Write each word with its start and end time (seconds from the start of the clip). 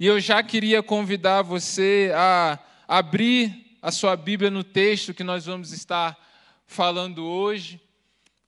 E 0.00 0.06
eu 0.06 0.18
já 0.18 0.42
queria 0.42 0.82
convidar 0.82 1.42
você 1.42 2.10
a 2.16 2.58
abrir 2.88 3.76
a 3.82 3.92
sua 3.92 4.16
Bíblia 4.16 4.50
no 4.50 4.64
texto 4.64 5.12
que 5.12 5.22
nós 5.22 5.44
vamos 5.44 5.72
estar 5.72 6.18
falando 6.66 7.22
hoje, 7.22 7.78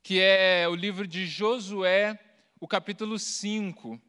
que 0.03 0.19
é 0.19 0.67
o 0.67 0.75
livro 0.75 1.07
de 1.07 1.27
Josué, 1.27 2.19
o 2.59 2.67
capítulo 2.67 3.19
5. 3.19 4.01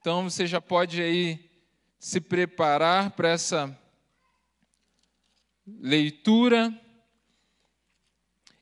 Então 0.00 0.30
você 0.30 0.46
já 0.46 0.62
pode 0.62 1.02
aí 1.02 1.50
se 1.98 2.22
preparar 2.22 3.10
para 3.10 3.28
essa 3.28 3.78
leitura. 5.66 6.72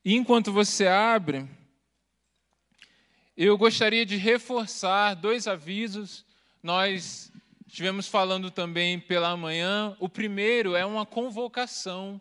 E 0.05 0.17
enquanto 0.17 0.51
você 0.51 0.89
abre, 0.89 1.49
eu 3.37 3.57
gostaria 3.57 4.05
de 4.05 4.17
reforçar 4.17 5.15
dois 5.15 5.47
avisos. 5.47 6.27
Nós 6.61 7.31
estivemos 7.67 8.07
falando 8.07 8.51
também 8.51 8.99
pela 8.99 9.37
manhã. 9.37 9.97
O 9.99 10.09
primeiro 10.09 10.77
é 10.77 10.87
uma 10.87 11.05
convocação 11.05 12.21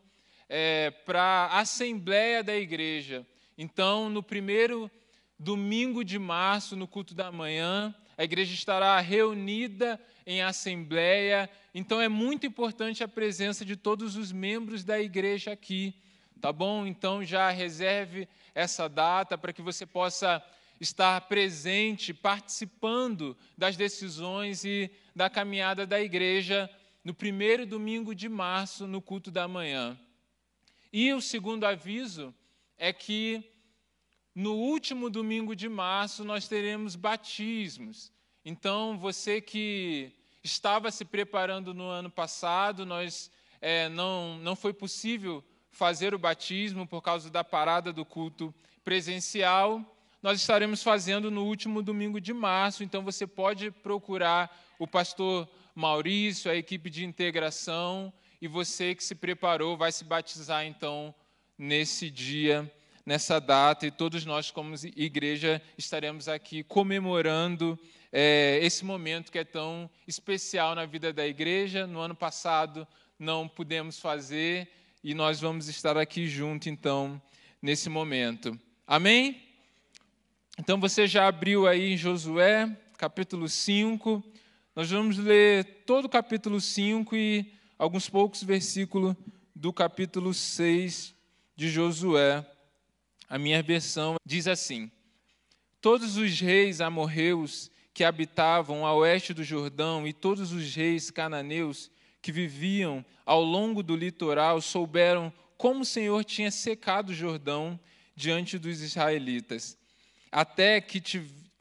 é, 0.49 0.91
para 1.05 1.21
a 1.21 1.59
Assembleia 1.59 2.43
da 2.43 2.55
Igreja. 2.55 3.25
Então, 3.57 4.09
no 4.09 4.23
primeiro 4.23 4.89
domingo 5.37 6.03
de 6.03 6.17
março, 6.17 6.75
no 6.75 6.87
culto 6.87 7.13
da 7.13 7.31
manhã, 7.31 7.93
a 8.17 8.23
igreja 8.23 8.53
estará 8.53 8.99
reunida 8.99 9.99
em 10.25 10.41
assembleia. 10.41 11.49
Então, 11.73 12.01
é 12.01 12.09
muito 12.09 12.45
importante 12.45 13.03
a 13.03 13.07
presença 13.07 13.63
de 13.63 13.75
todos 13.75 14.15
os 14.15 14.31
membros 14.31 14.83
da 14.83 14.99
igreja 14.99 15.51
aqui, 15.51 15.93
tá 16.41 16.51
bom? 16.51 16.85
Então, 16.85 17.23
já 17.23 17.49
reserve 17.49 18.27
essa 18.53 18.89
data 18.89 19.37
para 19.37 19.53
que 19.53 19.61
você 19.61 19.85
possa 19.85 20.43
estar 20.79 21.21
presente, 21.21 22.13
participando 22.13 23.37
das 23.57 23.77
decisões 23.77 24.65
e 24.65 24.91
da 25.15 25.29
caminhada 25.29 25.87
da 25.87 26.01
igreja 26.01 26.69
no 27.03 27.13
primeiro 27.13 27.65
domingo 27.65 28.13
de 28.13 28.27
março, 28.27 28.85
no 28.85 29.01
culto 29.01 29.31
da 29.31 29.47
manhã. 29.47 29.97
E 30.91 31.13
o 31.13 31.21
segundo 31.21 31.65
aviso 31.65 32.33
é 32.77 32.91
que 32.91 33.43
no 34.33 34.53
último 34.53 35.09
domingo 35.09 35.55
de 35.55 35.69
março 35.69 36.25
nós 36.25 36.47
teremos 36.47 36.95
batismos. 36.95 38.11
Então, 38.43 38.97
você 38.97 39.39
que 39.39 40.11
estava 40.43 40.91
se 40.91 41.05
preparando 41.05 41.73
no 41.73 41.87
ano 41.87 42.09
passado, 42.09 42.85
nós 42.85 43.31
é, 43.61 43.87
não, 43.87 44.37
não 44.39 44.55
foi 44.55 44.73
possível 44.73 45.43
fazer 45.71 46.13
o 46.13 46.19
batismo 46.19 46.85
por 46.85 47.01
causa 47.01 47.29
da 47.29 47.43
parada 47.43 47.93
do 47.93 48.03
culto 48.03 48.53
presencial 48.83 49.83
nós 50.25 50.39
estaremos 50.41 50.81
fazendo 50.81 51.29
no 51.29 51.43
último 51.43 51.83
domingo 51.83 52.19
de 52.19 52.33
março, 52.33 52.83
então 52.83 53.03
você 53.03 53.27
pode 53.27 53.69
procurar 53.69 54.49
o 54.79 54.87
pastor 54.87 55.47
Maurício, 55.73 56.49
a 56.49 56.55
equipe 56.55 56.89
de 56.89 57.05
integração, 57.05 58.11
e 58.41 58.47
você 58.47 58.95
que 58.95 59.03
se 59.03 59.15
preparou 59.15 59.77
vai 59.77 59.91
se 59.91 60.03
batizar 60.03 60.65
então 60.65 61.13
nesse 61.57 62.09
dia, 62.09 62.71
nessa 63.05 63.39
data, 63.39 63.85
e 63.85 63.91
todos 63.91 64.25
nós, 64.25 64.51
como 64.51 64.75
igreja, 64.95 65.61
estaremos 65.77 66.27
aqui 66.27 66.63
comemorando 66.63 67.79
é, 68.11 68.59
esse 68.61 68.85
momento 68.85 69.31
que 69.31 69.39
é 69.39 69.43
tão 69.43 69.89
especial 70.07 70.75
na 70.75 70.85
vida 70.85 71.11
da 71.11 71.27
igreja. 71.27 71.85
No 71.85 71.99
ano 71.99 72.15
passado 72.15 72.87
não 73.19 73.47
pudemos 73.47 73.99
fazer, 73.99 74.69
e 75.03 75.13
nós 75.13 75.39
vamos 75.39 75.67
estar 75.67 75.97
aqui 75.97 76.27
junto 76.27 76.67
então 76.67 77.21
nesse 77.61 77.89
momento. 77.89 78.59
Amém? 78.87 79.41
Então 80.57 80.79
você 80.79 81.05
já 81.05 81.27
abriu 81.27 81.67
aí 81.67 81.93
em 81.93 81.97
Josué, 81.97 82.75
capítulo 82.97 83.47
5. 83.47 84.23
Nós 84.75 84.91
vamos 84.91 85.17
ler 85.17 85.63
todo 85.85 86.03
o 86.03 86.09
capítulo 86.09 86.59
5 86.59 87.15
e 87.15 87.53
alguns 87.79 88.09
poucos 88.09 88.43
versículos 88.43 89.15
do 89.55 89.71
capítulo 89.71 90.33
6 90.33 91.15
de 91.55 91.69
Josué. 91.69 92.45
A 93.29 93.37
minha 93.37 93.63
versão 93.63 94.17
diz 94.25 94.49
assim: 94.49 94.91
Todos 95.79 96.17
os 96.17 96.41
reis 96.41 96.81
amorreus 96.81 97.71
que 97.93 98.03
habitavam 98.03 98.85
a 98.85 98.93
oeste 98.93 99.33
do 99.33 99.45
Jordão 99.45 100.05
e 100.05 100.11
todos 100.11 100.51
os 100.51 100.75
reis 100.75 101.09
cananeus 101.09 101.89
que 102.21 102.33
viviam 102.33 103.05
ao 103.25 103.41
longo 103.41 103.81
do 103.81 103.95
litoral 103.95 104.59
souberam 104.59 105.31
como 105.57 105.83
o 105.83 105.85
Senhor 105.85 106.21
tinha 106.25 106.51
secado 106.51 107.13
o 107.13 107.15
Jordão 107.15 107.79
diante 108.13 108.59
dos 108.59 108.81
israelitas 108.81 109.77
até 110.29 110.81
que, 110.81 110.99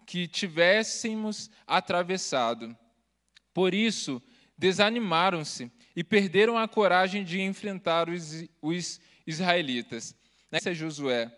que 0.04 0.26
tivéssemos 0.26 1.48
atravessado. 1.64 2.76
Por 3.54 3.72
isso, 3.72 4.20
desanimaram-se 4.58 5.70
e 5.94 6.02
perderam 6.02 6.58
a 6.58 6.68
coragem 6.68 7.24
de 7.24 7.40
enfrentar 7.40 8.10
os, 8.10 8.44
os 8.60 9.00
israelitas. 9.26 10.14
Nessa 10.50 10.70
é 10.70 10.74
Josué: 10.74 11.32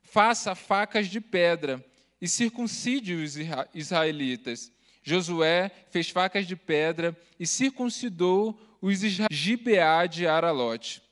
faça 0.00 0.54
facas 0.54 1.06
de 1.06 1.20
pedra 1.20 1.84
e 2.20 2.26
circuncide 2.26 3.14
os 3.14 3.36
israelitas. 3.74 4.72
Josué 5.02 5.70
fez 5.90 6.10
facas 6.10 6.46
de 6.46 6.56
pedra 6.56 7.16
e 7.38 7.46
circuncidou 7.46 8.58
os 8.80 9.00
Gibeá 9.30 10.06
de 10.06 10.26
Aralote. 10.26 11.02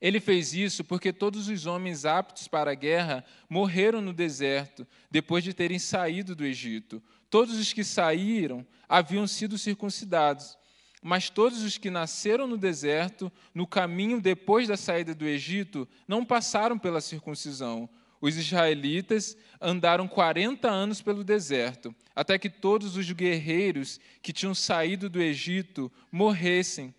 Ele 0.00 0.18
fez 0.18 0.52
isso 0.52 0.82
porque 0.82 1.12
todos 1.12 1.48
os 1.48 1.64
homens 1.64 2.04
aptos 2.04 2.48
para 2.48 2.72
a 2.72 2.74
guerra 2.74 3.24
morreram 3.48 4.00
no 4.00 4.12
deserto, 4.12 4.86
depois 5.08 5.44
de 5.44 5.54
terem 5.54 5.78
saído 5.78 6.34
do 6.34 6.44
Egito. 6.44 7.00
Todos 7.32 7.58
os 7.58 7.72
que 7.72 7.82
saíram 7.82 8.66
haviam 8.86 9.26
sido 9.26 9.56
circuncidados. 9.56 10.58
Mas 11.02 11.30
todos 11.30 11.62
os 11.62 11.78
que 11.78 11.88
nasceram 11.88 12.46
no 12.46 12.58
deserto, 12.58 13.32
no 13.54 13.66
caminho 13.66 14.20
depois 14.20 14.68
da 14.68 14.76
saída 14.76 15.14
do 15.14 15.26
Egito, 15.26 15.88
não 16.06 16.26
passaram 16.26 16.78
pela 16.78 17.00
circuncisão. 17.00 17.88
Os 18.20 18.36
israelitas 18.36 19.34
andaram 19.58 20.06
40 20.06 20.70
anos 20.70 21.00
pelo 21.00 21.24
deserto, 21.24 21.94
até 22.14 22.38
que 22.38 22.50
todos 22.50 22.98
os 22.98 23.10
guerreiros 23.10 23.98
que 24.20 24.30
tinham 24.30 24.54
saído 24.54 25.08
do 25.08 25.22
Egito 25.22 25.90
morressem 26.12 26.94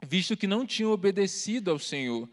visto 0.00 0.38
que 0.38 0.46
não 0.46 0.64
tinham 0.64 0.90
obedecido 0.90 1.70
ao 1.70 1.78
Senhor, 1.78 2.26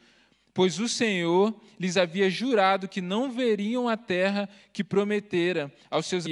pois 0.53 0.79
o 0.79 0.87
Senhor 0.87 1.53
lhes 1.77 1.97
havia 1.97 2.29
jurado 2.29 2.87
que 2.87 3.01
não 3.01 3.33
veriam 3.33 3.89
a 3.89 3.97
terra 3.97 4.47
que 4.71 4.81
prometera 4.81 5.73
aos 5.91 6.05
seus 6.05 6.25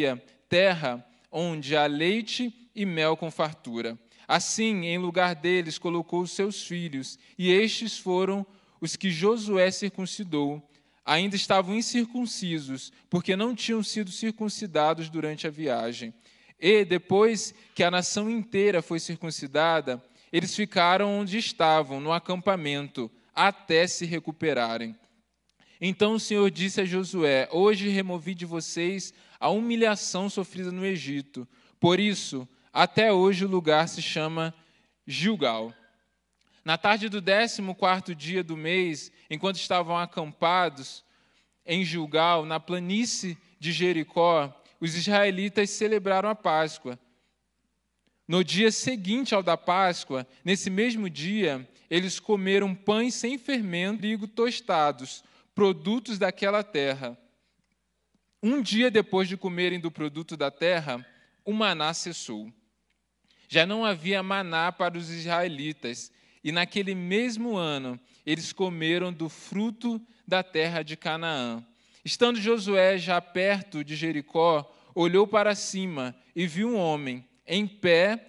terra 0.51 1.01
onde 1.31 1.77
há 1.77 1.85
leite 1.85 2.53
e 2.75 2.85
mel 2.85 3.15
com 3.15 3.31
fartura. 3.31 3.97
Assim, 4.27 4.85
em 4.85 4.97
lugar 4.97 5.33
deles, 5.33 5.77
colocou 5.77 6.27
seus 6.27 6.67
filhos, 6.67 7.17
e 7.37 7.49
estes 7.49 7.97
foram 7.97 8.45
os 8.81 8.97
que 8.97 9.09
Josué 9.09 9.71
circuncidou. 9.71 10.61
Ainda 11.05 11.37
estavam 11.37 11.73
incircuncisos, 11.73 12.91
porque 13.09 13.33
não 13.35 13.55
tinham 13.55 13.81
sido 13.81 14.11
circuncidados 14.11 15.09
durante 15.09 15.47
a 15.47 15.49
viagem. 15.49 16.13
E, 16.59 16.83
depois 16.83 17.55
que 17.73 17.83
a 17.83 17.89
nação 17.89 18.29
inteira 18.29 18.81
foi 18.81 18.99
circuncidada, 18.99 20.03
eles 20.33 20.53
ficaram 20.53 21.19
onde 21.19 21.37
estavam, 21.37 22.01
no 22.01 22.11
acampamento, 22.11 23.09
até 23.33 23.87
se 23.87 24.05
recuperarem. 24.05 24.95
Então 25.79 26.13
o 26.13 26.19
Senhor 26.19 26.51
disse 26.51 26.81
a 26.81 26.85
Josué: 26.85 27.49
Hoje 27.51 27.89
removi 27.89 28.35
de 28.35 28.45
vocês 28.45 29.13
a 29.41 29.49
humilhação 29.49 30.29
sofrida 30.29 30.71
no 30.71 30.85
Egito. 30.85 31.47
Por 31.79 31.99
isso, 31.99 32.47
até 32.71 33.11
hoje 33.11 33.43
o 33.43 33.49
lugar 33.49 33.89
se 33.89 33.99
chama 33.99 34.53
Gilgal. 35.05 35.73
Na 36.63 36.77
tarde 36.77 37.09
do 37.09 37.19
14 37.19 38.13
dia 38.13 38.43
do 38.43 38.55
mês, 38.55 39.11
enquanto 39.31 39.55
estavam 39.55 39.97
acampados 39.97 41.03
em 41.65 41.83
Gilgal, 41.83 42.45
na 42.45 42.59
planície 42.59 43.35
de 43.59 43.71
Jericó, 43.71 44.55
os 44.79 44.95
israelitas 44.95 45.71
celebraram 45.71 46.29
a 46.29 46.35
Páscoa. 46.35 46.99
No 48.27 48.43
dia 48.43 48.71
seguinte 48.71 49.33
ao 49.33 49.41
da 49.41 49.57
Páscoa, 49.57 50.27
nesse 50.45 50.69
mesmo 50.69 51.09
dia, 51.09 51.67
eles 51.89 52.19
comeram 52.19 52.75
pães 52.75 53.15
sem 53.15 53.39
fermento, 53.39 54.01
trigo 54.01 54.27
tostados, 54.27 55.23
produtos 55.55 56.19
daquela 56.19 56.63
terra. 56.63 57.17
Um 58.43 58.59
dia 58.59 58.89
depois 58.89 59.27
de 59.27 59.37
comerem 59.37 59.79
do 59.79 59.91
produto 59.91 60.35
da 60.35 60.49
terra, 60.49 61.05
o 61.45 61.53
maná 61.53 61.93
cessou. 61.93 62.51
Já 63.47 63.67
não 63.67 63.85
havia 63.85 64.23
maná 64.23 64.71
para 64.71 64.97
os 64.97 65.11
israelitas, 65.11 66.11
e 66.43 66.51
naquele 66.51 66.95
mesmo 66.95 67.55
ano 67.55 67.99
eles 68.25 68.51
comeram 68.51 69.13
do 69.13 69.29
fruto 69.29 70.01
da 70.27 70.41
terra 70.41 70.81
de 70.81 70.97
Canaã. 70.97 71.63
Estando 72.03 72.41
Josué 72.41 72.97
já 72.97 73.21
perto 73.21 73.83
de 73.83 73.95
Jericó, 73.95 74.75
olhou 74.95 75.27
para 75.27 75.53
cima 75.53 76.15
e 76.35 76.47
viu 76.47 76.69
um 76.69 76.77
homem 76.77 77.23
em 77.45 77.67
pé, 77.67 78.27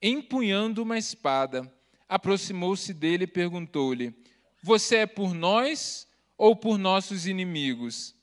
empunhando 0.00 0.82
uma 0.82 0.96
espada. 0.96 1.72
Aproximou-se 2.08 2.94
dele 2.94 3.24
e 3.24 3.26
perguntou-lhe: 3.26 4.14
Você 4.62 4.98
é 4.98 5.06
por 5.06 5.34
nós 5.34 6.06
ou 6.38 6.54
por 6.54 6.78
nossos 6.78 7.26
inimigos? 7.26 8.14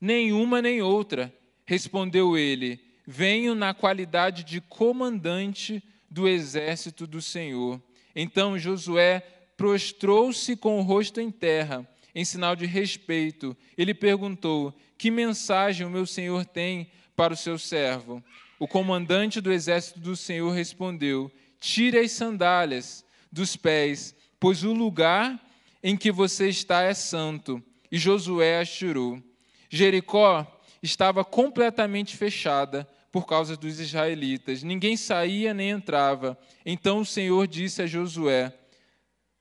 Nenhuma 0.00 0.60
nem 0.60 0.82
outra, 0.82 1.32
respondeu 1.64 2.36
ele. 2.36 2.80
Venho 3.06 3.54
na 3.54 3.72
qualidade 3.72 4.44
de 4.44 4.60
comandante 4.60 5.82
do 6.10 6.28
exército 6.28 7.06
do 7.06 7.22
Senhor. 7.22 7.80
Então 8.14 8.58
Josué 8.58 9.20
prostrou-se 9.56 10.56
com 10.56 10.78
o 10.78 10.82
rosto 10.82 11.20
em 11.20 11.30
terra, 11.30 11.86
em 12.14 12.24
sinal 12.24 12.56
de 12.56 12.66
respeito. 12.66 13.56
Ele 13.76 13.94
perguntou: 13.94 14.74
Que 14.98 15.10
mensagem 15.10 15.86
o 15.86 15.90
meu 15.90 16.06
senhor 16.06 16.44
tem 16.44 16.90
para 17.14 17.34
o 17.34 17.36
seu 17.36 17.58
servo? 17.58 18.22
O 18.58 18.66
comandante 18.66 19.40
do 19.40 19.52
exército 19.52 20.00
do 20.00 20.16
Senhor 20.16 20.50
respondeu: 20.50 21.30
Tire 21.60 21.98
as 21.98 22.12
sandálias 22.12 23.04
dos 23.30 23.56
pés, 23.56 24.14
pois 24.40 24.64
o 24.64 24.72
lugar 24.72 25.40
em 25.82 25.96
que 25.96 26.10
você 26.10 26.48
está 26.48 26.82
é 26.82 26.94
santo. 26.94 27.62
E 27.92 27.98
Josué 27.98 28.60
as 28.60 28.72
tirou. 28.72 29.22
Jericó 29.68 30.46
estava 30.82 31.24
completamente 31.24 32.16
fechada 32.16 32.86
por 33.10 33.26
causa 33.26 33.56
dos 33.56 33.80
israelitas. 33.80 34.62
Ninguém 34.62 34.96
saía 34.96 35.54
nem 35.54 35.70
entrava. 35.70 36.38
Então 36.64 37.00
o 37.00 37.06
Senhor 37.06 37.46
disse 37.46 37.82
a 37.82 37.86
Josué: 37.86 38.52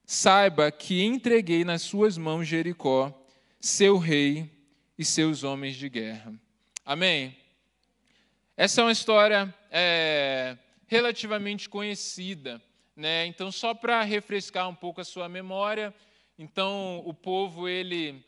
Saiba 0.05 0.71
que 0.71 1.03
entreguei 1.03 1.63
nas 1.63 1.81
suas 1.81 2.17
mãos 2.17 2.47
Jericó, 2.47 3.13
seu 3.59 3.97
rei 3.97 4.49
e 4.97 5.03
seus 5.03 5.43
homens 5.43 5.75
de 5.75 5.89
guerra. 5.89 6.33
Amém? 6.85 7.35
Essa 8.55 8.81
é 8.81 8.83
uma 8.85 8.91
história 8.91 9.53
é, 9.69 10.57
relativamente 10.87 11.67
conhecida. 11.67 12.61
Né? 12.95 13.25
Então, 13.25 13.51
só 13.51 13.73
para 13.73 14.01
refrescar 14.03 14.69
um 14.69 14.75
pouco 14.75 15.01
a 15.01 15.03
sua 15.03 15.27
memória, 15.27 15.93
então 16.39 17.01
o 17.05 17.13
povo 17.13 17.67
ele 17.67 18.23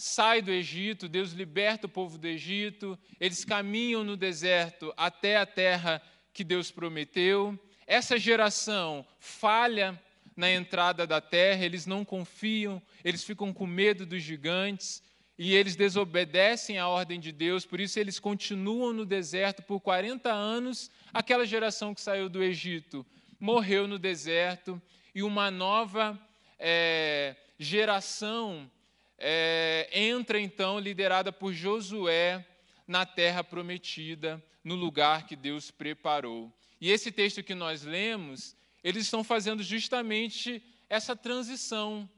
sai 0.00 0.40
do 0.40 0.52
Egito, 0.52 1.08
Deus 1.08 1.32
liberta 1.32 1.86
o 1.86 1.90
povo 1.90 2.18
do 2.18 2.28
Egito, 2.28 2.96
eles 3.18 3.44
caminham 3.44 4.04
no 4.04 4.16
deserto 4.16 4.94
até 4.96 5.38
a 5.38 5.44
terra 5.44 6.00
que 6.32 6.44
Deus 6.44 6.70
prometeu. 6.70 7.58
Essa 7.84 8.16
geração 8.16 9.04
falha 9.18 10.00
na 10.36 10.48
entrada 10.48 11.04
da 11.04 11.20
terra, 11.20 11.64
eles 11.64 11.84
não 11.84 12.04
confiam, 12.04 12.80
eles 13.04 13.24
ficam 13.24 13.52
com 13.52 13.66
medo 13.66 14.06
dos 14.06 14.22
gigantes 14.22 15.02
e 15.36 15.52
eles 15.52 15.74
desobedecem 15.74 16.78
à 16.78 16.86
ordem 16.86 17.18
de 17.18 17.32
Deus, 17.32 17.66
por 17.66 17.80
isso 17.80 17.98
eles 17.98 18.20
continuam 18.20 18.92
no 18.92 19.04
deserto 19.04 19.64
por 19.64 19.80
40 19.80 20.32
anos. 20.32 20.92
Aquela 21.12 21.44
geração 21.44 21.92
que 21.92 22.00
saiu 22.00 22.28
do 22.28 22.40
Egito 22.40 23.04
morreu 23.40 23.88
no 23.88 23.98
deserto 23.98 24.80
e 25.12 25.24
uma 25.24 25.50
nova 25.50 26.16
é, 26.56 27.34
geração 27.58 28.70
é, 29.18 29.88
entra 29.92 30.40
então, 30.40 30.78
liderada 30.78 31.32
por 31.32 31.52
Josué, 31.52 32.46
na 32.86 33.04
terra 33.04 33.42
prometida, 33.42 34.42
no 34.62 34.74
lugar 34.74 35.26
que 35.26 35.36
Deus 35.36 35.70
preparou. 35.70 36.52
E 36.80 36.90
esse 36.90 37.10
texto 37.10 37.42
que 37.42 37.54
nós 37.54 37.82
lemos, 37.82 38.56
eles 38.82 39.04
estão 39.04 39.24
fazendo 39.24 39.62
justamente 39.62 40.62
essa 40.88 41.16
transição. 41.16 42.08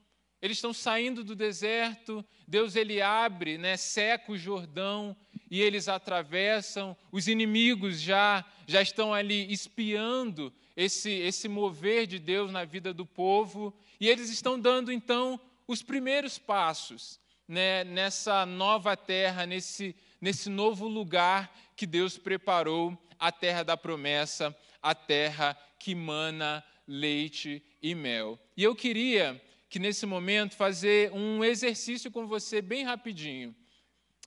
Eles 0.43 0.57
estão 0.57 0.73
saindo 0.73 1.23
do 1.25 1.35
deserto, 1.35 2.25
Deus 2.47 2.75
ele 2.75 3.03
abre, 3.03 3.59
né, 3.59 3.77
seca 3.77 4.33
o 4.33 4.39
Jordão 4.39 5.15
e 5.51 5.61
eles 5.61 5.89
atravessam. 5.89 6.97
Os 7.11 7.29
inimigos 7.29 8.01
já 8.01 8.45
já 8.67 8.81
estão 8.81 9.13
ali 9.13 9.53
espiando 9.53 10.53
esse 10.77 11.11
esse 11.11 11.49
mover 11.49 12.07
de 12.07 12.19
Deus 12.19 12.51
na 12.51 12.65
vida 12.65 12.95
do 12.95 13.05
povo 13.05 13.75
e 13.99 14.09
eles 14.09 14.31
estão 14.31 14.59
dando 14.59 14.91
então 14.91 15.39
os 15.71 15.85
primeiros 15.85 16.37
passos 16.37 17.21
né, 17.47 17.85
nessa 17.85 18.45
nova 18.45 18.97
terra, 18.97 19.47
nesse, 19.47 19.95
nesse 20.21 20.51
novo 20.51 20.89
lugar 20.89 21.57
que 21.77 21.87
Deus 21.87 22.19
preparou 22.19 23.01
a 23.21 23.31
terra 23.31 23.63
da 23.63 23.77
promessa, 23.77 24.57
a 24.83 24.97
terra 24.97 25.57
que 25.79 25.95
mana 25.95 26.65
leite 26.89 27.63
e 27.81 27.95
mel. 27.95 28.37
E 28.57 28.65
eu 28.65 28.75
queria 28.75 29.41
que 29.69 29.79
nesse 29.79 30.07
momento 30.07 30.57
fazer 30.57 31.13
um 31.13 31.45
exercício 31.45 32.11
com 32.11 32.27
você 32.27 32.61
bem 32.61 32.83
rapidinho. 32.85 33.55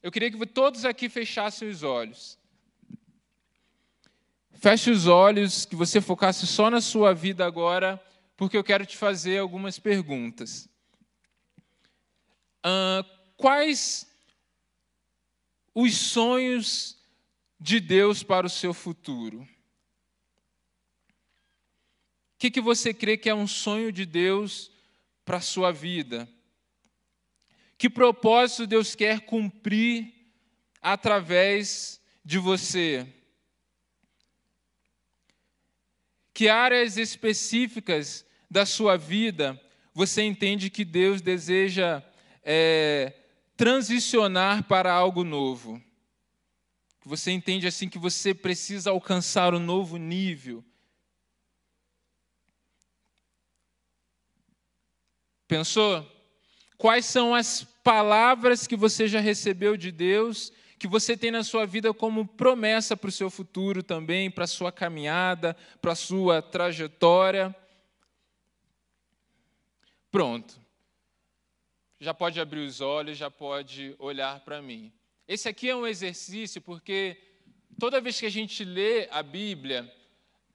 Eu 0.01 0.13
queria 0.13 0.31
que 0.31 0.45
todos 0.45 0.85
aqui 0.85 1.09
fechassem 1.09 1.67
os 1.67 1.83
olhos. 1.83 2.39
Feche 4.53 4.89
os 4.89 5.07
olhos, 5.07 5.65
que 5.65 5.75
você 5.75 5.99
focasse 5.99 6.47
só 6.47 6.69
na 6.69 6.79
sua 6.79 7.13
vida 7.13 7.45
agora, 7.45 8.01
porque 8.37 8.55
eu 8.55 8.63
quero 8.63 8.85
te 8.85 8.95
fazer 8.95 9.39
algumas 9.39 9.77
perguntas. 9.77 10.71
Uh, 12.65 13.04
quais 13.36 14.07
os 15.75 15.95
sonhos 15.95 16.98
de 17.60 17.80
Deus 17.80 18.24
para 18.24 18.48
o 18.48 18.50
seu 18.50 18.74
futuro? 18.74 19.42
O 19.42 19.48
que, 22.38 22.51
que 22.51 22.62
você 22.62 22.94
crê 22.94 23.18
que 23.18 23.30
é 23.30 23.36
um 23.36 23.48
sonho 23.48 23.92
de 23.92 24.06
Deus 24.06 24.71
para 25.25 25.38
a 25.38 25.42
sua 25.42 25.71
vida? 25.71 26.30
Que 27.77 27.89
propósito 27.89 28.68
Deus 28.68 28.95
quer 28.95 29.21
cumprir 29.21 30.13
através 30.81 32.01
de 32.24 32.38
você? 32.38 33.07
Que 36.33 36.50
áreas 36.50 36.98
específicas 36.98 38.25
da 38.50 38.65
sua 38.65 38.98
vida 38.98 39.60
você 39.94 40.24
entende 40.24 40.69
que 40.69 40.83
Deus 40.83 41.21
deseja 41.21 42.04
é, 42.43 43.13
transicionar 43.55 44.63
para 44.63 44.91
algo 44.91 45.23
novo. 45.23 45.81
Você 47.05 47.31
entende 47.31 47.67
assim 47.67 47.89
que 47.89 47.97
você 47.97 48.33
precisa 48.33 48.91
alcançar 48.91 49.53
um 49.53 49.59
novo 49.59 49.97
nível. 49.97 50.63
Pensou? 55.47 56.09
Quais 56.77 57.05
são 57.05 57.35
as 57.35 57.63
palavras 57.83 58.65
que 58.65 58.75
você 58.75 59.07
já 59.07 59.19
recebeu 59.19 59.77
de 59.77 59.91
Deus, 59.91 60.51
que 60.79 60.87
você 60.87 61.15
tem 61.15 61.31
na 61.31 61.43
sua 61.43 61.65
vida 61.65 61.93
como 61.93 62.25
promessa 62.25 62.95
para 62.95 63.09
o 63.09 63.11
seu 63.11 63.29
futuro 63.29 63.83
também, 63.83 64.31
para 64.31 64.45
a 64.45 64.47
sua 64.47 64.71
caminhada, 64.71 65.55
para 65.81 65.91
a 65.91 65.95
sua 65.95 66.41
trajetória? 66.41 67.55
Pronto 70.09 70.62
já 72.03 72.13
pode 72.13 72.38
abrir 72.38 72.59
os 72.59 72.81
olhos, 72.81 73.17
já 73.17 73.31
pode 73.31 73.95
olhar 73.97 74.41
para 74.41 74.61
mim. 74.61 74.91
Esse 75.25 75.47
aqui 75.47 75.69
é 75.69 75.75
um 75.75 75.88
exercício 75.88 76.61
porque 76.61 77.17
toda 77.79 78.01
vez 78.01 78.19
que 78.19 78.25
a 78.25 78.29
gente 78.29 78.65
lê 78.65 79.07
a 79.09 79.23
Bíblia, 79.23 79.89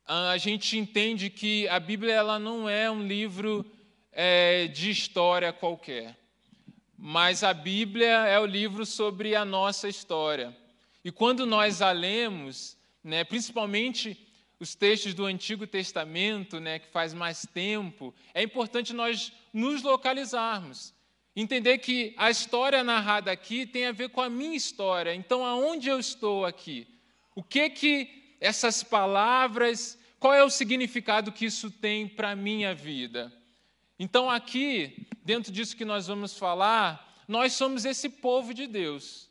a 0.05 0.37
gente 0.37 0.77
entende 0.77 1.31
que 1.31 1.67
a 1.69 1.81
Bíblia 1.81 2.13
ela 2.13 2.39
não 2.39 2.69
é 2.69 2.91
um 2.91 3.03
livro 3.03 3.65
é, 4.13 4.67
de 4.67 4.91
história 4.91 5.51
qualquer, 5.51 6.19
mas 6.99 7.43
a 7.43 7.55
Bíblia 7.55 8.27
é 8.27 8.39
o 8.39 8.45
livro 8.45 8.85
sobre 8.85 9.35
a 9.35 9.43
nossa 9.43 9.89
história. 9.89 10.55
E 11.03 11.11
quando 11.11 11.47
nós 11.47 11.81
a 11.81 11.93
lemos, 11.93 12.77
né, 13.03 13.25
principalmente 13.25 14.29
os 14.61 14.75
textos 14.75 15.15
do 15.15 15.25
Antigo 15.25 15.67
Testamento, 15.67 16.61
né, 16.61 16.79
que 16.79 16.89
faz 16.89 17.15
mais 17.15 17.47
tempo, 17.55 18.15
é 18.35 18.43
importante 18.43 18.93
nós 18.93 19.33
nos 19.51 19.83
localizarmos. 19.83 20.98
Entender 21.41 21.79
que 21.79 22.15
a 22.17 22.33
história 22.33 22.83
narrada 22.83 23.31
aqui 23.31 23.65
tem 23.65 23.87
a 23.87 23.93
ver 23.93 24.09
com 24.09 24.21
a 24.21 24.29
minha 24.29 24.57
história. 24.57 25.15
Então, 25.15 25.47
aonde 25.47 25.89
eu 25.89 26.01
estou 26.01 26.45
aqui? 26.45 26.85
O 27.33 27.45
que 27.45 27.71
que 27.71 28.35
essas 28.41 28.83
palavras, 28.83 29.97
qual 30.19 30.35
é 30.35 30.43
o 30.43 30.51
significado 30.51 31.31
que 31.31 31.45
isso 31.45 31.71
tem 31.71 32.09
para 32.09 32.31
a 32.31 32.35
minha 32.35 32.75
vida? 32.75 33.33
Então, 34.01 34.29
aqui, 34.29 35.07
dentro 35.25 35.53
disso 35.53 35.77
que 35.77 35.85
nós 35.85 36.09
vamos 36.09 36.37
falar, 36.37 37.23
nós 37.29 37.53
somos 37.53 37.85
esse 37.85 38.09
povo 38.09 38.53
de 38.53 38.67
Deus. 38.67 39.31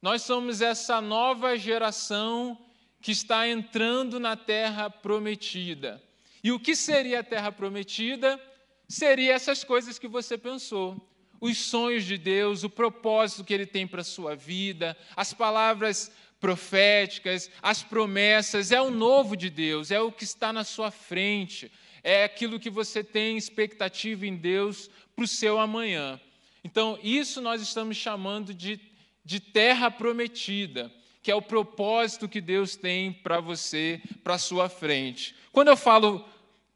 Nós 0.00 0.22
somos 0.22 0.60
essa 0.60 1.00
nova 1.00 1.58
geração 1.58 2.56
que 3.02 3.10
está 3.10 3.48
entrando 3.48 4.20
na 4.20 4.36
terra 4.36 4.88
prometida. 4.88 6.00
E 6.44 6.52
o 6.52 6.60
que 6.60 6.76
seria 6.76 7.18
a 7.18 7.24
terra 7.24 7.50
prometida? 7.50 8.40
Seria 8.88 9.32
essas 9.32 9.64
coisas 9.64 9.98
que 9.98 10.06
você 10.06 10.38
pensou 10.38 11.09
os 11.40 11.56
sonhos 11.56 12.04
de 12.04 12.18
Deus, 12.18 12.62
o 12.64 12.70
propósito 12.70 13.44
que 13.44 13.54
Ele 13.54 13.66
tem 13.66 13.86
para 13.86 14.02
a 14.02 14.04
sua 14.04 14.36
vida, 14.36 14.96
as 15.16 15.32
palavras 15.32 16.12
proféticas, 16.40 17.50
as 17.62 17.82
promessas, 17.82 18.72
é 18.72 18.80
o 18.80 18.90
novo 18.90 19.36
de 19.36 19.50
Deus, 19.50 19.90
é 19.90 20.00
o 20.00 20.12
que 20.12 20.24
está 20.24 20.52
na 20.52 20.64
sua 20.64 20.90
frente, 20.90 21.70
é 22.02 22.24
aquilo 22.24 22.58
que 22.58 22.70
você 22.70 23.04
tem 23.04 23.36
expectativa 23.36 24.26
em 24.26 24.36
Deus 24.36 24.90
para 25.14 25.24
o 25.24 25.28
seu 25.28 25.58
amanhã. 25.58 26.20
Então, 26.64 26.98
isso 27.02 27.40
nós 27.40 27.60
estamos 27.62 27.96
chamando 27.96 28.54
de, 28.54 28.80
de 29.24 29.40
terra 29.40 29.90
prometida, 29.90 30.90
que 31.22 31.30
é 31.30 31.34
o 31.34 31.42
propósito 31.42 32.28
que 32.28 32.40
Deus 32.40 32.76
tem 32.76 33.12
para 33.12 33.40
você, 33.40 34.00
para 34.24 34.34
a 34.34 34.38
sua 34.38 34.68
frente. 34.68 35.34
Quando 35.52 35.68
eu 35.68 35.76
falo 35.76 36.24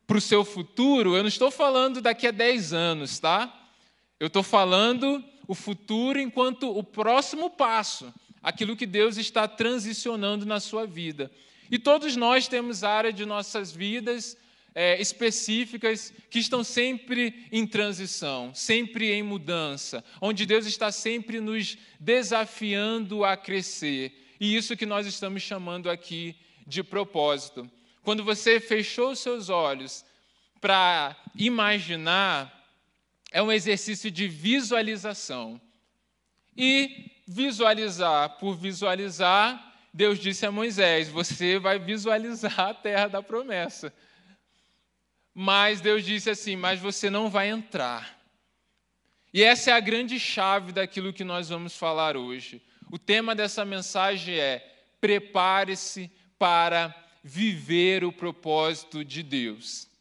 para 0.06 0.18
o 0.18 0.20
seu 0.20 0.44
futuro, 0.44 1.16
eu 1.16 1.22
não 1.22 1.28
estou 1.28 1.50
falando 1.50 2.00
daqui 2.00 2.26
a 2.26 2.30
10 2.30 2.72
anos, 2.74 3.18
tá? 3.18 3.63
Eu 4.18 4.28
estou 4.28 4.42
falando 4.42 5.22
o 5.46 5.54
futuro 5.54 6.20
enquanto 6.20 6.76
o 6.76 6.82
próximo 6.82 7.50
passo, 7.50 8.12
aquilo 8.42 8.76
que 8.76 8.86
Deus 8.86 9.16
está 9.16 9.46
transicionando 9.48 10.46
na 10.46 10.60
sua 10.60 10.86
vida. 10.86 11.30
E 11.70 11.78
todos 11.78 12.16
nós 12.16 12.46
temos 12.46 12.84
áreas 12.84 13.14
de 13.14 13.24
nossas 13.24 13.72
vidas 13.72 14.36
é, 14.74 15.00
específicas 15.00 16.12
que 16.28 16.38
estão 16.38 16.64
sempre 16.64 17.46
em 17.52 17.66
transição, 17.66 18.52
sempre 18.54 19.12
em 19.12 19.22
mudança, 19.22 20.04
onde 20.20 20.44
Deus 20.44 20.66
está 20.66 20.90
sempre 20.90 21.40
nos 21.40 21.78
desafiando 21.98 23.24
a 23.24 23.36
crescer. 23.36 24.12
E 24.40 24.56
isso 24.56 24.76
que 24.76 24.84
nós 24.84 25.06
estamos 25.06 25.42
chamando 25.42 25.88
aqui 25.88 26.36
de 26.66 26.82
propósito. 26.82 27.70
Quando 28.02 28.24
você 28.24 28.58
fechou 28.60 29.14
seus 29.14 29.48
olhos 29.48 30.04
para 30.60 31.16
imaginar, 31.36 32.63
é 33.34 33.42
um 33.42 33.50
exercício 33.50 34.12
de 34.12 34.28
visualização. 34.28 35.60
E 36.56 37.10
visualizar 37.26 38.38
por 38.38 38.56
visualizar, 38.56 39.74
Deus 39.92 40.20
disse 40.20 40.46
a 40.46 40.52
Moisés: 40.52 41.08
Você 41.08 41.58
vai 41.58 41.80
visualizar 41.80 42.60
a 42.60 42.72
terra 42.72 43.08
da 43.08 43.20
promessa. 43.20 43.92
Mas 45.34 45.80
Deus 45.80 46.04
disse 46.04 46.30
assim: 46.30 46.54
Mas 46.54 46.78
você 46.78 47.10
não 47.10 47.28
vai 47.28 47.48
entrar. 47.48 48.16
E 49.32 49.42
essa 49.42 49.72
é 49.72 49.74
a 49.74 49.80
grande 49.80 50.20
chave 50.20 50.70
daquilo 50.70 51.12
que 51.12 51.24
nós 51.24 51.48
vamos 51.48 51.76
falar 51.76 52.16
hoje. 52.16 52.62
O 52.88 53.00
tema 53.00 53.34
dessa 53.34 53.64
mensagem 53.64 54.38
é: 54.38 54.60
prepare-se 55.00 56.08
para 56.38 56.94
viver 57.20 58.04
o 58.04 58.12
propósito 58.12 59.04
de 59.04 59.24
Deus. 59.24 59.92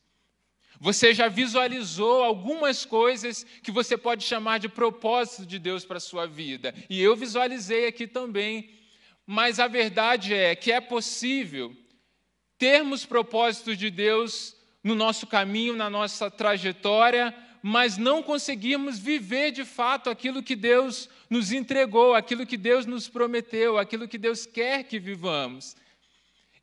Você 0.84 1.14
já 1.14 1.30
visualizou 1.30 2.26
algumas 2.26 2.84
coisas 2.84 3.46
que 3.64 3.72
você 3.72 3.98
pode 3.98 4.26
chamar 4.26 4.58
de 4.58 4.68
propósito 4.68 5.46
de 5.46 5.58
Deus 5.58 5.86
para 5.86 5.96
a 5.96 6.02
sua 6.02 6.28
vida. 6.28 6.76
E 6.90 7.02
eu 7.02 7.16
visualizei 7.16 7.88
aqui 7.88 8.06
também. 8.06 8.70
Mas 9.26 9.62
a 9.62 9.68
verdade 9.70 10.34
é 10.34 10.54
que 10.54 10.74
é 10.74 10.82
possível 10.82 11.74
termos 12.58 13.06
propósitos 13.06 13.78
de 13.78 13.90
Deus 13.90 14.58
no 14.84 14.94
nosso 14.94 15.26
caminho, 15.26 15.74
na 15.74 15.90
nossa 15.90 16.30
trajetória, 16.30 17.34
mas 17.62 17.98
não 17.98 18.22
conseguirmos 18.22 19.00
viver 19.00 19.52
de 19.52 19.64
fato 19.64 20.10
aquilo 20.10 20.44
que 20.44 20.54
Deus 20.54 21.10
nos 21.30 21.54
entregou, 21.54 22.14
aquilo 22.14 22.46
que 22.46 22.58
Deus 22.58 22.86
nos 22.86 23.08
prometeu, 23.08 23.78
aquilo 23.78 24.06
que 24.06 24.18
Deus 24.18 24.46
quer 24.46 24.84
que 24.84 25.00
vivamos. 25.00 25.78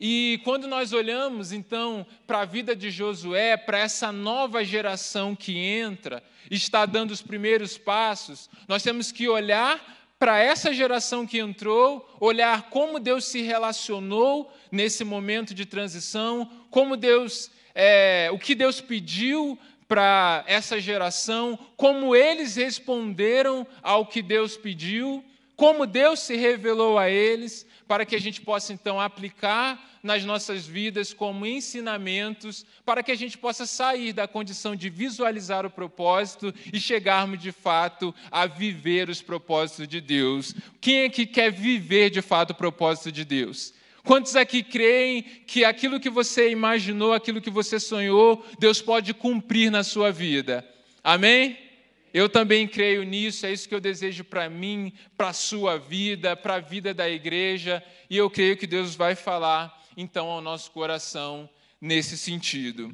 E 0.01 0.41
quando 0.45 0.67
nós 0.67 0.95
olhamos 0.95 1.53
então 1.53 2.07
para 2.27 2.41
a 2.41 2.45
vida 2.47 2.75
de 2.75 2.91
Josué, 2.91 3.59
para 3.59 3.79
essa 3.79 4.11
nova 4.11 4.65
geração 4.65 5.37
que 5.37 5.59
entra, 5.59 6.23
está 6.51 6.87
dando 6.87 7.11
os 7.11 7.21
primeiros 7.21 7.77
passos, 7.77 8.49
nós 8.67 8.83
temos 8.83 9.13
que 9.13 9.29
olhar 9.29 9.99
para 10.19 10.39
essa 10.39 10.73
geração 10.73 11.27
que 11.27 11.39
entrou, 11.39 12.09
olhar 12.19 12.71
como 12.71 12.99
Deus 12.99 13.27
se 13.27 13.43
relacionou 13.43 14.51
nesse 14.73 15.05
momento 15.05 15.55
de 15.55 15.67
transição, 15.67 16.51
como 16.71 16.97
Deus, 16.97 17.51
é, 17.75 18.31
o 18.33 18.39
que 18.39 18.55
Deus 18.55 18.81
pediu 18.81 19.59
para 19.87 20.45
essa 20.47 20.81
geração, 20.81 21.59
como 21.77 22.17
eles 22.17 22.57
responderam 22.57 23.67
ao 23.83 24.07
que 24.07 24.23
Deus 24.23 24.57
pediu, 24.57 25.23
como 25.57 25.87
Deus 25.87 26.21
se 26.21 26.37
revelou 26.37 26.99
a 26.99 27.11
eles, 27.11 27.67
para 27.91 28.07
que 28.07 28.15
a 28.15 28.21
gente 28.21 28.41
possa 28.41 28.73
então 28.73 29.01
aplicar 29.01 29.99
nas 30.01 30.25
nossas 30.25 30.65
vidas 30.65 31.13
como 31.13 31.45
ensinamentos, 31.45 32.65
para 32.85 33.03
que 33.03 33.11
a 33.11 33.17
gente 33.17 33.37
possa 33.37 33.67
sair 33.67 34.13
da 34.13 34.29
condição 34.29 34.77
de 34.77 34.89
visualizar 34.89 35.67
o 35.67 35.71
propósito 35.71 36.55
e 36.73 36.79
chegarmos 36.79 37.41
de 37.43 37.51
fato 37.51 38.15
a 38.31 38.47
viver 38.47 39.09
os 39.09 39.21
propósitos 39.21 39.89
de 39.89 40.01
Deus. 40.01 40.55
Quem 40.81 41.01
é 41.01 41.09
que 41.09 41.27
quer 41.27 41.51
viver 41.51 42.11
de 42.11 42.23
fato 42.23 42.51
o 42.51 42.55
propósito 42.55 43.11
de 43.11 43.25
Deus? 43.25 43.75
Quantos 44.05 44.37
aqui 44.37 44.63
creem 44.63 45.23
que 45.45 45.65
aquilo 45.65 45.99
que 45.99 46.09
você 46.09 46.49
imaginou, 46.49 47.13
aquilo 47.13 47.41
que 47.41 47.51
você 47.51 47.81
sonhou, 47.81 48.47
Deus 48.61 48.81
pode 48.81 49.13
cumprir 49.13 49.69
na 49.69 49.83
sua 49.83 50.13
vida? 50.13 50.65
Amém? 51.03 51.59
Eu 52.13 52.29
também 52.29 52.67
creio 52.67 53.05
nisso, 53.05 53.47
é 53.47 53.53
isso 53.53 53.69
que 53.69 53.75
eu 53.75 53.81
desejo 53.81 54.25
para 54.25 54.49
mim, 54.51 54.93
para 55.17 55.29
a 55.29 55.33
sua 55.33 55.79
vida, 55.79 56.37
para 56.37 56.57
a 56.57 56.61
vida 56.61 56.93
da 56.93 57.09
igreja, 57.09 57.83
e 58.09 58.17
eu 58.17 58.29
creio 58.29 58.57
que 58.57 58.67
Deus 58.67 58.95
vai 58.95 59.15
falar 59.15 59.81
então 59.97 60.29
ao 60.29 60.41
nosso 60.41 60.71
coração 60.73 61.49
nesse 61.81 62.19
sentido. 62.19 62.93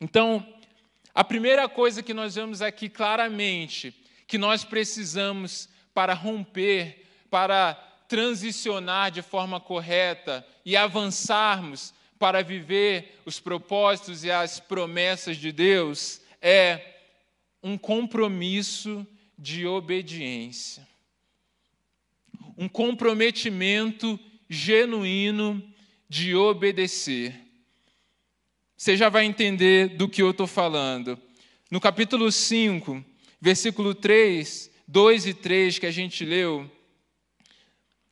Então, 0.00 0.46
a 1.14 1.24
primeira 1.24 1.68
coisa 1.68 2.02
que 2.02 2.12
nós 2.12 2.34
vemos 2.34 2.60
aqui 2.60 2.88
claramente, 2.88 3.94
que 4.26 4.38
nós 4.38 4.64
precisamos 4.64 5.68
para 5.94 6.14
romper, 6.14 7.06
para 7.30 7.74
transicionar 8.08 9.10
de 9.10 9.22
forma 9.22 9.58
correta 9.58 10.46
e 10.64 10.76
avançarmos 10.76 11.94
para 12.18 12.42
viver 12.42 13.20
os 13.24 13.40
propósitos 13.40 14.24
e 14.24 14.30
as 14.30 14.60
promessas 14.60 15.36
de 15.36 15.50
Deus, 15.50 16.20
é 16.40 16.92
um 17.62 17.78
compromisso 17.78 19.06
de 19.38 19.66
obediência. 19.66 20.86
Um 22.56 22.68
comprometimento 22.68 24.18
genuíno 24.48 25.62
de 26.08 26.34
obedecer. 26.34 27.34
Você 28.76 28.96
já 28.96 29.08
vai 29.08 29.24
entender 29.24 29.90
do 29.90 30.08
que 30.08 30.20
eu 30.20 30.32
estou 30.32 30.46
falando. 30.46 31.18
No 31.70 31.80
capítulo 31.80 32.30
5, 32.30 33.02
versículo 33.40 33.94
3, 33.94 34.70
2 34.86 35.26
e 35.26 35.34
3 35.34 35.78
que 35.78 35.86
a 35.86 35.90
gente 35.90 36.24
leu, 36.24 36.70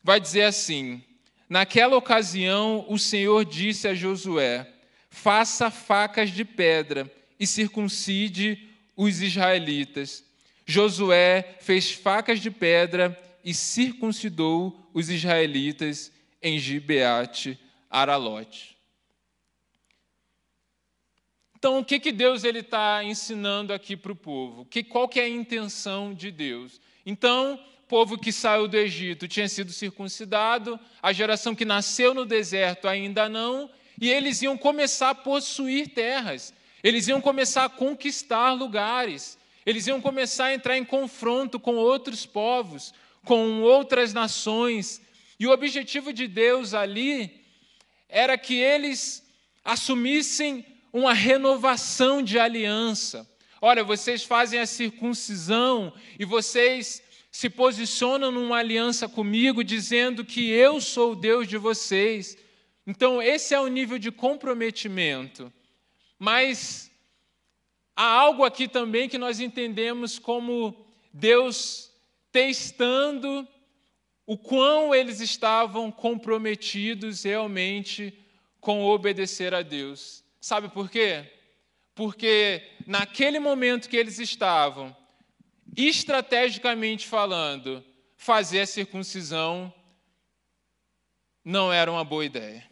vai 0.03 0.21
dizer 0.21 0.45
assim: 0.45 1.03
Naquela 1.49 1.97
ocasião, 1.97 2.87
o 2.89 2.99
Senhor 2.99 3.45
disse 3.45 3.89
a 3.89 3.95
Josué: 3.95 4.73
Faça 5.11 5.71
facas 5.71 6.31
de 6.31 6.45
pedra 6.45 7.13
e 7.39 7.47
circuncide 7.47 8.70
os 9.01 9.23
israelitas. 9.23 10.23
Josué 10.67 11.57
fez 11.61 11.91
facas 11.91 12.39
de 12.39 12.51
pedra 12.51 13.19
e 13.43 13.55
circuncidou 13.55 14.91
os 14.93 15.09
israelitas 15.09 16.13
em 16.43 16.59
Gibeate 16.59 17.59
Aralote. 17.89 18.77
Então, 21.57 21.79
o 21.79 21.85
que, 21.85 21.99
que 21.99 22.13
Deus 22.13 22.45
ele 22.45 22.59
está 22.59 23.03
ensinando 23.03 23.73
aqui 23.73 23.97
para 23.97 24.13
o 24.13 24.17
povo? 24.17 24.67
Que, 24.67 24.83
qual 24.83 25.09
que 25.09 25.19
é 25.19 25.25
a 25.25 25.29
intenção 25.29 26.13
de 26.13 26.31
Deus? 26.31 26.79
Então, 27.07 27.55
o 27.55 27.89
povo 27.89 28.19
que 28.19 28.31
saiu 28.31 28.69
do 28.69 28.77
Egito 28.77 29.27
tinha 29.27 29.49
sido 29.49 29.73
circuncidado, 29.73 30.79
a 31.03 31.11
geração 31.11 31.55
que 31.55 31.65
nasceu 31.65 32.13
no 32.13 32.27
deserto 32.27 32.87
ainda 32.87 33.31
não, 33.31 33.71
e 33.99 34.11
eles 34.11 34.43
iam 34.43 34.59
começar 34.59 35.11
a 35.11 35.15
possuir 35.15 35.89
terras. 35.89 36.53
Eles 36.83 37.09
iam 37.09 37.21
começar 37.21 37.65
a 37.65 37.69
conquistar 37.69 38.53
lugares, 38.53 39.39
eles 39.67 39.87
iam 39.87 40.01
começar 40.01 40.47
a 40.47 40.55
entrar 40.55 40.77
em 40.77 40.85
confronto 40.85 41.61
com 41.61 41.77
outros 41.77 42.25
povos, 42.25 42.95
com 43.25 43.63
outras 43.63 44.13
nações. 44.13 45.01
E 45.39 45.47
o 45.47 45.53
objetivo 45.53 46.13
de 46.13 46.27
Deus 46.27 46.75
ali 46.75 47.45
era 48.09 48.37
que 48.39 48.55
eles 48.55 49.23
assumissem 49.65 50.65
uma 50.93 51.13
renovação 51.13 52.23
de 52.23 52.39
aliança. 52.39 53.29
Olha, 53.61 53.85
vocês 53.85 54.25
fazem 54.25 54.59
a 54.59 54.67
circuncisão 54.67 55.93
e 56.19 56.25
vocês 56.25 57.03
se 57.31 57.49
posicionam 57.49 58.33
numa 58.33 58.57
aliança 58.57 59.09
comigo, 59.09 59.63
dizendo 59.63 60.25
que 60.25 60.51
eu 60.51 60.81
sou 60.81 61.13
o 61.13 61.17
Deus 61.17 61.47
de 61.47 61.57
vocês. 61.57 62.37
Então, 62.87 63.23
esse 63.23 63.55
é 63.55 63.61
o 63.61 63.69
nível 63.69 63.99
de 63.99 64.11
comprometimento. 64.11 65.53
Mas 66.23 66.91
há 67.97 68.05
algo 68.05 68.45
aqui 68.45 68.69
também 68.69 69.09
que 69.09 69.17
nós 69.17 69.41
entendemos 69.41 70.19
como 70.19 70.77
Deus 71.15 71.91
testando 72.31 73.49
o 74.27 74.37
quão 74.37 74.95
eles 74.95 75.19
estavam 75.19 75.91
comprometidos 75.91 77.23
realmente 77.23 78.15
com 78.61 78.85
obedecer 78.85 79.55
a 79.55 79.63
Deus. 79.63 80.23
Sabe 80.39 80.69
por 80.69 80.91
quê? 80.91 81.25
Porque 81.95 82.69
naquele 82.87 83.39
momento 83.39 83.89
que 83.89 83.97
eles 83.97 84.19
estavam, 84.19 84.95
estrategicamente 85.75 87.09
falando, 87.09 87.83
fazer 88.15 88.61
a 88.61 88.67
circuncisão 88.67 89.73
não 91.43 91.73
era 91.73 91.91
uma 91.91 92.05
boa 92.05 92.27
ideia. 92.27 92.70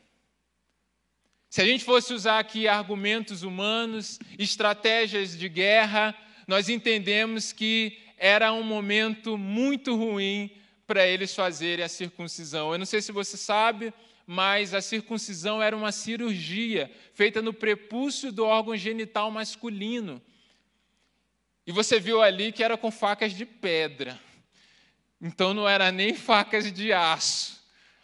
Se 1.50 1.62
a 1.62 1.64
gente 1.64 1.84
fosse 1.84 2.12
usar 2.12 2.38
aqui 2.38 2.68
argumentos 2.68 3.42
humanos, 3.42 4.18
estratégias 4.38 5.36
de 5.36 5.48
guerra, 5.48 6.14
nós 6.46 6.68
entendemos 6.68 7.52
que 7.52 7.98
era 8.18 8.52
um 8.52 8.62
momento 8.62 9.38
muito 9.38 9.96
ruim 9.96 10.50
para 10.86 11.06
eles 11.06 11.34
fazerem 11.34 11.84
a 11.84 11.88
circuncisão. 11.88 12.72
Eu 12.72 12.78
não 12.78 12.86
sei 12.86 13.00
se 13.00 13.12
você 13.12 13.36
sabe, 13.36 13.94
mas 14.26 14.74
a 14.74 14.82
circuncisão 14.82 15.62
era 15.62 15.74
uma 15.74 15.90
cirurgia 15.90 16.90
feita 17.14 17.40
no 17.40 17.54
prepúcio 17.54 18.30
do 18.30 18.44
órgão 18.44 18.76
genital 18.76 19.30
masculino. 19.30 20.20
E 21.66 21.72
você 21.72 21.98
viu 21.98 22.20
ali 22.20 22.52
que 22.52 22.62
era 22.62 22.76
com 22.76 22.90
facas 22.90 23.32
de 23.32 23.46
pedra. 23.46 24.20
Então 25.20 25.54
não 25.54 25.66
era 25.66 25.90
nem 25.90 26.12
facas 26.14 26.70
de 26.70 26.92
aço. 26.92 27.58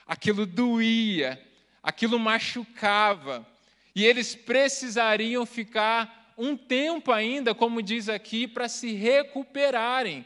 Aquilo 0.06 0.46
doía 0.46 1.42
aquilo 1.84 2.18
machucava, 2.18 3.46
e 3.94 4.04
eles 4.04 4.34
precisariam 4.34 5.44
ficar 5.44 6.32
um 6.36 6.56
tempo 6.56 7.12
ainda, 7.12 7.54
como 7.54 7.82
diz 7.82 8.08
aqui, 8.08 8.48
para 8.48 8.68
se 8.68 8.92
recuperarem. 8.92 10.24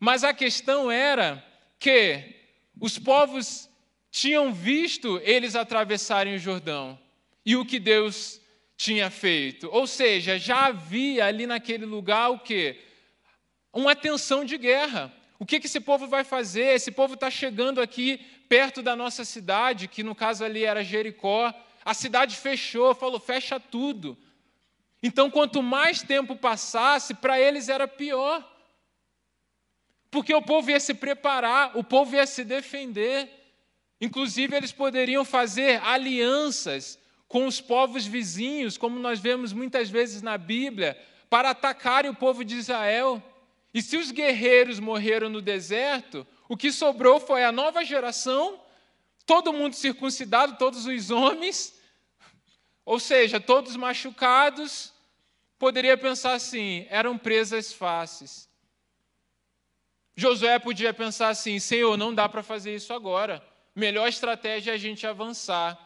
Mas 0.00 0.24
a 0.24 0.32
questão 0.32 0.90
era 0.90 1.44
que 1.78 2.34
os 2.80 2.98
povos 2.98 3.68
tinham 4.10 4.52
visto 4.52 5.20
eles 5.22 5.54
atravessarem 5.54 6.34
o 6.34 6.38
Jordão 6.38 6.98
e 7.46 7.54
o 7.54 7.64
que 7.64 7.78
Deus 7.78 8.40
tinha 8.76 9.10
feito. 9.10 9.68
Ou 9.70 9.86
seja, 9.86 10.38
já 10.38 10.66
havia 10.66 11.26
ali 11.26 11.46
naquele 11.46 11.84
lugar 11.84 12.30
o 12.30 12.38
quê? 12.38 12.80
Uma 13.72 13.94
tensão 13.94 14.44
de 14.44 14.58
guerra. 14.58 15.12
O 15.38 15.46
que, 15.46 15.56
esse 15.56 15.80
povo 15.80 16.06
vai 16.06 16.24
fazer? 16.24 16.74
Esse 16.74 16.90
povo 16.90 17.14
está 17.14 17.30
chegando 17.30 17.80
aqui 17.80 18.20
perto 18.52 18.82
da 18.82 18.94
nossa 18.94 19.24
cidade, 19.24 19.88
que 19.88 20.02
no 20.02 20.14
caso 20.14 20.44
ali 20.44 20.62
era 20.62 20.84
Jericó. 20.84 21.54
A 21.82 21.94
cidade 21.94 22.36
fechou, 22.36 22.94
falou: 22.94 23.18
fecha 23.18 23.58
tudo. 23.58 24.14
Então, 25.02 25.30
quanto 25.30 25.62
mais 25.62 26.02
tempo 26.02 26.36
passasse, 26.36 27.14
para 27.14 27.40
eles 27.40 27.70
era 27.70 27.88
pior. 27.88 28.46
Porque 30.10 30.34
o 30.34 30.42
povo 30.42 30.70
ia 30.70 30.78
se 30.78 30.92
preparar, 30.92 31.78
o 31.78 31.82
povo 31.82 32.14
ia 32.14 32.26
se 32.26 32.44
defender. 32.44 33.26
Inclusive, 33.98 34.54
eles 34.54 34.70
poderiam 34.70 35.24
fazer 35.24 35.80
alianças 35.82 36.98
com 37.26 37.46
os 37.46 37.58
povos 37.58 38.04
vizinhos, 38.04 38.76
como 38.76 38.98
nós 38.98 39.18
vemos 39.18 39.54
muitas 39.54 39.88
vezes 39.88 40.20
na 40.20 40.36
Bíblia, 40.36 41.00
para 41.30 41.48
atacarem 41.48 42.10
o 42.10 42.14
povo 42.14 42.44
de 42.44 42.56
Israel. 42.56 43.22
E 43.72 43.80
se 43.80 43.96
os 43.96 44.10
guerreiros 44.10 44.78
morreram 44.78 45.30
no 45.30 45.40
deserto, 45.40 46.26
o 46.52 46.56
que 46.56 46.70
sobrou 46.70 47.18
foi 47.18 47.42
a 47.42 47.50
nova 47.50 47.82
geração, 47.82 48.60
todo 49.24 49.54
mundo 49.54 49.74
circuncidado, 49.74 50.58
todos 50.58 50.84
os 50.84 51.10
homens, 51.10 51.74
ou 52.84 53.00
seja, 53.00 53.40
todos 53.40 53.74
machucados. 53.74 54.92
Poderia 55.58 55.96
pensar 55.96 56.34
assim: 56.34 56.86
eram 56.90 57.16
presas 57.16 57.72
fáceis. 57.72 58.50
Josué 60.14 60.58
podia 60.58 60.92
pensar 60.92 61.30
assim: 61.30 61.58
Senhor, 61.58 61.96
não 61.96 62.14
dá 62.14 62.28
para 62.28 62.42
fazer 62.42 62.74
isso 62.74 62.92
agora. 62.92 63.42
Melhor 63.74 64.06
estratégia 64.06 64.72
é 64.72 64.74
a 64.74 64.78
gente 64.78 65.06
avançar. 65.06 65.78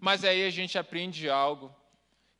Mas 0.00 0.24
aí 0.24 0.46
a 0.46 0.50
gente 0.50 0.78
aprende 0.78 1.28
algo: 1.28 1.70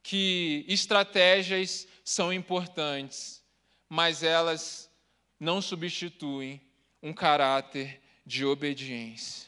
que 0.03 0.65
estratégias 0.67 1.87
são 2.03 2.33
importantes, 2.33 3.45
mas 3.91 4.23
elas 4.23 4.91
não 5.39 5.61
substituem 5.61 6.63
um 7.05 7.13
caráter 7.13 8.01
de 8.25 8.47
obediência. 8.47 9.47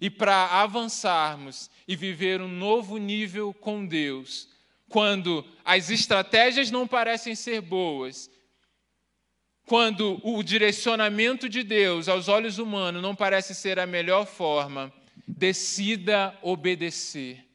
E 0.00 0.08
para 0.08 0.62
avançarmos 0.62 1.70
e 1.86 1.94
viver 1.94 2.40
um 2.40 2.48
novo 2.48 2.96
nível 2.96 3.52
com 3.52 3.86
Deus, 3.86 4.48
quando 4.88 5.44
as 5.64 5.90
estratégias 5.90 6.70
não 6.70 6.86
parecem 6.88 7.34
ser 7.34 7.60
boas, 7.60 8.30
quando 9.66 10.18
o 10.22 10.42
direcionamento 10.42 11.48
de 11.48 11.62
Deus 11.62 12.08
aos 12.08 12.28
olhos 12.28 12.58
humanos 12.58 13.02
não 13.02 13.14
parece 13.14 13.54
ser 13.54 13.78
a 13.78 13.86
melhor 13.86 14.26
forma, 14.26 14.92
decida 15.26 16.36
obedecer. 16.40 17.45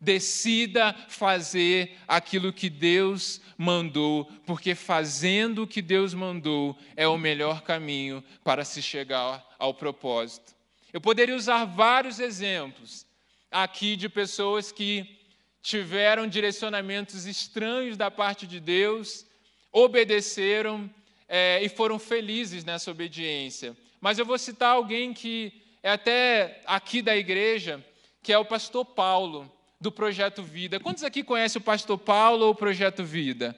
Decida 0.00 0.94
fazer 1.08 1.96
aquilo 2.06 2.52
que 2.52 2.68
Deus 2.68 3.40
mandou, 3.56 4.24
porque 4.44 4.74
fazendo 4.74 5.62
o 5.62 5.66
que 5.66 5.80
Deus 5.80 6.12
mandou 6.12 6.76
é 6.96 7.06
o 7.06 7.16
melhor 7.16 7.62
caminho 7.62 8.22
para 8.42 8.64
se 8.64 8.82
chegar 8.82 9.44
ao 9.58 9.72
propósito. 9.72 10.54
Eu 10.92 11.00
poderia 11.00 11.34
usar 11.34 11.64
vários 11.64 12.20
exemplos 12.20 13.06
aqui 13.50 13.96
de 13.96 14.08
pessoas 14.08 14.70
que 14.70 15.18
tiveram 15.62 16.28
direcionamentos 16.28 17.24
estranhos 17.24 17.96
da 17.96 18.10
parte 18.10 18.46
de 18.46 18.60
Deus, 18.60 19.24
obedeceram 19.72 20.90
é, 21.28 21.60
e 21.62 21.68
foram 21.68 21.98
felizes 21.98 22.64
nessa 22.64 22.90
obediência. 22.90 23.76
Mas 24.00 24.18
eu 24.18 24.26
vou 24.26 24.38
citar 24.38 24.72
alguém 24.72 25.14
que 25.14 25.52
é 25.82 25.90
até 25.90 26.60
aqui 26.66 27.00
da 27.00 27.16
igreja, 27.16 27.84
que 28.22 28.32
é 28.32 28.38
o 28.38 28.44
pastor 28.44 28.84
Paulo 28.84 29.50
do 29.84 29.92
Projeto 29.92 30.42
Vida. 30.42 30.80
Quantos 30.80 31.04
aqui 31.04 31.22
conhecem 31.22 31.60
o 31.60 31.62
Pastor 31.62 31.98
Paulo 31.98 32.46
ou 32.46 32.52
o 32.52 32.54
Projeto 32.54 33.04
Vida? 33.04 33.54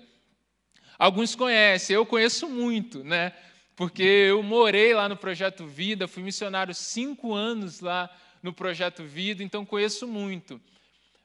Alguns 0.98 1.36
conhecem, 1.36 1.94
eu 1.94 2.04
conheço 2.04 2.48
muito, 2.48 3.04
né? 3.04 3.32
Porque 3.76 4.02
eu 4.02 4.42
morei 4.42 4.92
lá 4.92 5.08
no 5.08 5.16
Projeto 5.16 5.64
Vida, 5.64 6.08
fui 6.08 6.24
missionário 6.24 6.74
cinco 6.74 7.32
anos 7.32 7.78
lá 7.78 8.10
no 8.42 8.52
Projeto 8.52 9.04
Vida, 9.04 9.44
então 9.44 9.64
conheço 9.64 10.08
muito. 10.08 10.60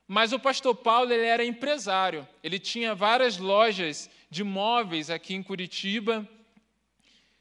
Mas 0.07 0.33
o 0.33 0.39
pastor 0.39 0.75
Paulo 0.75 1.11
ele 1.11 1.25
era 1.25 1.43
empresário, 1.43 2.27
ele 2.43 2.59
tinha 2.59 2.93
várias 2.93 3.39
lojas 3.39 4.07
de 4.29 4.43
móveis 4.43 5.09
aqui 5.09 5.33
em 5.33 5.41
Curitiba, 5.41 6.29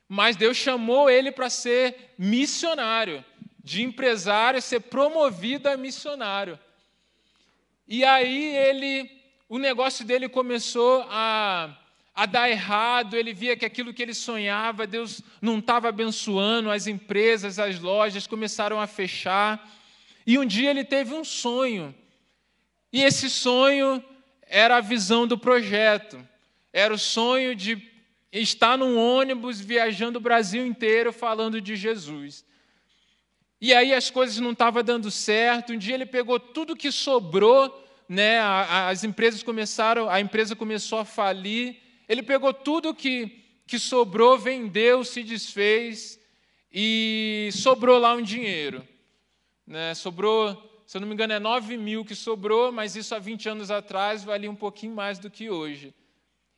mas 0.08 0.34
Deus 0.34 0.56
chamou 0.56 1.10
ele 1.10 1.30
para 1.30 1.50
ser 1.50 2.14
missionário, 2.16 3.22
de 3.62 3.82
empresário 3.82 4.62
ser 4.62 4.80
promovido 4.80 5.68
a 5.68 5.76
missionário. 5.76 6.58
E 7.92 8.04
aí 8.04 8.56
ele, 8.56 9.10
o 9.48 9.58
negócio 9.58 10.04
dele 10.04 10.28
começou 10.28 11.04
a, 11.08 11.76
a 12.14 12.24
dar 12.24 12.48
errado, 12.48 13.16
ele 13.16 13.34
via 13.34 13.56
que 13.56 13.64
aquilo 13.64 13.92
que 13.92 14.00
ele 14.00 14.14
sonhava, 14.14 14.86
Deus 14.86 15.20
não 15.42 15.58
estava 15.58 15.88
abençoando, 15.88 16.70
as 16.70 16.86
empresas, 16.86 17.58
as 17.58 17.80
lojas 17.80 18.28
começaram 18.28 18.80
a 18.80 18.86
fechar. 18.86 19.68
E 20.24 20.38
um 20.38 20.46
dia 20.46 20.70
ele 20.70 20.84
teve 20.84 21.12
um 21.12 21.24
sonho. 21.24 21.92
E 22.92 23.02
esse 23.02 23.28
sonho 23.28 24.00
era 24.42 24.76
a 24.76 24.80
visão 24.80 25.26
do 25.26 25.36
projeto. 25.36 26.24
Era 26.72 26.94
o 26.94 26.98
sonho 26.98 27.56
de 27.56 27.90
estar 28.32 28.78
num 28.78 28.96
ônibus 28.96 29.58
viajando 29.58 30.20
o 30.20 30.22
Brasil 30.22 30.64
inteiro 30.64 31.12
falando 31.12 31.60
de 31.60 31.74
Jesus. 31.74 32.44
E 33.60 33.74
aí 33.74 33.92
as 33.92 34.10
coisas 34.10 34.38
não 34.38 34.52
estavam 34.52 34.82
dando 34.82 35.10
certo. 35.10 35.72
Um 35.72 35.78
dia 35.78 35.94
ele 35.94 36.06
pegou 36.06 36.40
tudo 36.40 36.76
que 36.76 36.90
sobrou, 36.90 37.86
né? 38.08 38.40
As 38.40 39.04
empresas 39.04 39.42
começaram, 39.42 40.08
a 40.08 40.20
empresa 40.20 40.56
começou 40.56 41.00
a 41.00 41.04
falir. 41.04 41.76
Ele 42.08 42.22
pegou 42.22 42.54
tudo 42.54 42.94
que, 42.94 43.44
que 43.66 43.78
sobrou, 43.78 44.38
vendeu, 44.38 45.04
se 45.04 45.22
desfez 45.22 46.18
e 46.72 47.50
sobrou 47.52 47.98
lá 47.98 48.14
um 48.14 48.22
dinheiro. 48.22 48.86
Né? 49.66 49.94
Sobrou, 49.94 50.82
se 50.86 50.96
eu 50.96 51.00
não 51.00 51.08
me 51.08 51.14
engano, 51.14 51.34
é 51.34 51.38
9 51.38 51.76
mil 51.76 52.04
que 52.04 52.14
sobrou, 52.14 52.72
mas 52.72 52.96
isso 52.96 53.14
há 53.14 53.18
20 53.18 53.48
anos 53.48 53.70
atrás 53.70 54.24
valia 54.24 54.50
um 54.50 54.56
pouquinho 54.56 54.94
mais 54.94 55.18
do 55.18 55.30
que 55.30 55.50
hoje. 55.50 55.94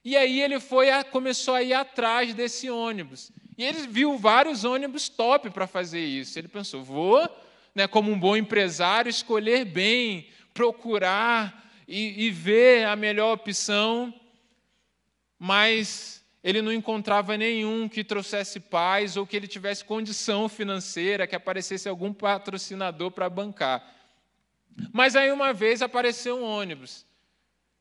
E 0.05 0.17
aí 0.17 0.41
ele 0.41 0.59
foi, 0.59 0.89
começou 1.11 1.55
a 1.55 1.63
ir 1.63 1.75
atrás 1.75 2.33
desse 2.33 2.71
ônibus. 2.71 3.31
E 3.57 3.65
ele 3.65 3.87
viu 3.87 4.17
vários 4.17 4.65
ônibus 4.65 5.09
top 5.09 5.51
para 5.51 5.67
fazer 5.67 6.05
isso. 6.05 6.39
Ele 6.39 6.49
pensou, 6.49 6.83
vou, 6.83 7.29
né, 7.75 7.87
como 7.87 8.11
um 8.11 8.19
bom 8.19 8.37
empresário, 8.37 9.11
escolher 9.11 9.65
bem, 9.65 10.29
procurar 10.55 11.71
e, 11.87 12.27
e 12.27 12.31
ver 12.31 12.87
a 12.87 12.97
melhor 12.97 13.35
opção. 13.35 14.13
Mas 15.39 16.25
ele 16.43 16.63
não 16.63 16.73
encontrava 16.73 17.37
nenhum 17.37 17.89
que 17.89 18.03
trouxesse 18.03 18.59
paz 18.59 19.17
ou 19.17 19.27
que 19.27 19.37
ele 19.37 19.47
tivesse 19.47 19.85
condição 19.85 20.49
financeira, 20.49 21.27
que 21.27 21.37
aparecesse 21.37 21.89
algum 21.89 22.13
patrocinador 22.13 23.11
para 23.11 23.29
bancar. 23.29 23.87
Mas 24.93 25.15
aí 25.15 25.31
uma 25.31 25.53
vez 25.53 25.83
apareceu 25.83 26.39
um 26.39 26.45
ônibus. 26.45 27.07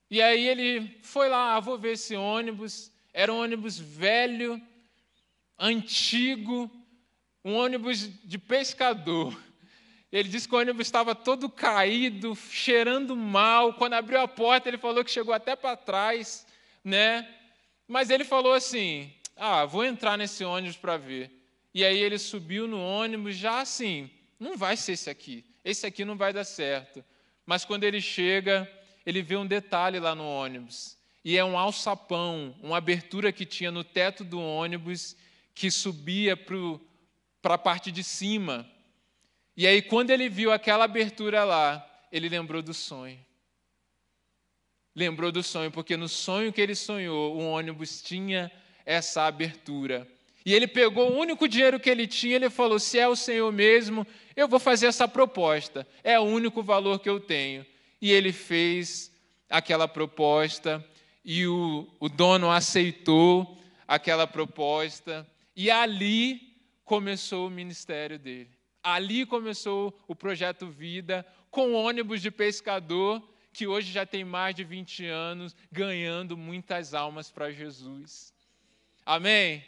E 0.10 0.22
aí 0.22 0.48
ele 0.48 1.00
foi 1.02 1.30
lá, 1.30 1.56
ah, 1.56 1.60
vou 1.60 1.78
ver 1.78 1.94
esse 1.94 2.16
ônibus. 2.16 2.92
Era 3.14 3.32
um 3.32 3.42
ônibus 3.42 3.80
velho, 3.80 4.62
antigo, 5.62 6.70
um 7.46 7.54
ônibus 7.54 8.10
de 8.26 8.40
pescador. 8.40 9.40
Ele 10.12 10.28
disse 10.28 10.48
que 10.50 10.56
o 10.56 10.58
ônibus 10.58 10.88
estava 10.88 11.14
todo 11.14 11.48
caído, 11.48 12.36
cheirando 12.36 13.16
mal. 13.16 13.76
Quando 13.76 13.94
abriu 13.94 14.20
a 14.20 14.28
porta, 14.28 14.68
ele 14.68 14.78
falou 14.80 15.06
que 15.06 15.12
chegou 15.12 15.34
até 15.34 15.56
para 15.56 15.78
trás, 15.78 16.46
né? 16.84 17.30
Mas 17.88 18.10
ele 18.10 18.26
falou 18.26 18.54
assim: 18.54 19.14
"Ah, 19.38 19.64
vou 19.66 19.86
entrar 19.86 20.18
nesse 20.18 20.44
ônibus 20.44 20.76
para 20.76 20.98
ver". 20.98 21.32
E 21.74 21.86
aí 21.86 21.98
ele 21.98 22.18
subiu 22.18 22.68
no 22.68 22.82
ônibus 22.82 23.38
já 23.38 23.62
assim, 23.62 24.10
não 24.38 24.58
vai 24.58 24.76
ser 24.76 24.94
esse 24.94 25.10
aqui. 25.10 25.46
Esse 25.64 25.86
aqui 25.86 26.04
não 26.04 26.18
vai 26.18 26.34
dar 26.34 26.44
certo. 26.44 27.06
Mas 27.46 27.64
quando 27.64 27.86
ele 27.86 28.02
chega, 28.02 28.70
ele 29.06 29.22
vê 29.22 29.38
um 29.38 29.46
detalhe 29.46 30.00
lá 30.00 30.14
no 30.14 30.28
ônibus. 30.28 30.98
E 31.24 31.38
é 31.38 31.46
um 31.46 31.58
alçapão, 31.58 32.56
uma 32.62 32.78
abertura 32.78 33.32
que 33.32 33.46
tinha 33.46 33.72
no 33.72 33.84
teto 33.84 34.24
do 34.26 34.42
ônibus 34.42 35.16
que 35.54 35.70
subia 35.70 36.36
para 36.36 37.56
a 37.56 37.58
parte 37.58 37.92
de 37.92 38.04
cima. 38.04 38.70
E 39.56 39.68
aí, 39.68 39.82
quando 39.82 40.10
ele 40.10 40.30
viu 40.30 40.52
aquela 40.52 40.86
abertura 40.86 41.44
lá, 41.44 41.86
ele 42.12 42.30
lembrou 42.30 42.62
do 42.62 42.74
sonho. 42.74 43.20
Lembrou 44.96 45.32
do 45.32 45.42
sonho, 45.42 45.72
porque 45.72 45.96
no 45.96 46.10
sonho 46.10 46.52
que 46.52 46.60
ele 46.60 46.76
sonhou, 46.76 47.38
o 47.38 47.52
ônibus 47.52 48.02
tinha 48.02 48.52
essa 48.86 49.24
abertura. 49.24 50.08
E 50.46 50.54
ele 50.54 50.68
pegou 50.68 51.12
o 51.12 51.18
único 51.18 51.48
dinheiro 51.48 51.80
que 51.80 51.90
ele 51.90 52.08
tinha, 52.08 52.36
ele 52.36 52.50
falou: 52.50 52.80
se 52.80 52.98
é 52.98 53.08
o 53.08 53.16
Senhor 53.16 53.52
mesmo, 53.52 54.06
eu 54.36 54.48
vou 54.48 54.60
fazer 54.60 54.88
essa 54.88 55.08
proposta. 55.08 55.88
É 56.04 56.20
o 56.20 56.24
único 56.24 56.62
valor 56.64 57.00
que 57.00 57.10
eu 57.10 57.20
tenho. 57.20 57.66
E 58.02 58.12
ele 58.12 58.34
fez 58.34 59.12
aquela 59.50 59.88
proposta, 59.88 60.84
e 61.24 61.46
o, 61.46 61.88
o 62.00 62.10
dono 62.10 62.50
aceitou 62.50 63.60
aquela 63.88 64.26
proposta, 64.26 65.28
e 65.62 65.70
ali 65.70 66.58
começou 66.84 67.46
o 67.46 67.52
ministério 67.52 68.18
dele. 68.18 68.50
Ali 68.82 69.28
começou 69.28 69.96
o 70.08 70.16
projeto 70.16 70.66
Vida, 70.66 71.24
com 71.52 71.74
ônibus 71.74 72.20
de 72.20 72.32
pescador, 72.32 73.22
que 73.54 73.68
hoje 73.68 73.92
já 73.92 74.04
tem 74.04 74.26
mais 74.26 74.56
de 74.56 74.64
20 74.64 75.06
anos, 75.06 75.56
ganhando 75.72 76.36
muitas 76.36 76.96
almas 76.96 77.30
para 77.30 77.52
Jesus. 77.52 78.34
Amém? 79.06 79.64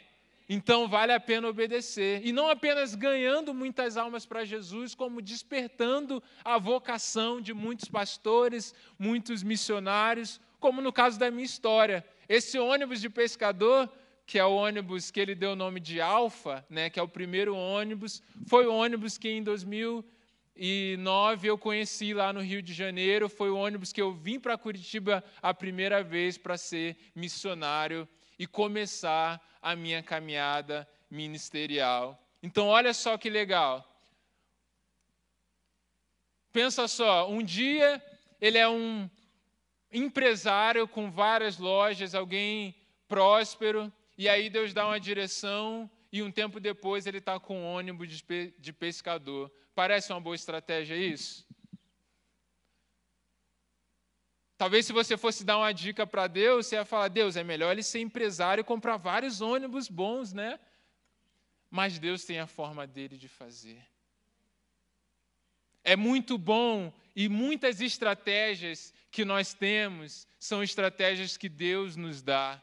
Então 0.48 0.88
vale 0.88 1.12
a 1.12 1.20
pena 1.20 1.46
obedecer. 1.46 2.26
E 2.26 2.32
não 2.32 2.48
apenas 2.48 2.96
ganhando 2.96 3.54
muitas 3.54 3.96
almas 3.96 4.26
para 4.26 4.44
Jesus, 4.44 4.96
como 4.96 5.22
despertando 5.22 6.20
a 6.44 6.58
vocação 6.58 7.40
de 7.40 7.54
muitos 7.54 7.88
pastores, 7.88 8.74
muitos 8.98 9.44
missionários, 9.44 10.40
como 10.58 10.80
no 10.80 10.92
caso 10.92 11.20
da 11.20 11.30
minha 11.30 11.46
história. 11.46 12.04
Esse 12.28 12.58
ônibus 12.58 13.00
de 13.00 13.08
pescador, 13.08 13.88
que 14.26 14.38
é 14.38 14.44
o 14.44 14.54
ônibus 14.54 15.10
que 15.10 15.20
ele 15.20 15.34
deu 15.34 15.52
o 15.52 15.56
nome 15.56 15.80
de 15.80 16.00
Alfa, 16.00 16.64
né, 16.68 16.88
que 16.88 16.98
é 16.98 17.02
o 17.02 17.08
primeiro 17.08 17.56
ônibus, 17.56 18.22
foi 18.46 18.66
o 18.66 18.74
ônibus 18.74 19.18
que 19.18 19.28
em 19.28 19.42
2009 19.42 21.48
eu 21.48 21.58
conheci 21.58 22.14
lá 22.14 22.32
no 22.32 22.40
Rio 22.40 22.62
de 22.62 22.72
Janeiro, 22.72 23.28
foi 23.28 23.50
o 23.50 23.56
ônibus 23.56 23.92
que 23.92 24.00
eu 24.00 24.12
vim 24.12 24.40
para 24.40 24.56
Curitiba 24.56 25.22
a 25.42 25.52
primeira 25.52 26.02
vez 26.02 26.38
para 26.38 26.56
ser 26.56 26.96
missionário 27.14 28.08
e 28.38 28.46
começar 28.46 29.40
a 29.60 29.76
minha 29.76 30.02
caminhada 30.02 30.88
ministerial. 31.10 32.18
Então, 32.42 32.66
olha 32.66 32.92
só 32.92 33.16
que 33.16 33.30
legal. 33.30 33.90
Pensa 36.52 36.86
só, 36.86 37.28
um 37.28 37.42
dia 37.42 38.02
ele 38.40 38.58
é 38.58 38.68
um 38.68 39.08
empresário 39.92 40.86
com 40.86 41.10
várias 41.10 41.58
lojas, 41.58 42.14
alguém 42.14 42.74
próspero, 43.08 43.92
e 44.16 44.28
aí 44.28 44.48
Deus 44.48 44.72
dá 44.72 44.86
uma 44.86 45.00
direção 45.00 45.90
e 46.12 46.22
um 46.22 46.30
tempo 46.30 46.60
depois 46.60 47.06
ele 47.06 47.18
está 47.18 47.40
com 47.40 47.60
um 47.60 47.64
ônibus 47.64 48.22
de 48.58 48.72
pescador. 48.72 49.50
Parece 49.74 50.12
uma 50.12 50.20
boa 50.20 50.36
estratégia 50.36 50.96
isso? 50.96 51.46
Talvez 54.56 54.86
se 54.86 54.92
você 54.92 55.16
fosse 55.16 55.44
dar 55.44 55.58
uma 55.58 55.72
dica 55.72 56.06
para 56.06 56.26
Deus, 56.28 56.66
você 56.66 56.76
ia 56.76 56.84
falar: 56.84 57.08
Deus, 57.08 57.36
é 57.36 57.42
melhor 57.42 57.72
ele 57.72 57.82
ser 57.82 57.98
empresário 58.00 58.62
e 58.62 58.64
comprar 58.64 58.96
vários 58.96 59.40
ônibus 59.40 59.88
bons, 59.88 60.32
né? 60.32 60.60
Mas 61.68 61.98
Deus 61.98 62.24
tem 62.24 62.38
a 62.38 62.46
forma 62.46 62.86
dele 62.86 63.18
de 63.18 63.28
fazer. 63.28 63.84
É 65.82 65.96
muito 65.96 66.38
bom 66.38 66.94
e 67.16 67.28
muitas 67.28 67.80
estratégias 67.80 68.94
que 69.10 69.24
nós 69.24 69.52
temos 69.52 70.26
são 70.38 70.62
estratégias 70.62 71.36
que 71.36 71.48
Deus 71.48 71.96
nos 71.96 72.22
dá. 72.22 72.62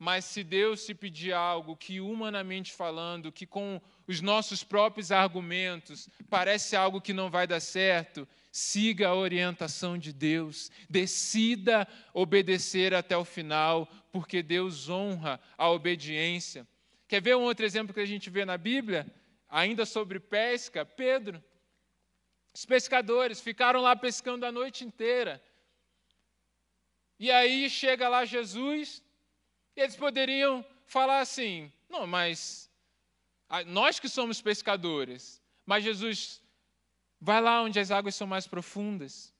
Mas 0.00 0.24
se 0.24 0.42
Deus 0.42 0.86
te 0.86 0.94
pedir 0.94 1.34
algo 1.34 1.76
que, 1.76 2.00
humanamente 2.00 2.72
falando, 2.72 3.30
que 3.30 3.44
com 3.44 3.78
os 4.06 4.22
nossos 4.22 4.64
próprios 4.64 5.12
argumentos 5.12 6.08
parece 6.30 6.74
algo 6.74 7.02
que 7.02 7.12
não 7.12 7.28
vai 7.28 7.46
dar 7.46 7.60
certo, 7.60 8.26
siga 8.50 9.08
a 9.08 9.14
orientação 9.14 9.98
de 9.98 10.10
Deus, 10.10 10.70
decida 10.88 11.86
obedecer 12.14 12.94
até 12.94 13.14
o 13.14 13.26
final, 13.26 13.86
porque 14.10 14.42
Deus 14.42 14.88
honra 14.88 15.38
a 15.58 15.68
obediência. 15.68 16.66
Quer 17.06 17.20
ver 17.20 17.36
um 17.36 17.42
outro 17.42 17.66
exemplo 17.66 17.92
que 17.92 18.00
a 18.00 18.06
gente 18.06 18.30
vê 18.30 18.46
na 18.46 18.56
Bíblia? 18.56 19.06
Ainda 19.50 19.84
sobre 19.84 20.18
pesca, 20.18 20.82
Pedro. 20.82 21.44
Os 22.54 22.64
pescadores 22.64 23.38
ficaram 23.38 23.82
lá 23.82 23.94
pescando 23.94 24.46
a 24.46 24.50
noite 24.50 24.82
inteira. 24.82 25.44
E 27.18 27.30
aí 27.30 27.68
chega 27.68 28.08
lá 28.08 28.24
Jesus, 28.24 29.02
eles 29.76 29.96
poderiam 29.96 30.64
falar 30.86 31.20
assim: 31.20 31.72
não, 31.88 32.06
mas 32.06 32.70
nós 33.66 33.98
que 33.98 34.08
somos 34.08 34.40
pescadores, 34.40 35.42
mas 35.66 35.84
Jesus 35.84 36.40
Vai 37.20 37.40
lá 37.40 37.62
onde 37.62 37.78
as 37.78 37.90
águas 37.90 38.14
são 38.14 38.26
mais 38.26 38.46
profundas. 38.46 39.32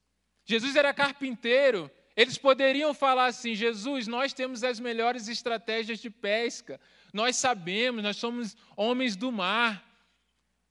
Jesus 0.44 0.76
era 0.76 0.92
carpinteiro. 0.92 1.90
Eles 2.14 2.36
poderiam 2.36 2.92
falar 2.92 3.26
assim: 3.26 3.54
Jesus, 3.54 4.06
nós 4.06 4.34
temos 4.34 4.62
as 4.62 4.78
melhores 4.78 5.28
estratégias 5.28 5.98
de 5.98 6.10
pesca. 6.10 6.78
Nós 7.12 7.36
sabemos, 7.36 8.02
nós 8.02 8.18
somos 8.18 8.56
homens 8.76 9.16
do 9.16 9.32
mar. 9.32 9.86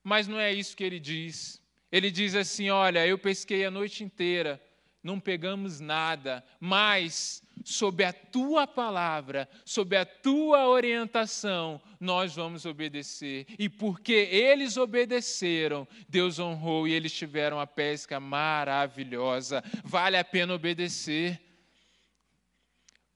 Mas 0.03 0.27
não 0.27 0.39
é 0.39 0.53
isso 0.53 0.77
que 0.77 0.83
ele 0.83 0.99
diz. 0.99 1.59
Ele 1.91 2.11
diz 2.11 2.35
assim: 2.35 2.69
Olha, 2.69 3.07
eu 3.07 3.17
pesquei 3.17 3.65
a 3.65 3.71
noite 3.71 4.03
inteira, 4.03 4.61
não 5.01 5.19
pegamos 5.19 5.79
nada, 5.79 6.45
mas 6.59 7.41
sob 7.63 8.03
a 8.03 8.13
tua 8.13 8.65
palavra, 8.65 9.49
sob 9.65 9.95
a 9.95 10.05
tua 10.05 10.67
orientação, 10.67 11.81
nós 11.99 12.35
vamos 12.35 12.65
obedecer. 12.65 13.45
E 13.57 13.69
porque 13.69 14.13
eles 14.13 14.77
obedeceram, 14.77 15.87
Deus 16.07 16.39
honrou 16.39 16.87
e 16.87 16.93
eles 16.93 17.13
tiveram 17.13 17.59
a 17.59 17.67
pesca 17.67 18.19
maravilhosa. 18.19 19.63
Vale 19.83 20.17
a 20.17 20.23
pena 20.23 20.53
obedecer. 20.53 21.39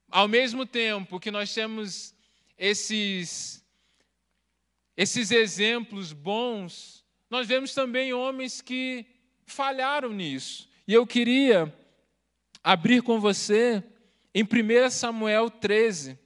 Ao 0.09 0.27
mesmo 0.27 0.65
tempo 0.65 1.19
que 1.19 1.31
nós 1.31 1.53
temos 1.53 2.13
esses 2.57 3.63
esses 4.95 5.31
exemplos 5.31 6.13
bons, 6.13 7.03
nós 7.29 7.47
vemos 7.47 7.73
também 7.73 8.13
homens 8.13 8.61
que 8.61 9.05
falharam 9.45 10.11
nisso. 10.11 10.69
E 10.87 10.93
eu 10.93 11.07
queria 11.07 11.73
abrir 12.63 13.01
com 13.01 13.19
você 13.19 13.83
em 14.33 14.43
1 14.43 14.89
Samuel 14.89 15.49
13. 15.49 16.17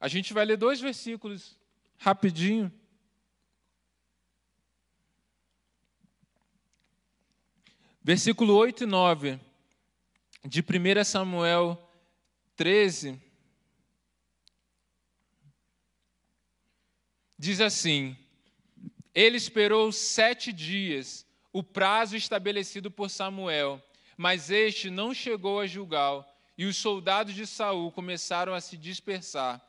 A 0.00 0.06
gente 0.06 0.32
vai 0.32 0.44
ler 0.44 0.56
dois 0.56 0.80
versículos 0.80 1.58
rapidinho. 1.96 2.72
Versículo 8.00 8.54
8 8.54 8.84
e 8.84 8.86
9 8.86 9.47
de 10.44 10.60
1 10.60 11.04
Samuel 11.04 11.76
13, 12.56 13.20
diz 17.38 17.60
assim: 17.60 18.16
Ele 19.14 19.36
esperou 19.36 19.90
sete 19.92 20.52
dias, 20.52 21.26
o 21.52 21.62
prazo 21.62 22.16
estabelecido 22.16 22.90
por 22.90 23.10
Samuel, 23.10 23.82
mas 24.16 24.50
este 24.50 24.90
não 24.90 25.12
chegou 25.12 25.60
a 25.60 25.66
Gilgal, 25.66 26.26
e 26.56 26.66
os 26.66 26.76
soldados 26.76 27.34
de 27.34 27.46
Saul 27.46 27.92
começaram 27.92 28.54
a 28.54 28.60
se 28.60 28.76
dispersar. 28.76 29.64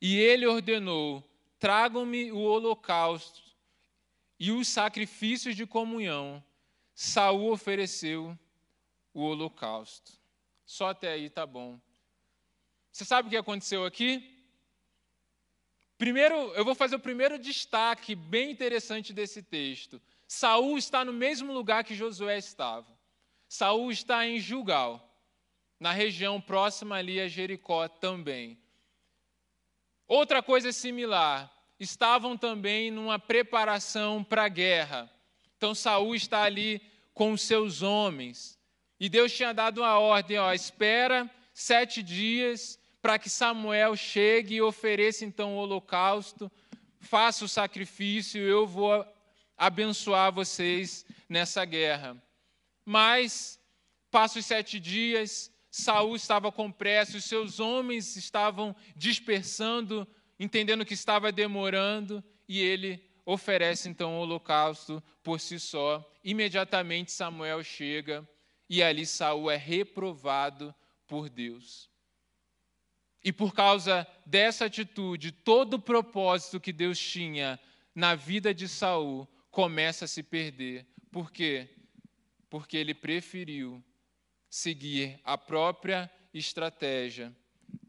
E 0.00 0.16
ele 0.16 0.46
ordenou: 0.46 1.22
Tragam-me 1.58 2.30
o 2.32 2.38
holocausto 2.40 3.42
e 4.38 4.50
os 4.50 4.68
sacrifícios 4.68 5.56
de 5.56 5.66
comunhão. 5.66 6.44
Saul 6.94 7.50
ofereceu 7.50 8.38
o 9.14 9.22
holocausto. 9.22 10.12
Só 10.66 10.88
até 10.88 11.12
aí 11.12 11.30
tá 11.30 11.46
bom. 11.46 11.80
Você 12.92 13.04
sabe 13.04 13.28
o 13.28 13.30
que 13.30 13.36
aconteceu 13.36 13.84
aqui? 13.86 14.30
Primeiro, 15.96 16.34
eu 16.54 16.64
vou 16.64 16.74
fazer 16.74 16.96
o 16.96 17.00
primeiro 17.00 17.38
destaque 17.38 18.14
bem 18.14 18.50
interessante 18.50 19.12
desse 19.12 19.42
texto. 19.42 20.02
Saul 20.26 20.76
está 20.76 21.04
no 21.04 21.12
mesmo 21.12 21.52
lugar 21.52 21.84
que 21.84 21.94
Josué 21.94 22.36
estava. 22.36 22.92
Saul 23.48 23.90
está 23.90 24.26
em 24.26 24.40
Gilgal, 24.40 25.16
na 25.78 25.92
região 25.92 26.40
próxima 26.40 26.96
ali 26.96 27.20
a 27.20 27.28
Jericó 27.28 27.86
também. 27.86 28.58
Outra 30.06 30.42
coisa 30.42 30.72
similar, 30.72 31.50
estavam 31.78 32.36
também 32.36 32.90
numa 32.90 33.18
preparação 33.18 34.22
para 34.22 34.44
a 34.44 34.48
guerra. 34.48 35.10
Então 35.56 35.74
Saul 35.74 36.14
está 36.14 36.42
ali 36.42 36.80
com 37.12 37.36
seus 37.36 37.82
homens. 37.82 38.53
E 39.04 39.08
Deus 39.10 39.34
tinha 39.34 39.52
dado 39.52 39.82
uma 39.82 39.98
ordem, 39.98 40.38
ó, 40.38 40.50
espera 40.54 41.30
sete 41.52 42.02
dias 42.02 42.78
para 43.02 43.18
que 43.18 43.28
Samuel 43.28 43.94
chegue 43.96 44.54
e 44.54 44.62
ofereça 44.62 45.26
então 45.26 45.56
o 45.56 45.58
holocausto, 45.58 46.50
faça 47.00 47.44
o 47.44 47.48
sacrifício, 47.48 48.40
eu 48.40 48.66
vou 48.66 49.06
abençoar 49.58 50.32
vocês 50.32 51.04
nessa 51.28 51.66
guerra. 51.66 52.16
Mas, 52.82 53.60
passa 54.10 54.38
os 54.38 54.46
sete 54.46 54.80
dias, 54.80 55.52
Saul 55.70 56.16
estava 56.16 56.50
com 56.50 56.72
pressa, 56.72 57.18
os 57.18 57.24
seus 57.26 57.60
homens 57.60 58.16
estavam 58.16 58.74
dispersando, 58.96 60.08
entendendo 60.40 60.82
que 60.82 60.94
estava 60.94 61.30
demorando, 61.30 62.24
e 62.48 62.58
ele 62.58 63.04
oferece 63.26 63.86
então 63.86 64.16
o 64.16 64.20
holocausto 64.20 65.02
por 65.22 65.38
si 65.38 65.60
só. 65.60 66.02
Imediatamente 66.24 67.12
Samuel 67.12 67.62
chega 67.62 68.26
e 68.68 68.82
ali 68.82 69.06
Saul 69.06 69.50
é 69.50 69.56
reprovado 69.56 70.74
por 71.06 71.28
Deus. 71.28 71.90
E 73.22 73.32
por 73.32 73.54
causa 73.54 74.06
dessa 74.26 74.66
atitude, 74.66 75.32
todo 75.32 75.74
o 75.74 75.80
propósito 75.80 76.60
que 76.60 76.72
Deus 76.72 76.98
tinha 76.98 77.58
na 77.94 78.14
vida 78.14 78.52
de 78.52 78.68
Saul 78.68 79.26
começa 79.50 80.04
a 80.04 80.08
se 80.08 80.22
perder. 80.22 80.86
Por 81.10 81.30
quê? 81.30 81.68
Porque 82.50 82.76
ele 82.76 82.92
preferiu 82.92 83.82
seguir 84.50 85.18
a 85.24 85.38
própria 85.38 86.10
estratégia 86.32 87.34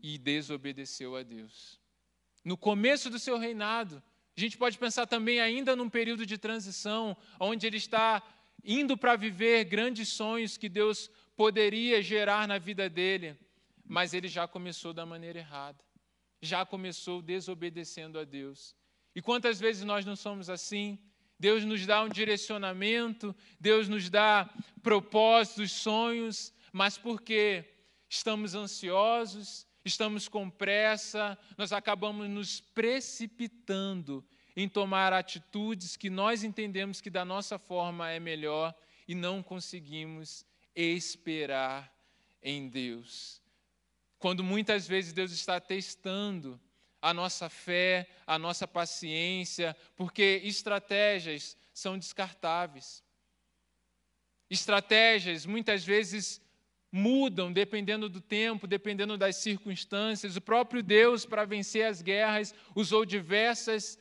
e 0.02 0.18
desobedeceu 0.18 1.16
a 1.16 1.24
Deus. 1.24 1.80
No 2.44 2.56
começo 2.56 3.10
do 3.10 3.20
seu 3.20 3.38
reinado, 3.38 4.02
a 4.38 4.40
gente 4.40 4.58
pode 4.58 4.78
pensar 4.78 5.08
também 5.08 5.40
ainda 5.40 5.76
num 5.76 5.90
período 5.90 6.26
de 6.26 6.38
transição, 6.38 7.16
onde 7.40 7.66
ele 7.66 7.78
está 7.78 8.22
indo 8.66 8.98
para 8.98 9.16
viver 9.16 9.64
grandes 9.66 10.10
sonhos 10.10 10.58
que 10.58 10.68
Deus 10.68 11.10
poderia 11.36 12.02
gerar 12.02 12.48
na 12.48 12.58
vida 12.58 12.90
dele, 12.90 13.38
mas 13.86 14.14
ele 14.14 14.28
já 14.28 14.48
começou 14.48 14.92
da 14.92 15.06
maneira 15.06 15.40
errada, 15.40 15.84
já 16.42 16.66
começou 16.66 17.22
desobedecendo 17.22 18.18
a 18.18 18.24
Deus. 18.24 18.76
E 19.16 19.22
quantas 19.22 19.60
vezes 19.60 19.84
nós 19.84 20.06
não 20.06 20.16
somos 20.16 20.50
assim? 20.50 21.00
Deus 21.40 21.64
nos 21.64 21.86
dá 21.86 22.02
um 22.02 22.10
direcionamento, 22.10 23.36
Deus 23.60 23.88
nos 23.88 24.10
dá 24.10 24.50
propósitos, 24.82 25.72
sonhos, 25.72 26.54
mas 26.72 26.98
porque 26.98 27.64
estamos 28.10 28.56
ansiosos, 28.56 29.68
estamos 29.84 30.28
com 30.28 30.50
pressa, 30.50 31.38
nós 31.58 31.72
acabamos 31.72 32.28
nos 32.30 32.60
precipitando 32.60 34.26
em 34.56 34.70
tomar 34.70 35.12
atitudes 35.12 35.98
que 35.98 36.10
nós 36.10 36.44
entendemos 36.44 37.02
que 37.02 37.10
da 37.10 37.26
nossa 37.26 37.60
forma 37.60 38.10
é 38.10 38.20
melhor 38.20 38.74
e 39.08 39.14
não 39.14 39.44
conseguimos 39.44 40.46
esperar 40.76 41.94
em 42.42 42.70
Deus. 42.70 43.42
Quando 44.18 44.44
muitas 44.44 44.88
vezes 44.88 45.14
Deus 45.14 45.32
está 45.32 45.60
testando 45.60 46.60
a 47.02 47.14
nossa 47.14 47.50
fé, 47.50 48.08
a 48.26 48.40
nossa 48.40 48.68
paciência, 48.68 49.76
porque 49.96 50.42
estratégias 50.44 51.56
são 51.74 51.98
descartáveis. 51.98 53.04
Estratégias 54.50 55.46
muitas 55.46 55.84
vezes 55.84 56.42
mudam 56.92 57.52
dependendo 57.52 58.08
do 58.08 58.22
tempo, 58.22 58.66
dependendo 58.66 59.18
das 59.18 59.36
circunstâncias. 59.36 60.38
O 60.38 60.42
próprio 60.42 60.82
Deus, 60.82 61.26
para 61.26 61.44
vencer 61.44 61.86
as 61.86 62.02
guerras, 62.02 62.56
usou 62.74 63.06
diversas 63.06 64.00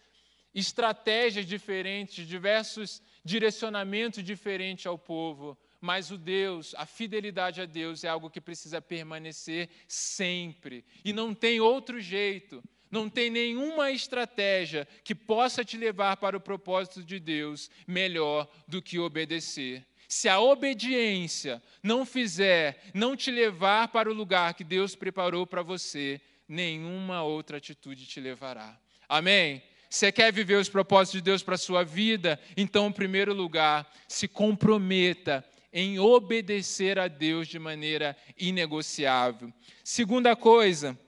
estratégias 0.54 1.46
diferentes, 1.46 2.26
diversos 2.26 3.02
direcionamentos 3.24 4.22
diferentes 4.22 4.86
ao 4.86 4.98
povo. 4.98 5.58
Mas 5.80 6.10
o 6.10 6.16
Deus, 6.16 6.74
a 6.78 6.86
fidelidade 6.86 7.60
a 7.60 7.66
Deus 7.66 8.04
é 8.04 8.08
algo 8.08 8.30
que 8.30 8.40
precisa 8.40 8.80
permanecer 8.80 9.68
sempre. 9.86 10.84
E 11.04 11.12
não 11.12 11.34
tem 11.34 11.60
outro 11.60 12.00
jeito, 12.00 12.62
não 12.90 13.10
tem 13.10 13.28
nenhuma 13.28 13.90
estratégia 13.90 14.88
que 15.02 15.14
possa 15.14 15.64
te 15.64 15.76
levar 15.76 16.16
para 16.16 16.36
o 16.36 16.40
propósito 16.40 17.02
de 17.02 17.18
Deus 17.18 17.70
melhor 17.86 18.48
do 18.66 18.80
que 18.80 18.98
obedecer. 18.98 19.84
Se 20.08 20.28
a 20.28 20.40
obediência 20.40 21.62
não 21.82 22.06
fizer, 22.06 22.90
não 22.94 23.16
te 23.16 23.30
levar 23.30 23.88
para 23.88 24.08
o 24.08 24.14
lugar 24.14 24.54
que 24.54 24.62
Deus 24.62 24.94
preparou 24.94 25.46
para 25.46 25.60
você, 25.60 26.20
nenhuma 26.48 27.22
outra 27.22 27.56
atitude 27.56 28.06
te 28.06 28.20
levará. 28.20 28.78
Amém? 29.08 29.62
Você 29.94 30.11
quer 30.11 30.33
viver 30.33 30.57
os 30.57 30.68
propósitos 30.68 31.20
de 31.20 31.24
Deus 31.24 31.40
para 31.40 31.54
a 31.54 31.59
sua 31.59 31.85
vida? 31.85 32.40
Então, 32.57 32.88
em 32.88 32.92
primeiro 32.92 33.33
lugar, 33.33 33.88
se 34.09 34.26
comprometa 34.26 35.44
em 35.72 36.00
obedecer 36.00 36.98
a 36.98 37.07
Deus 37.07 37.46
de 37.46 37.61
maneira 37.61 38.16
inegociável. 38.37 39.54
Segunda 39.85 40.35
coisa 40.35 40.98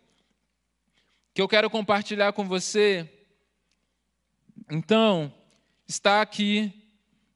que 1.35 1.43
eu 1.43 1.49
quero 1.49 1.69
compartilhar 1.69 2.33
com 2.33 2.47
você, 2.47 3.13
então, 4.71 5.35
está 5.89 6.23
aqui 6.23 6.73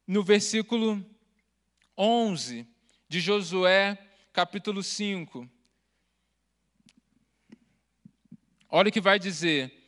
no 0.06 0.22
versículo 0.22 1.04
11 1.98 2.64
de 3.08 3.18
Josué, 3.18 3.98
capítulo 4.32 4.84
5. 4.84 5.50
Olha 8.68 8.88
o 8.88 8.92
que 8.92 9.00
vai 9.00 9.18
dizer. 9.18 9.79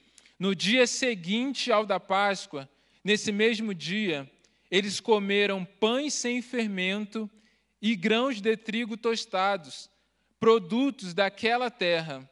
No 0.43 0.57
dia 0.57 0.89
seguinte 0.89 1.71
ao 1.71 1.87
da 1.87 2.01
Páscoa, 2.01 2.69
nesse 3.05 3.31
mesmo 3.31 3.73
dia, 3.73 4.29
eles 4.69 4.99
comeram 4.99 5.65
pães 5.65 6.15
sem 6.15 6.43
fermento 6.43 7.31
e 7.81 7.95
grãos 7.95 8.41
de 8.41 8.57
trigo 8.57 8.97
tostados, 8.97 9.89
produtos 10.41 11.15
daquela 11.15 11.71
terra. 11.71 12.29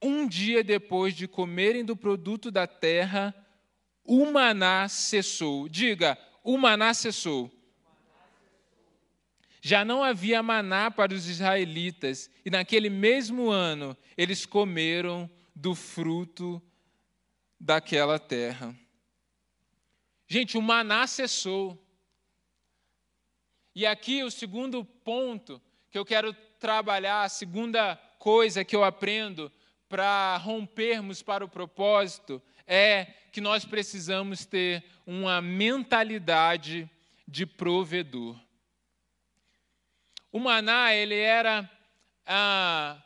Um 0.00 0.26
dia 0.26 0.64
depois 0.64 1.12
de 1.12 1.28
comerem 1.28 1.84
do 1.84 1.94
produto 1.94 2.50
da 2.50 2.66
terra, 2.66 3.34
o 4.02 4.24
maná 4.24 4.88
cessou. 4.88 5.68
Diga, 5.68 6.16
o 6.42 6.56
maná 6.56 6.94
cessou. 6.94 7.52
Já 9.60 9.84
não 9.84 10.02
havia 10.02 10.42
maná 10.42 10.90
para 10.90 11.12
os 11.12 11.28
israelitas, 11.28 12.30
e 12.42 12.48
naquele 12.48 12.88
mesmo 12.88 13.50
ano 13.50 13.94
eles 14.16 14.46
comeram 14.46 15.28
do 15.54 15.74
fruto 15.74 16.62
daquela 17.64 18.18
terra. 18.18 18.76
Gente, 20.28 20.58
o 20.58 20.62
maná 20.62 21.06
cessou. 21.06 21.82
E 23.74 23.86
aqui 23.86 24.22
o 24.22 24.30
segundo 24.30 24.84
ponto 24.84 25.60
que 25.90 25.96
eu 25.96 26.04
quero 26.04 26.34
trabalhar, 26.60 27.22
a 27.22 27.28
segunda 27.30 27.96
coisa 28.18 28.66
que 28.66 28.76
eu 28.76 28.84
aprendo 28.84 29.50
para 29.88 30.36
rompermos 30.36 31.22
para 31.22 31.42
o 31.42 31.48
propósito, 31.48 32.42
é 32.66 33.06
que 33.32 33.40
nós 33.40 33.64
precisamos 33.64 34.44
ter 34.44 34.84
uma 35.06 35.40
mentalidade 35.40 36.88
de 37.26 37.46
provedor. 37.46 38.38
O 40.30 40.38
maná, 40.38 40.94
ele 40.94 41.16
era 41.16 41.70
a, 42.26 43.02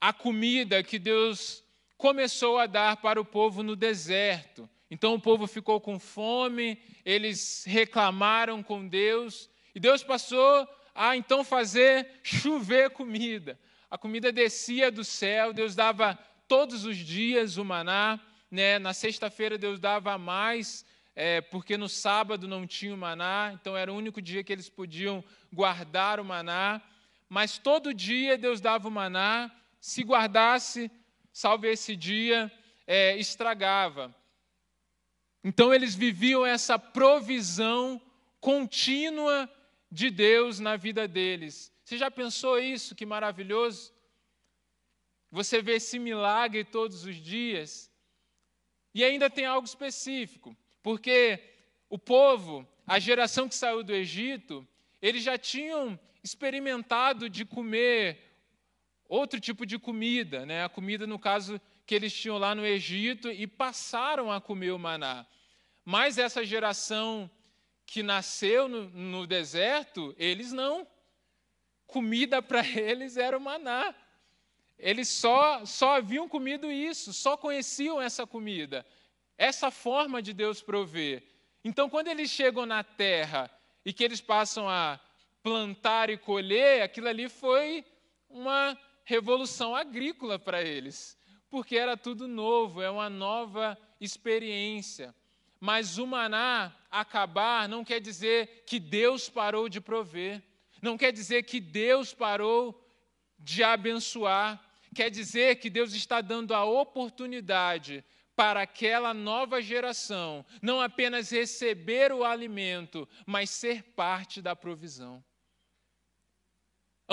a 0.00 0.12
comida 0.12 0.84
que 0.84 1.00
Deus 1.00 1.64
começou 2.00 2.58
a 2.58 2.66
dar 2.66 2.96
para 2.96 3.20
o 3.20 3.24
povo 3.24 3.62
no 3.62 3.76
deserto. 3.76 4.68
Então 4.90 5.14
o 5.14 5.20
povo 5.20 5.46
ficou 5.46 5.78
com 5.78 5.98
fome, 5.98 6.80
eles 7.04 7.62
reclamaram 7.66 8.62
com 8.62 8.88
Deus, 8.88 9.50
e 9.74 9.78
Deus 9.78 10.02
passou 10.02 10.66
a 10.94 11.14
então 11.14 11.44
fazer 11.44 12.08
chover 12.22 12.88
comida. 12.90 13.60
A 13.90 13.98
comida 13.98 14.32
descia 14.32 14.90
do 14.90 15.04
céu, 15.04 15.52
Deus 15.52 15.74
dava 15.74 16.18
todos 16.48 16.86
os 16.86 16.96
dias 16.96 17.58
o 17.58 17.64
maná, 17.64 18.18
né? 18.50 18.78
na 18.78 18.94
sexta-feira 18.94 19.58
Deus 19.58 19.78
dava 19.78 20.16
mais, 20.16 20.86
é, 21.14 21.42
porque 21.42 21.76
no 21.76 21.88
sábado 21.88 22.48
não 22.48 22.66
tinha 22.66 22.94
o 22.94 22.98
maná, 22.98 23.52
então 23.52 23.76
era 23.76 23.92
o 23.92 23.96
único 23.96 24.22
dia 24.22 24.42
que 24.42 24.52
eles 24.52 24.70
podiam 24.70 25.22
guardar 25.52 26.18
o 26.18 26.24
maná. 26.24 26.80
Mas 27.28 27.58
todo 27.58 27.92
dia 27.92 28.38
Deus 28.38 28.58
dava 28.58 28.88
o 28.88 28.90
maná, 28.90 29.52
se 29.78 30.02
guardasse, 30.02 30.90
salve 31.32 31.68
esse 31.68 31.96
dia, 31.96 32.50
é, 32.86 33.16
estragava. 33.16 34.14
Então 35.42 35.72
eles 35.72 35.94
viviam 35.94 36.44
essa 36.44 36.78
provisão 36.78 38.00
contínua 38.40 39.50
de 39.90 40.10
Deus 40.10 40.60
na 40.60 40.76
vida 40.76 41.08
deles. 41.08 41.72
Você 41.84 41.96
já 41.98 42.10
pensou 42.10 42.58
isso? 42.58 42.94
Que 42.94 43.06
maravilhoso! 43.06 43.92
Você 45.30 45.62
vê 45.62 45.76
esse 45.76 45.98
milagre 45.98 46.64
todos 46.64 47.04
os 47.04 47.16
dias. 47.16 47.90
E 48.94 49.04
ainda 49.04 49.30
tem 49.30 49.46
algo 49.46 49.66
específico. 49.66 50.56
Porque 50.82 51.42
o 51.88 51.98
povo, 51.98 52.66
a 52.86 52.98
geração 52.98 53.48
que 53.48 53.54
saiu 53.54 53.82
do 53.82 53.94
Egito, 53.94 54.66
eles 55.00 55.22
já 55.22 55.38
tinham 55.38 55.98
experimentado 56.22 57.28
de 57.28 57.44
comer 57.44 58.29
outro 59.10 59.40
tipo 59.40 59.66
de 59.66 59.78
comida, 59.78 60.46
né? 60.46 60.64
a 60.64 60.68
comida, 60.68 61.06
no 61.06 61.18
caso, 61.18 61.60
que 61.84 61.94
eles 61.94 62.14
tinham 62.14 62.38
lá 62.38 62.54
no 62.54 62.64
Egito, 62.64 63.30
e 63.30 63.46
passaram 63.46 64.30
a 64.30 64.40
comer 64.40 64.70
o 64.70 64.78
maná. 64.78 65.26
Mas 65.84 66.16
essa 66.16 66.44
geração 66.44 67.30
que 67.84 68.02
nasceu 68.02 68.68
no, 68.68 68.88
no 68.90 69.26
deserto, 69.26 70.14
eles 70.16 70.52
não. 70.52 70.86
Comida 71.86 72.40
para 72.42 72.66
eles 72.66 73.16
era 73.16 73.36
o 73.36 73.40
maná. 73.40 73.94
Eles 74.78 75.08
só, 75.08 75.66
só 75.66 75.96
haviam 75.96 76.26
comido 76.26 76.72
isso, 76.72 77.12
só 77.12 77.36
conheciam 77.36 78.00
essa 78.00 78.26
comida 78.26 78.86
essa 79.40 79.70
forma 79.70 80.20
de 80.20 80.34
Deus 80.34 80.60
prover. 80.60 81.22
Então, 81.64 81.88
quando 81.88 82.08
eles 82.08 82.28
chegam 82.28 82.66
na 82.66 82.84
terra 82.84 83.50
e 83.82 83.90
que 83.90 84.04
eles 84.04 84.20
passam 84.20 84.68
a 84.68 85.00
plantar 85.42 86.10
e 86.10 86.18
colher, 86.18 86.82
aquilo 86.82 87.08
ali 87.08 87.26
foi 87.26 87.82
um, 88.28 88.44
revolução 89.10 89.74
agrícola 89.74 90.38
para 90.38 90.62
eles, 90.62 91.18
porque 91.50 91.76
era 91.76 91.96
tudo 91.96 92.28
novo, 92.28 92.80
é 92.80 92.88
uma 92.88 93.10
nova 93.10 93.76
experiência. 94.00 95.12
Mas 95.58 95.98
o 95.98 96.06
maná 96.06 96.72
acabar 96.88 97.68
não 97.68 97.84
quer 97.84 98.00
dizer 98.00 98.62
que 98.64 98.78
Deus 98.78 99.28
parou 99.28 99.68
de 99.68 99.80
prover, 99.80 100.40
não 100.80 100.96
quer 100.96 101.12
dizer 101.12 101.42
que 101.42 101.58
Deus 101.58 102.14
parou 102.14 102.88
de 103.36 103.64
abençoar, 103.64 104.64
quer 104.94 105.10
dizer 105.10 105.56
que 105.56 105.68
Deus 105.68 105.92
está 105.92 106.20
dando 106.20 106.54
a 106.54 106.64
oportunidade 106.64 108.04
para 108.36 108.62
aquela 108.62 109.12
nova 109.12 109.60
geração 109.60 110.46
não 110.62 110.80
apenas 110.80 111.30
receber 111.30 112.12
o 112.12 112.24
alimento, 112.24 113.08
mas 113.26 113.50
ser 113.50 113.82
parte 113.82 114.40
da 114.40 114.54
provisão. 114.54 115.22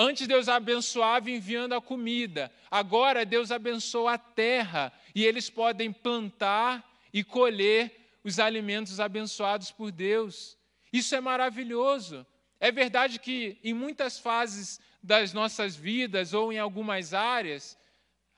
Antes 0.00 0.28
Deus 0.28 0.48
abençoava 0.48 1.28
enviando 1.28 1.74
a 1.74 1.80
comida, 1.80 2.52
agora 2.70 3.26
Deus 3.26 3.50
abençoa 3.50 4.12
a 4.12 4.18
terra 4.18 4.92
e 5.12 5.24
eles 5.24 5.50
podem 5.50 5.92
plantar 5.92 6.88
e 7.12 7.24
colher 7.24 8.18
os 8.22 8.38
alimentos 8.38 9.00
abençoados 9.00 9.72
por 9.72 9.90
Deus. 9.90 10.56
Isso 10.92 11.16
é 11.16 11.20
maravilhoso. 11.20 12.24
É 12.60 12.70
verdade 12.70 13.18
que 13.18 13.58
em 13.64 13.74
muitas 13.74 14.20
fases 14.20 14.80
das 15.02 15.32
nossas 15.32 15.74
vidas 15.74 16.32
ou 16.32 16.52
em 16.52 16.60
algumas 16.60 17.12
áreas, 17.12 17.76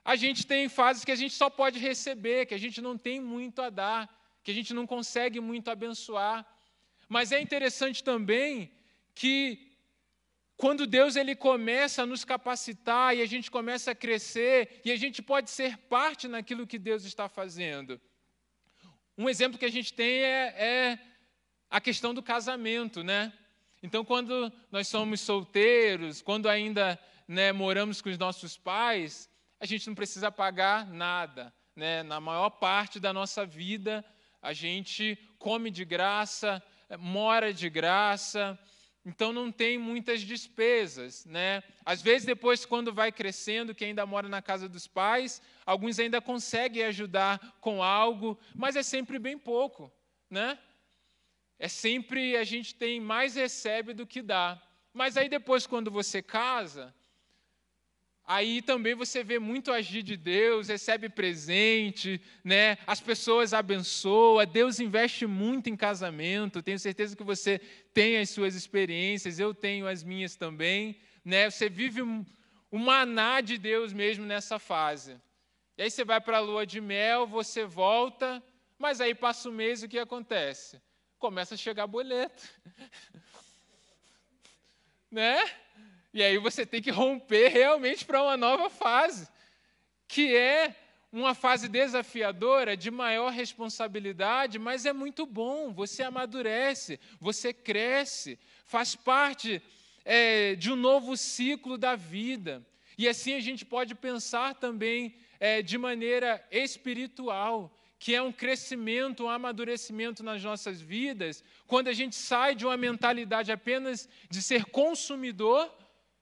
a 0.02 0.16
gente 0.16 0.46
tem 0.46 0.66
fases 0.66 1.04
que 1.04 1.12
a 1.12 1.16
gente 1.16 1.34
só 1.34 1.50
pode 1.50 1.78
receber, 1.78 2.46
que 2.46 2.54
a 2.54 2.58
gente 2.58 2.80
não 2.80 2.96
tem 2.96 3.20
muito 3.20 3.60
a 3.60 3.68
dar, 3.68 4.08
que 4.42 4.50
a 4.50 4.54
gente 4.54 4.72
não 4.72 4.86
consegue 4.86 5.40
muito 5.40 5.70
abençoar. 5.70 6.46
Mas 7.06 7.32
é 7.32 7.40
interessante 7.40 8.02
também 8.02 8.72
que 9.14 9.69
quando 10.60 10.86
Deus 10.86 11.16
ele 11.16 11.34
começa 11.34 12.02
a 12.02 12.06
nos 12.06 12.22
capacitar 12.22 13.16
e 13.16 13.22
a 13.22 13.26
gente 13.26 13.50
começa 13.50 13.92
a 13.92 13.94
crescer 13.94 14.82
e 14.84 14.92
a 14.92 14.96
gente 14.96 15.22
pode 15.22 15.48
ser 15.48 15.78
parte 15.78 16.28
naquilo 16.28 16.66
que 16.66 16.78
Deus 16.78 17.06
está 17.06 17.30
fazendo. 17.30 17.98
Um 19.16 19.26
exemplo 19.26 19.58
que 19.58 19.64
a 19.64 19.70
gente 19.70 19.94
tem 19.94 20.20
é, 20.20 20.54
é 20.58 20.98
a 21.70 21.80
questão 21.80 22.12
do 22.12 22.22
casamento, 22.22 23.02
né? 23.02 23.32
Então, 23.82 24.04
quando 24.04 24.52
nós 24.70 24.86
somos 24.86 25.22
solteiros, 25.22 26.20
quando 26.20 26.46
ainda 26.46 27.00
né, 27.26 27.52
moramos 27.52 28.02
com 28.02 28.10
os 28.10 28.18
nossos 28.18 28.58
pais, 28.58 29.30
a 29.58 29.64
gente 29.64 29.86
não 29.86 29.94
precisa 29.94 30.30
pagar 30.30 30.86
nada. 30.86 31.54
Né? 31.74 32.02
Na 32.02 32.20
maior 32.20 32.50
parte 32.50 33.00
da 33.00 33.14
nossa 33.14 33.46
vida, 33.46 34.04
a 34.42 34.52
gente 34.52 35.16
come 35.38 35.70
de 35.70 35.86
graça, 35.86 36.62
mora 36.98 37.50
de 37.50 37.70
graça, 37.70 38.58
então 39.04 39.32
não 39.32 39.50
tem 39.50 39.78
muitas 39.78 40.20
despesas, 40.20 41.24
né? 41.24 41.62
Às 41.84 42.02
vezes 42.02 42.26
depois 42.26 42.66
quando 42.66 42.92
vai 42.92 43.10
crescendo, 43.10 43.74
que 43.74 43.84
ainda 43.84 44.04
mora 44.04 44.28
na 44.28 44.42
casa 44.42 44.68
dos 44.68 44.86
pais, 44.86 45.40
alguns 45.64 45.98
ainda 45.98 46.20
conseguem 46.20 46.84
ajudar 46.84 47.56
com 47.60 47.82
algo, 47.82 48.38
mas 48.54 48.76
é 48.76 48.82
sempre 48.82 49.18
bem 49.18 49.38
pouco, 49.38 49.90
né? 50.28 50.58
É 51.58 51.68
sempre 51.68 52.36
a 52.36 52.44
gente 52.44 52.74
tem 52.74 53.00
mais 53.00 53.34
recebe 53.34 53.94
do 53.94 54.06
que 54.06 54.20
dá. 54.22 54.60
Mas 54.92 55.16
aí 55.16 55.28
depois 55.28 55.66
quando 55.66 55.90
você 55.90 56.22
casa, 56.22 56.94
Aí 58.32 58.62
também 58.62 58.94
você 58.94 59.24
vê 59.24 59.40
muito 59.40 59.72
agir 59.72 60.04
de 60.04 60.16
Deus, 60.16 60.68
recebe 60.68 61.08
presente, 61.08 62.22
né? 62.44 62.78
As 62.86 63.00
pessoas 63.00 63.52
abençoam, 63.52 64.46
Deus 64.46 64.78
investe 64.78 65.26
muito 65.26 65.68
em 65.68 65.74
casamento. 65.74 66.62
Tenho 66.62 66.78
certeza 66.78 67.16
que 67.16 67.24
você 67.24 67.60
tem 67.92 68.18
as 68.18 68.30
suas 68.30 68.54
experiências, 68.54 69.40
eu 69.40 69.52
tenho 69.52 69.84
as 69.88 70.04
minhas 70.04 70.36
também, 70.36 70.96
né? 71.24 71.50
Você 71.50 71.68
vive 71.68 72.02
um, 72.02 72.24
um 72.70 72.78
maná 72.78 73.40
de 73.40 73.58
Deus 73.58 73.92
mesmo 73.92 74.24
nessa 74.24 74.60
fase. 74.60 75.20
E 75.76 75.82
aí 75.82 75.90
você 75.90 76.04
vai 76.04 76.20
para 76.20 76.36
a 76.36 76.40
lua 76.40 76.64
de 76.64 76.80
mel, 76.80 77.26
você 77.26 77.64
volta, 77.64 78.40
mas 78.78 79.00
aí 79.00 79.12
passa 79.12 79.48
o 79.48 79.52
mês, 79.52 79.82
o 79.82 79.88
que 79.88 79.98
acontece? 79.98 80.80
Começa 81.18 81.56
a 81.56 81.58
chegar 81.58 81.88
boleto. 81.88 82.48
né? 85.10 85.36
E 86.12 86.22
aí 86.22 86.38
você 86.38 86.66
tem 86.66 86.82
que 86.82 86.90
romper 86.90 87.48
realmente 87.48 88.04
para 88.04 88.22
uma 88.22 88.36
nova 88.36 88.68
fase, 88.68 89.28
que 90.08 90.34
é 90.36 90.74
uma 91.12 91.34
fase 91.34 91.68
desafiadora, 91.68 92.76
de 92.76 92.90
maior 92.90 93.30
responsabilidade, 93.30 94.58
mas 94.58 94.86
é 94.86 94.92
muito 94.92 95.24
bom. 95.24 95.72
Você 95.72 96.02
amadurece, 96.02 96.98
você 97.20 97.52
cresce, 97.52 98.38
faz 98.64 98.94
parte 98.94 99.62
é, 100.04 100.54
de 100.56 100.72
um 100.72 100.76
novo 100.76 101.16
ciclo 101.16 101.78
da 101.78 101.94
vida. 101.94 102.64
E 102.98 103.08
assim 103.08 103.34
a 103.34 103.40
gente 103.40 103.64
pode 103.64 103.94
pensar 103.94 104.54
também 104.54 105.14
é, 105.38 105.62
de 105.62 105.78
maneira 105.78 106.44
espiritual, 106.50 107.76
que 107.98 108.14
é 108.14 108.22
um 108.22 108.32
crescimento, 108.32 109.24
um 109.24 109.30
amadurecimento 109.30 110.22
nas 110.22 110.42
nossas 110.42 110.80
vidas, 110.80 111.44
quando 111.66 111.88
a 111.88 111.92
gente 111.92 112.16
sai 112.16 112.54
de 112.54 112.64
uma 112.64 112.76
mentalidade 112.76 113.52
apenas 113.52 114.08
de 114.28 114.42
ser 114.42 114.64
consumidor 114.66 115.70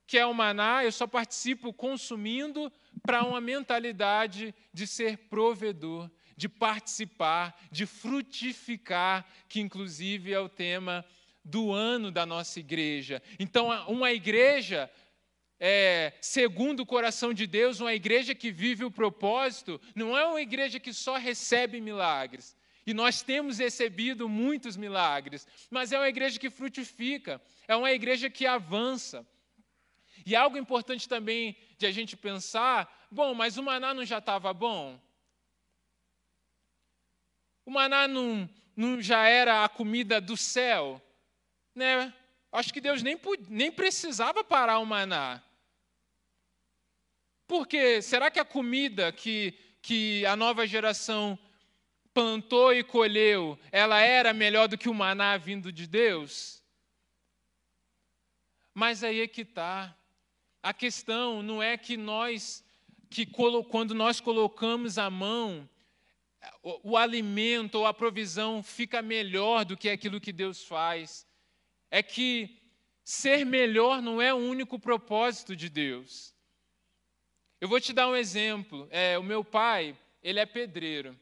que 0.08 0.16
é 0.16 0.24
o 0.24 0.32
maná, 0.32 0.82
eu 0.82 0.90
só 0.90 1.06
participo 1.06 1.70
consumindo, 1.70 2.72
para 3.02 3.22
uma 3.22 3.42
mentalidade 3.42 4.54
de 4.72 4.86
ser 4.86 5.18
provedor, 5.28 6.10
de 6.34 6.48
participar, 6.48 7.54
de 7.70 7.84
frutificar, 7.84 9.26
que 9.48 9.60
inclusive 9.60 10.32
é 10.32 10.40
o 10.40 10.48
tema 10.48 11.04
do 11.44 11.72
ano 11.72 12.10
da 12.10 12.24
nossa 12.24 12.58
igreja. 12.58 13.22
Então, 13.38 13.68
uma 13.86 14.10
igreja 14.10 14.90
é, 15.60 16.14
segundo 16.22 16.80
o 16.80 16.86
coração 16.86 17.34
de 17.34 17.46
Deus, 17.46 17.78
uma 17.78 17.92
igreja 17.92 18.34
que 18.34 18.50
vive 18.50 18.84
o 18.84 18.90
propósito, 18.90 19.78
não 19.94 20.16
é 20.16 20.24
uma 20.24 20.40
igreja 20.40 20.80
que 20.80 20.92
só 20.92 21.18
recebe 21.18 21.82
milagres. 21.82 22.56
E 22.86 22.94
nós 22.94 23.20
temos 23.20 23.58
recebido 23.58 24.26
muitos 24.26 24.74
milagres, 24.74 25.46
mas 25.70 25.92
é 25.92 25.98
uma 25.98 26.08
igreja 26.08 26.38
que 26.38 26.48
frutifica, 26.48 27.42
é 27.66 27.76
uma 27.76 27.92
igreja 27.92 28.30
que 28.30 28.46
avança. 28.46 29.26
E 30.28 30.36
algo 30.36 30.58
importante 30.58 31.08
também 31.08 31.56
de 31.78 31.86
a 31.86 31.90
gente 31.90 32.14
pensar: 32.14 33.08
bom, 33.10 33.32
mas 33.32 33.56
o 33.56 33.62
maná 33.62 33.94
não 33.94 34.04
já 34.04 34.18
estava 34.18 34.52
bom? 34.52 35.00
O 37.64 37.70
maná 37.70 38.06
não, 38.06 38.46
não 38.76 39.00
já 39.00 39.26
era 39.26 39.64
a 39.64 39.68
comida 39.70 40.20
do 40.20 40.36
céu? 40.36 41.00
Né? 41.74 42.12
Acho 42.52 42.74
que 42.74 42.80
Deus 42.80 43.02
nem, 43.02 43.18
nem 43.48 43.72
precisava 43.72 44.44
parar 44.44 44.80
o 44.80 44.84
maná. 44.84 45.42
Porque 47.46 48.02
será 48.02 48.30
que 48.30 48.38
a 48.38 48.44
comida 48.44 49.10
que, 49.10 49.54
que 49.80 50.26
a 50.26 50.36
nova 50.36 50.66
geração 50.66 51.38
plantou 52.12 52.74
e 52.74 52.84
colheu, 52.84 53.58
ela 53.72 53.98
era 53.98 54.34
melhor 54.34 54.68
do 54.68 54.76
que 54.76 54.90
o 54.90 54.94
maná 54.94 55.38
vindo 55.38 55.72
de 55.72 55.86
Deus? 55.86 56.62
Mas 58.74 59.02
aí 59.02 59.22
é 59.22 59.26
que 59.26 59.40
está. 59.40 59.97
A 60.62 60.72
questão 60.72 61.42
não 61.42 61.62
é 61.62 61.76
que 61.76 61.96
nós, 61.96 62.64
que 63.08 63.24
quando 63.24 63.94
nós 63.94 64.20
colocamos 64.20 64.98
a 64.98 65.08
mão, 65.08 65.68
o, 66.62 66.92
o 66.92 66.96
alimento 66.96 67.76
ou 67.76 67.86
a 67.86 67.94
provisão 67.94 68.62
fica 68.62 69.00
melhor 69.02 69.64
do 69.64 69.76
que 69.76 69.88
aquilo 69.88 70.20
que 70.20 70.32
Deus 70.32 70.64
faz. 70.64 71.26
É 71.90 72.02
que 72.02 72.58
ser 73.04 73.44
melhor 73.46 74.02
não 74.02 74.20
é 74.20 74.34
o 74.34 74.38
único 74.38 74.78
propósito 74.78 75.56
de 75.56 75.68
Deus. 75.68 76.34
Eu 77.60 77.68
vou 77.68 77.80
te 77.80 77.92
dar 77.92 78.08
um 78.08 78.16
exemplo. 78.16 78.86
É, 78.90 79.18
o 79.18 79.22
meu 79.22 79.42
pai, 79.42 79.96
ele 80.22 80.38
é 80.38 80.46
pedreiro. 80.46 81.18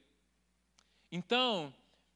Então, 1.10 1.72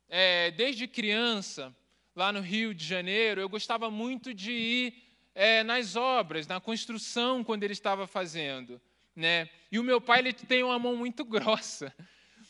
é, 0.09 0.50
desde 0.50 0.88
criança, 0.88 1.74
lá 2.14 2.33
no 2.33 2.40
Rio 2.40 2.74
de 2.74 2.85
Janeiro, 2.85 3.40
eu 3.40 3.48
gostava 3.48 3.90
muito 3.90 4.35
de 4.35 4.50
ir 4.50 5.10
é, 5.35 5.62
nas 5.62 5.97
obras, 5.97 6.47
na 6.47 6.61
construção, 6.61 7.45
quando 7.45 7.62
ele 7.62 7.73
estava 7.73 8.07
fazendo. 8.07 8.81
Né? 9.14 9.49
E 9.71 9.79
o 9.79 9.85
meu 9.85 10.01
pai 10.01 10.21
ele 10.21 10.33
tem 10.33 10.62
uma 10.62 10.79
mão 10.79 10.97
muito 10.97 11.25
grossa. 11.27 11.95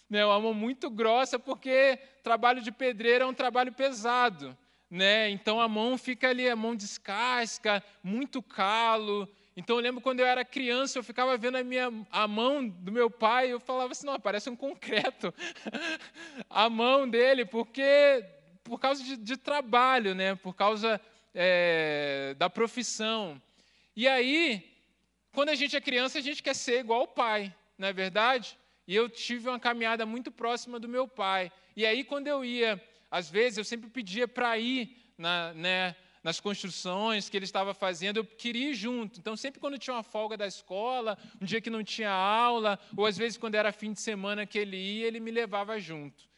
Né? 0.09 0.25
Uma 0.25 0.41
mão 0.41 0.55
muito 0.55 0.91
grossa, 0.91 1.39
porque 1.39 1.99
trabalho 2.23 2.61
de 2.61 2.73
pedreiro 2.73 3.25
é 3.25 3.27
um 3.27 3.35
trabalho 3.35 3.73
pesado. 3.73 4.57
Né? 4.91 5.31
Então 5.31 5.61
a 5.61 5.69
mão 5.69 5.97
fica 5.97 6.29
ali, 6.29 6.49
a 6.49 6.57
mão 6.57 6.75
descasca, 6.75 7.83
muito 8.03 8.43
calo. 8.43 9.29
Então 9.57 9.77
eu 9.77 9.83
lembro 9.83 10.01
quando 10.01 10.21
eu 10.21 10.27
era 10.27 10.45
criança, 10.45 10.99
eu 10.99 11.03
ficava 11.03 11.37
vendo 11.37 11.57
a, 11.57 11.63
minha, 11.63 11.93
a 12.11 12.27
mão 12.27 12.67
do 12.67 12.91
meu 12.91 13.11
pai, 13.11 13.53
eu 13.53 13.61
falava 13.61 13.93
assim, 13.93 14.07
não, 14.07 14.19
parece 14.19 14.49
um 14.49 14.57
concreto. 14.57 15.33
a 16.49 16.69
mão 16.69 17.09
dele, 17.09 17.45
porque 17.45 18.25
por 18.65 18.79
causa 18.79 19.03
de, 19.03 19.17
de 19.17 19.37
trabalho, 19.37 20.15
né? 20.15 20.35
por 20.35 20.55
causa 20.55 21.01
é, 21.35 22.35
da 22.39 22.49
profissão. 22.51 23.41
E 23.95 24.07
aí, 24.09 24.65
quando 25.33 25.51
a 25.51 25.55
gente 25.55 25.77
é 25.77 25.81
criança, 25.81 26.19
a 26.19 26.23
gente 26.23 26.43
quer 26.43 26.55
ser 26.55 26.81
igual 26.81 27.01
ao 27.01 27.09
pai, 27.09 27.55
não 27.79 27.89
é 27.89 27.93
verdade? 27.93 28.59
E 28.87 28.95
eu 28.95 29.09
tive 29.09 29.49
uma 29.49 29.61
caminhada 29.61 30.05
muito 30.05 30.31
próxima 30.31 30.79
do 30.81 30.89
meu 30.89 31.07
pai. 31.07 31.53
E 31.77 31.87
aí, 31.87 32.03
quando 32.03 32.27
eu 32.27 32.45
ia, 32.45 32.83
às 33.11 33.31
vezes, 33.31 33.59
eu 33.59 33.65
sempre 33.65 33.89
pedia 33.89 34.27
para 34.27 34.59
ir 34.59 34.97
na, 35.17 35.53
né, 35.55 35.97
nas 36.23 36.41
construções 36.41 37.29
que 37.29 37.37
ele 37.37 37.45
estava 37.45 37.73
fazendo, 37.73 38.19
eu 38.19 38.25
queria 38.25 38.71
ir 38.71 38.75
junto. 38.75 39.19
Então, 39.19 39.37
sempre 39.37 39.61
quando 39.61 39.79
tinha 39.79 39.95
uma 39.95 40.03
folga 40.03 40.37
da 40.37 40.47
escola, 40.47 41.17
um 41.41 41.45
dia 41.45 41.61
que 41.61 41.71
não 41.71 41.83
tinha 41.83 42.11
aula, 42.11 42.79
ou 42.97 43.07
às 43.07 43.17
vezes 43.17 43.39
quando 43.39 43.55
era 43.55 43.73
fim 43.73 43.93
de 43.93 44.01
semana 44.01 44.45
que 44.45 44.59
ele 44.59 44.77
ia, 44.77 45.07
ele 45.07 45.21
me 45.21 45.31
levava 45.31 45.79
junto. 45.79 46.29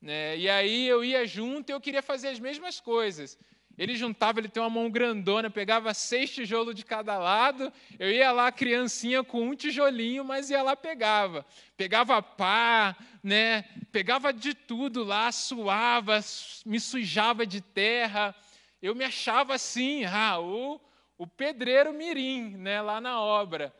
Né? 0.00 0.36
E 0.36 0.50
aí 0.50 0.86
eu 0.88 1.04
ia 1.04 1.26
junto 1.26 1.70
e 1.70 1.72
eu 1.72 1.80
queria 1.80 2.02
fazer 2.02 2.28
as 2.28 2.40
mesmas 2.40 2.80
coisas. 2.80 3.38
Ele 3.82 3.96
juntava, 3.96 4.38
ele 4.38 4.48
tem 4.48 4.62
uma 4.62 4.70
mão 4.70 4.90
grandona, 4.90 5.50
pegava 5.50 5.92
seis 5.92 6.30
tijolos 6.30 6.74
de 6.74 6.84
cada 6.84 7.18
lado. 7.18 7.72
Eu 7.98 8.10
ia 8.10 8.30
lá, 8.30 8.52
criancinha, 8.52 9.24
com 9.24 9.42
um 9.42 9.54
tijolinho, 9.54 10.24
mas 10.24 10.50
ia 10.50 10.62
lá, 10.62 10.76
pegava. 10.76 11.44
Pegava 11.76 12.22
pá, 12.22 12.96
né? 13.22 13.64
pegava 13.90 14.32
de 14.32 14.54
tudo 14.54 15.02
lá, 15.02 15.32
suava, 15.32 16.20
me 16.64 16.78
sujava 16.78 17.44
de 17.44 17.60
terra 17.60 18.34
eu 18.82 18.96
me 18.96 19.04
achava 19.04 19.54
assim, 19.54 20.04
ah, 20.04 20.40
o, 20.40 20.80
o 21.16 21.24
pedreiro 21.24 21.92
mirim, 21.92 22.56
né, 22.56 22.82
lá 22.82 23.00
na 23.00 23.20
obra. 23.20 23.72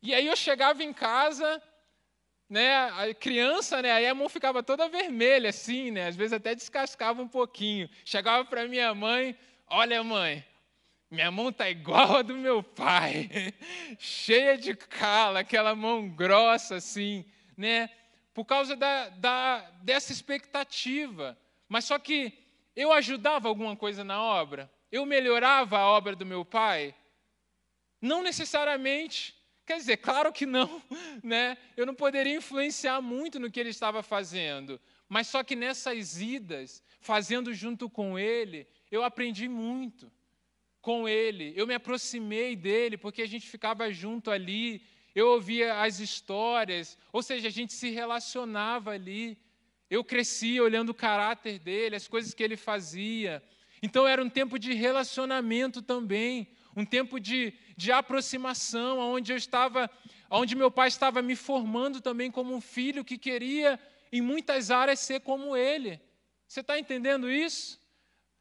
E 0.00 0.14
aí 0.14 0.28
eu 0.28 0.36
chegava 0.36 0.84
em 0.84 0.92
casa, 0.92 1.60
né, 2.48 2.74
a 2.90 3.14
criança, 3.14 3.80
né, 3.82 3.90
aí 3.90 4.06
a 4.06 4.14
mão 4.14 4.28
ficava 4.28 4.62
toda 4.62 4.88
vermelha 4.88 5.50
assim, 5.50 5.90
né, 5.90 6.08
às 6.08 6.16
vezes 6.16 6.32
até 6.32 6.54
descascava 6.54 7.22
um 7.22 7.28
pouquinho. 7.28 7.88
Chegava 8.04 8.44
para 8.44 8.68
minha 8.68 8.94
mãe, 8.94 9.36
olha 9.66 10.02
mãe, 10.02 10.44
minha 11.10 11.30
mão 11.30 11.52
tá 11.52 11.68
igual 11.68 12.18
a 12.18 12.22
do 12.22 12.36
meu 12.36 12.62
pai, 12.62 13.30
cheia 13.98 14.58
de 14.58 14.74
cala, 14.74 15.40
aquela 15.40 15.74
mão 15.74 16.08
grossa 16.08 16.76
assim, 16.76 17.24
né, 17.56 17.90
por 18.32 18.44
causa 18.44 18.74
da, 18.74 19.08
da, 19.10 19.60
dessa 19.82 20.12
expectativa. 20.12 21.38
Mas 21.68 21.84
só 21.84 21.98
que 21.98 22.32
eu 22.74 22.92
ajudava 22.92 23.48
alguma 23.48 23.76
coisa 23.76 24.02
na 24.02 24.20
obra? 24.20 24.70
Eu 24.90 25.06
melhorava 25.06 25.78
a 25.78 25.86
obra 25.86 26.16
do 26.16 26.26
meu 26.26 26.44
pai? 26.44 26.94
Não 28.00 28.22
necessariamente. 28.22 29.34
Quer 29.66 29.78
dizer, 29.78 29.96
claro 29.96 30.32
que 30.32 30.44
não, 30.44 30.82
né? 31.22 31.56
Eu 31.76 31.86
não 31.86 31.94
poderia 31.94 32.36
influenciar 32.36 33.00
muito 33.00 33.40
no 33.40 33.50
que 33.50 33.58
ele 33.58 33.70
estava 33.70 34.02
fazendo, 34.02 34.80
mas 35.08 35.26
só 35.26 35.42
que 35.42 35.56
nessas 35.56 36.20
idas, 36.20 36.82
fazendo 37.00 37.52
junto 37.54 37.88
com 37.88 38.18
ele, 38.18 38.66
eu 38.90 39.02
aprendi 39.02 39.48
muito 39.48 40.12
com 40.80 41.08
ele. 41.08 41.54
Eu 41.56 41.66
me 41.66 41.74
aproximei 41.74 42.54
dele 42.54 42.98
porque 42.98 43.22
a 43.22 43.26
gente 43.26 43.48
ficava 43.48 43.90
junto 43.90 44.30
ali, 44.30 44.82
eu 45.14 45.28
ouvia 45.28 45.80
as 45.80 45.98
histórias, 45.98 46.98
ou 47.10 47.22
seja, 47.22 47.48
a 47.48 47.50
gente 47.50 47.72
se 47.72 47.88
relacionava 47.88 48.90
ali. 48.90 49.38
Eu 49.88 50.04
cresci 50.04 50.60
olhando 50.60 50.90
o 50.90 50.94
caráter 50.94 51.58
dele, 51.58 51.96
as 51.96 52.06
coisas 52.08 52.34
que 52.34 52.42
ele 52.42 52.56
fazia. 52.56 53.42
Então 53.82 54.06
era 54.06 54.22
um 54.22 54.28
tempo 54.28 54.58
de 54.58 54.74
relacionamento 54.74 55.80
também, 55.80 56.48
um 56.76 56.84
tempo 56.84 57.20
de, 57.20 57.52
de 57.76 57.92
aproximação, 57.92 58.98
onde 58.98 59.32
eu 59.32 59.36
estava, 59.36 59.90
onde 60.30 60.56
meu 60.56 60.70
pai 60.70 60.88
estava 60.88 61.22
me 61.22 61.36
formando 61.36 62.00
também 62.00 62.30
como 62.30 62.54
um 62.54 62.60
filho 62.60 63.04
que 63.04 63.18
queria, 63.18 63.78
em 64.12 64.20
muitas 64.20 64.70
áreas, 64.70 65.00
ser 65.00 65.20
como 65.20 65.56
ele. 65.56 66.00
Você 66.46 66.60
está 66.60 66.78
entendendo 66.78 67.30
isso? 67.30 67.80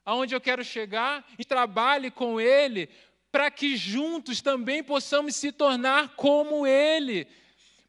Aonde 0.05 0.35
eu 0.35 0.41
quero 0.41 0.63
chegar? 0.63 1.25
E 1.37 1.45
trabalhe 1.45 2.11
com 2.11 2.39
ele, 2.39 2.89
para 3.31 3.49
que 3.49 3.75
juntos 3.75 4.41
também 4.41 4.83
possamos 4.83 5.35
se 5.35 5.51
tornar 5.51 6.15
como 6.15 6.67
ele 6.67 7.27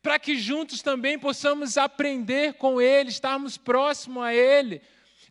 para 0.05 0.19
que 0.19 0.37
juntos 0.37 0.83
também 0.83 1.19
possamos 1.19 1.79
aprender 1.79 2.53
com 2.55 2.79
Ele, 2.79 3.09
estarmos 3.09 3.57
próximos 3.57 4.23
a 4.23 4.35
Ele. 4.35 4.83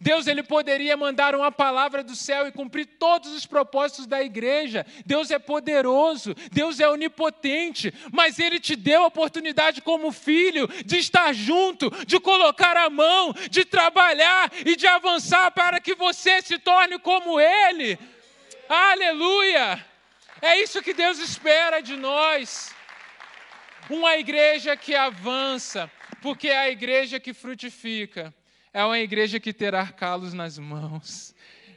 Deus 0.04 0.28
ele 0.28 0.44
poderia 0.44 0.98
mandar 0.98 1.34
uma 1.34 1.50
palavra 1.50 2.04
do 2.04 2.14
céu 2.14 2.46
e 2.46 2.52
cumprir 2.52 2.86
todos 2.86 3.32
os 3.32 3.46
propósitos 3.46 4.06
da 4.06 4.22
igreja. 4.22 4.86
Deus 5.06 5.32
é 5.32 5.40
poderoso, 5.40 6.36
Deus 6.52 6.82
é 6.82 6.90
onipotente, 6.90 7.94
mas 8.12 8.38
ele 8.38 8.60
te 8.60 8.76
deu 8.76 9.04
a 9.04 9.08
oportunidade 9.08 9.82
como 9.82 10.12
filho 10.12 10.68
de 10.86 10.98
estar 10.98 11.34
junto, 11.34 11.90
de 12.06 12.20
colocar 12.20 12.76
a 12.76 12.90
mão, 12.90 13.34
de 13.50 13.64
trabalhar 13.64 14.52
e 14.66 14.76
de 14.76 14.86
avançar 14.86 15.52
para 15.52 15.80
que 15.80 15.96
você 15.96 16.42
se 16.42 16.60
torne 16.60 17.00
como 17.00 17.40
ele. 17.40 17.98
Aleluia! 18.68 19.86
É 20.42 20.62
isso 20.62 20.82
que 20.82 20.94
Deus 20.94 21.18
espera 21.20 21.80
de 21.80 21.96
nós. 21.96 22.76
Uma 23.90 24.18
igreja 24.18 24.76
que 24.76 24.94
avança, 24.94 25.90
porque 26.22 26.50
é 26.50 26.60
a 26.60 26.70
igreja 26.70 27.22
que 27.22 27.34
frutifica. 27.34 28.34
É 28.74 28.84
uma 28.84 29.00
igreja 29.00 29.40
que 29.40 29.54
terá 29.54 29.86
calos 29.88 30.34
nas 30.34 30.58
mãos. 30.58 31.36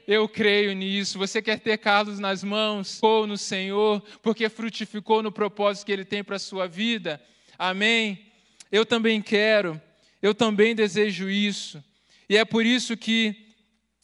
Eu 0.09 0.26
creio 0.28 0.72
nisso. 0.74 1.18
Você 1.18 1.42
quer 1.42 1.61
ter 1.61 1.76
calos 1.76 2.18
nas 2.18 2.42
mãos? 2.42 2.99
Ou 3.03 3.26
no 3.26 3.36
Senhor, 3.36 4.01
porque 4.22 4.49
frutificou 4.49 5.22
no 5.22 5.30
propósito 5.30 5.84
que 5.84 5.92
Ele 5.92 6.05
tem 6.05 6.24
para 6.24 6.36
a 6.36 6.38
sua 6.38 6.66
vida. 6.66 7.22
Amém? 7.59 8.32
Eu 8.72 8.86
também 8.86 9.20
quero. 9.20 9.80
Eu 10.22 10.34
também 10.34 10.74
desejo 10.74 11.28
isso. 11.28 11.84
E 12.28 12.36
é 12.36 12.44
por 12.44 12.64
isso 12.64 12.97
que 12.97 13.55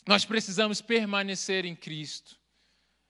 nós 0.07 0.25
precisamos 0.25 0.83
permanecer 0.83 1.65
em 1.65 1.75
Cristo. 1.75 2.37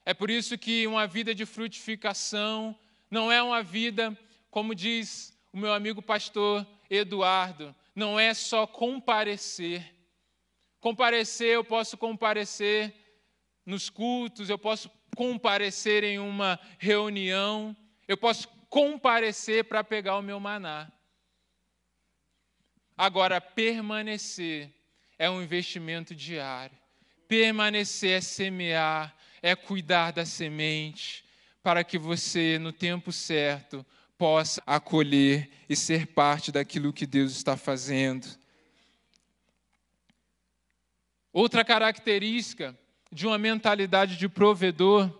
É 0.07 0.15
por 0.15 0.31
isso 0.31 0.57
que 0.57 0.87
uma 0.87 1.07
vida 1.07 1.35
de 1.35 1.45
frutificação 1.45 2.77
não 3.11 3.33
é 3.33 3.43
uma 3.43 3.63
vida 3.63 4.17
como 4.53 4.75
diz 4.75 5.35
o 5.51 5.57
meu 5.57 5.73
amigo 5.73 6.03
pastor 6.03 6.67
Eduardo, 6.91 7.75
não 7.95 8.19
é 8.19 8.35
só 8.35 8.67
comparecer. 8.67 9.95
Comparecer, 10.81 11.49
eu 11.49 11.65
posso 11.65 11.97
comparecer 11.97 12.95
nos 13.65 13.89
cultos, 13.89 14.51
eu 14.51 14.59
posso 14.59 14.91
comparecer 15.17 16.03
em 16.03 16.19
uma 16.19 16.59
reunião, 16.79 17.77
eu 18.09 18.17
posso 18.17 18.49
comparecer 18.69 19.65
para 19.65 19.85
pegar 19.85 20.17
o 20.17 20.23
meu 20.23 20.41
maná. 20.41 20.91
Agora, 22.97 23.41
permanecer 23.41 24.73
é 25.19 25.29
um 25.29 25.43
investimento 25.43 26.15
diário. 26.15 26.77
Permanecer 27.29 28.19
é 28.19 28.21
semear, 28.21 29.17
é 29.41 29.55
cuidar 29.55 30.11
da 30.13 30.25
semente, 30.25 31.25
para 31.63 31.85
que 31.85 31.97
você, 31.97 32.59
no 32.59 32.73
tempo 32.73 33.13
certo, 33.13 33.87
possa 34.23 34.63
acolher 34.65 35.51
e 35.69 35.75
ser 35.75 36.07
parte 36.07 36.53
daquilo 36.53 36.93
que 36.93 37.07
Deus 37.07 37.33
está 37.33 37.57
fazendo. 37.57 38.25
Outra 41.33 41.65
característica 41.65 42.79
de 43.11 43.27
uma 43.27 43.37
mentalidade 43.37 44.17
de 44.17 44.29
provedor 44.29 45.11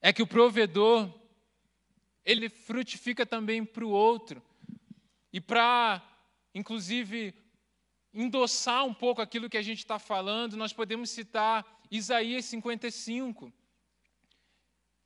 é 0.00 0.12
que 0.12 0.22
o 0.22 0.28
provedor 0.28 1.12
ele 2.24 2.48
frutifica 2.48 3.26
também 3.26 3.64
para 3.64 3.84
o 3.84 3.90
outro. 3.90 4.40
E 5.32 5.40
para, 5.40 6.00
inclusive, 6.54 7.34
endossar 8.14 8.84
um 8.84 8.94
pouco 8.94 9.20
aquilo 9.20 9.50
que 9.50 9.58
a 9.58 9.62
gente 9.62 9.78
está 9.78 9.98
falando, 9.98 10.56
nós 10.56 10.72
podemos 10.72 11.10
citar 11.10 11.66
Isaías 11.90 12.44
55 12.44 13.52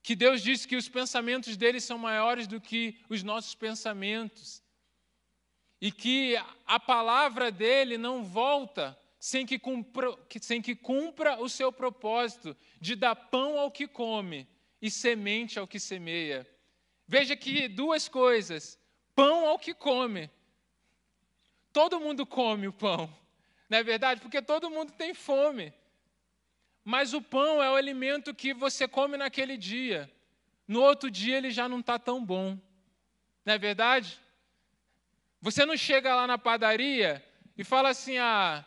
que 0.03 0.17
Deus 0.17 0.43
disse 0.43 0.67
que 0.67 0.77
os 0.77 0.89
pensamentos 0.89 1.57
dele 1.57 1.81
são 1.81 1.99
maiores 1.99 2.47
do 2.47 2.61
que 2.61 2.99
os 3.09 3.23
nossos 3.23 3.55
pensamentos. 3.55 4.63
E 5.81 5.91
que 5.91 6.37
a 6.67 6.79
palavra 6.79 7.51
dele 7.51 7.97
não 7.97 8.23
volta 8.23 8.99
sem 9.19 9.45
que, 9.45 9.59
cumpra, 9.59 10.17
sem 10.41 10.63
que 10.63 10.75
cumpra 10.75 11.41
o 11.41 11.49
seu 11.49 11.71
propósito 11.71 12.57
de 12.81 12.97
dar 12.97 13.15
pão 13.15 13.59
ao 13.59 13.71
que 13.71 13.87
come 13.87 14.49
e 14.81 14.91
semente 14.91 15.59
ao 15.59 15.67
que 15.67 15.79
semeia. 15.79 16.49
Veja 17.07 17.37
que 17.37 17.69
duas 17.69 18.09
coisas: 18.09 18.79
pão 19.15 19.47
ao 19.47 19.59
que 19.59 19.75
come. 19.75 20.31
Todo 21.73 22.01
mundo 22.01 22.27
come 22.27 22.67
o 22.67 22.73
pão, 22.73 23.09
não 23.69 23.79
é 23.79 23.83
verdade? 23.83 24.21
Porque 24.21 24.43
todo 24.43 24.71
mundo 24.71 24.93
tem 24.93 25.15
fome. 25.15 25.73
Mas 26.85 27.12
o 27.12 27.20
pão 27.20 27.62
é 27.62 27.70
o 27.70 27.74
alimento 27.74 28.35
que 28.35 28.55
você 28.55 28.89
come 28.89 29.16
naquele 29.16 29.57
dia. 29.57 30.11
No 30.66 30.81
outro 30.83 31.11
dia 31.11 31.37
ele 31.37 31.51
já 31.51 31.68
não 31.68 31.81
está 31.81 31.99
tão 31.99 32.24
bom. 32.24 32.59
Não 33.45 33.55
é 33.55 33.59
verdade? 33.59 34.20
Você 35.41 35.64
não 35.64 35.76
chega 35.76 36.14
lá 36.14 36.26
na 36.26 36.39
padaria 36.39 37.24
e 37.57 37.64
fala 37.64 37.91
assim: 37.91 38.18
ah, 38.18 38.64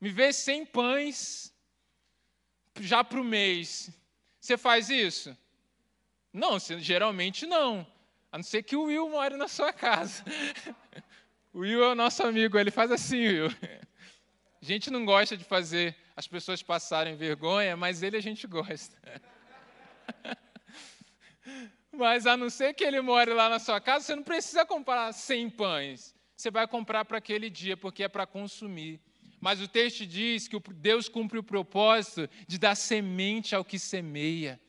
me 0.00 0.10
vê 0.10 0.32
100 0.32 0.66
pães 0.66 1.54
já 2.80 3.02
para 3.02 3.20
o 3.20 3.24
mês. 3.24 3.90
Você 4.40 4.56
faz 4.56 4.90
isso? 4.90 5.36
Não, 6.32 6.58
geralmente 6.58 7.46
não. 7.46 7.86
A 8.30 8.38
não 8.38 8.44
ser 8.44 8.62
que 8.62 8.76
o 8.76 8.84
Will 8.84 9.08
more 9.08 9.36
na 9.36 9.48
sua 9.48 9.72
casa. 9.72 10.24
O 11.50 11.60
Will 11.60 11.82
é 11.82 11.88
o 11.88 11.94
nosso 11.94 12.22
amigo, 12.22 12.58
ele 12.58 12.70
faz 12.70 12.92
assim, 12.92 13.26
Will. 13.26 13.48
A 14.60 14.64
gente 14.64 14.90
não 14.90 15.04
gosta 15.04 15.36
de 15.36 15.42
fazer 15.42 15.96
as 16.18 16.26
pessoas 16.26 16.60
passarem 16.64 17.14
vergonha, 17.14 17.76
mas 17.76 18.02
ele 18.02 18.16
a 18.16 18.20
gente 18.20 18.44
gosta. 18.44 18.96
mas 21.92 22.26
a 22.26 22.36
não 22.36 22.50
ser 22.50 22.74
que 22.74 22.82
ele 22.82 23.00
more 23.00 23.32
lá 23.32 23.48
na 23.48 23.60
sua 23.60 23.80
casa, 23.80 24.04
você 24.04 24.16
não 24.16 24.24
precisa 24.24 24.66
comprar 24.66 25.12
100 25.12 25.50
pães. 25.50 26.12
Você 26.36 26.50
vai 26.50 26.66
comprar 26.66 27.04
para 27.04 27.18
aquele 27.18 27.48
dia, 27.48 27.76
porque 27.76 28.02
é 28.02 28.08
para 28.08 28.26
consumir. 28.26 29.00
Mas 29.40 29.60
o 29.60 29.68
texto 29.68 30.04
diz 30.04 30.48
que 30.48 30.60
Deus 30.74 31.08
cumpre 31.08 31.38
o 31.38 31.42
propósito 31.42 32.28
de 32.48 32.58
dar 32.58 32.74
semente 32.74 33.54
ao 33.54 33.64
que 33.64 33.78
semeia. 33.78 34.60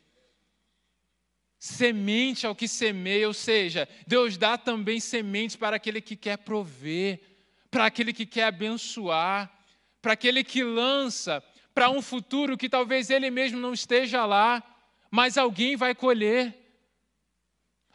Semente 1.58 2.46
ao 2.46 2.54
que 2.54 2.68
semeia, 2.68 3.28
ou 3.28 3.34
seja, 3.34 3.90
Deus 4.06 4.38
dá 4.38 4.56
também 4.56 5.00
sementes 5.00 5.56
para 5.56 5.78
aquele 5.78 6.00
que 6.00 6.16
quer 6.16 6.38
prover, 6.38 7.20
para 7.72 7.88
aquele 7.88 8.14
que 8.14 8.28
quer 8.28 8.44
abençoar, 8.44 9.59
para 10.02 10.14
aquele 10.14 10.44
que 10.44 10.64
lança 10.64 11.44
para 11.74 11.90
um 11.90 12.02
futuro 12.02 12.58
que 12.58 12.68
talvez 12.68 13.10
ele 13.10 13.30
mesmo 13.30 13.60
não 13.60 13.74
esteja 13.74 14.26
lá, 14.26 14.64
mas 15.10 15.38
alguém 15.38 15.76
vai 15.76 15.96
colher, 15.96 16.54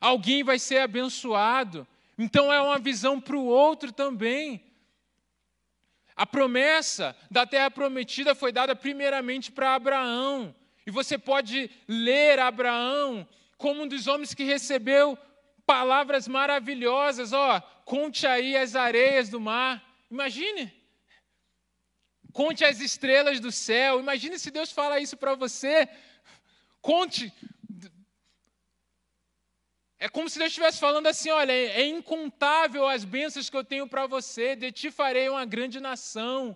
alguém 0.00 0.42
vai 0.42 0.58
ser 0.58 0.78
abençoado. 0.78 1.86
Então 2.18 2.52
é 2.52 2.60
uma 2.60 2.78
visão 2.78 3.20
para 3.20 3.36
o 3.36 3.44
outro 3.44 3.92
também. 3.92 4.62
A 6.16 6.24
promessa 6.24 7.16
da 7.30 7.44
terra 7.46 7.70
prometida 7.70 8.34
foi 8.34 8.52
dada 8.52 8.74
primeiramente 8.76 9.50
para 9.50 9.74
Abraão. 9.74 10.54
E 10.86 10.90
você 10.90 11.18
pode 11.18 11.70
ler 11.88 12.38
Abraão 12.38 13.26
como 13.58 13.82
um 13.82 13.88
dos 13.88 14.06
homens 14.06 14.32
que 14.32 14.44
recebeu 14.44 15.18
palavras 15.66 16.28
maravilhosas. 16.28 17.32
Ó, 17.32 17.60
conte 17.84 18.26
aí 18.26 18.56
as 18.56 18.76
areias 18.76 19.28
do 19.28 19.40
mar. 19.40 19.82
Imagine. 20.10 20.72
Conte 22.34 22.64
as 22.64 22.80
estrelas 22.80 23.38
do 23.38 23.52
céu. 23.52 24.00
Imagine 24.00 24.38
se 24.40 24.50
Deus 24.50 24.72
fala 24.72 24.98
isso 24.98 25.16
para 25.16 25.34
você. 25.36 25.88
Conte 26.82 27.32
é 30.04 30.08
como 30.08 30.28
se 30.28 30.38
Deus 30.38 30.48
estivesse 30.48 30.78
falando 30.78 31.06
assim: 31.06 31.30
olha, 31.30 31.52
é 31.52 31.86
incontável 31.86 32.86
as 32.86 33.04
bênçãos 33.04 33.48
que 33.48 33.56
eu 33.56 33.64
tenho 33.64 33.86
para 33.86 34.06
você, 34.06 34.54
de 34.54 34.70
ti 34.70 34.90
farei 34.90 35.28
uma 35.30 35.46
grande 35.46 35.78
nação, 35.80 36.54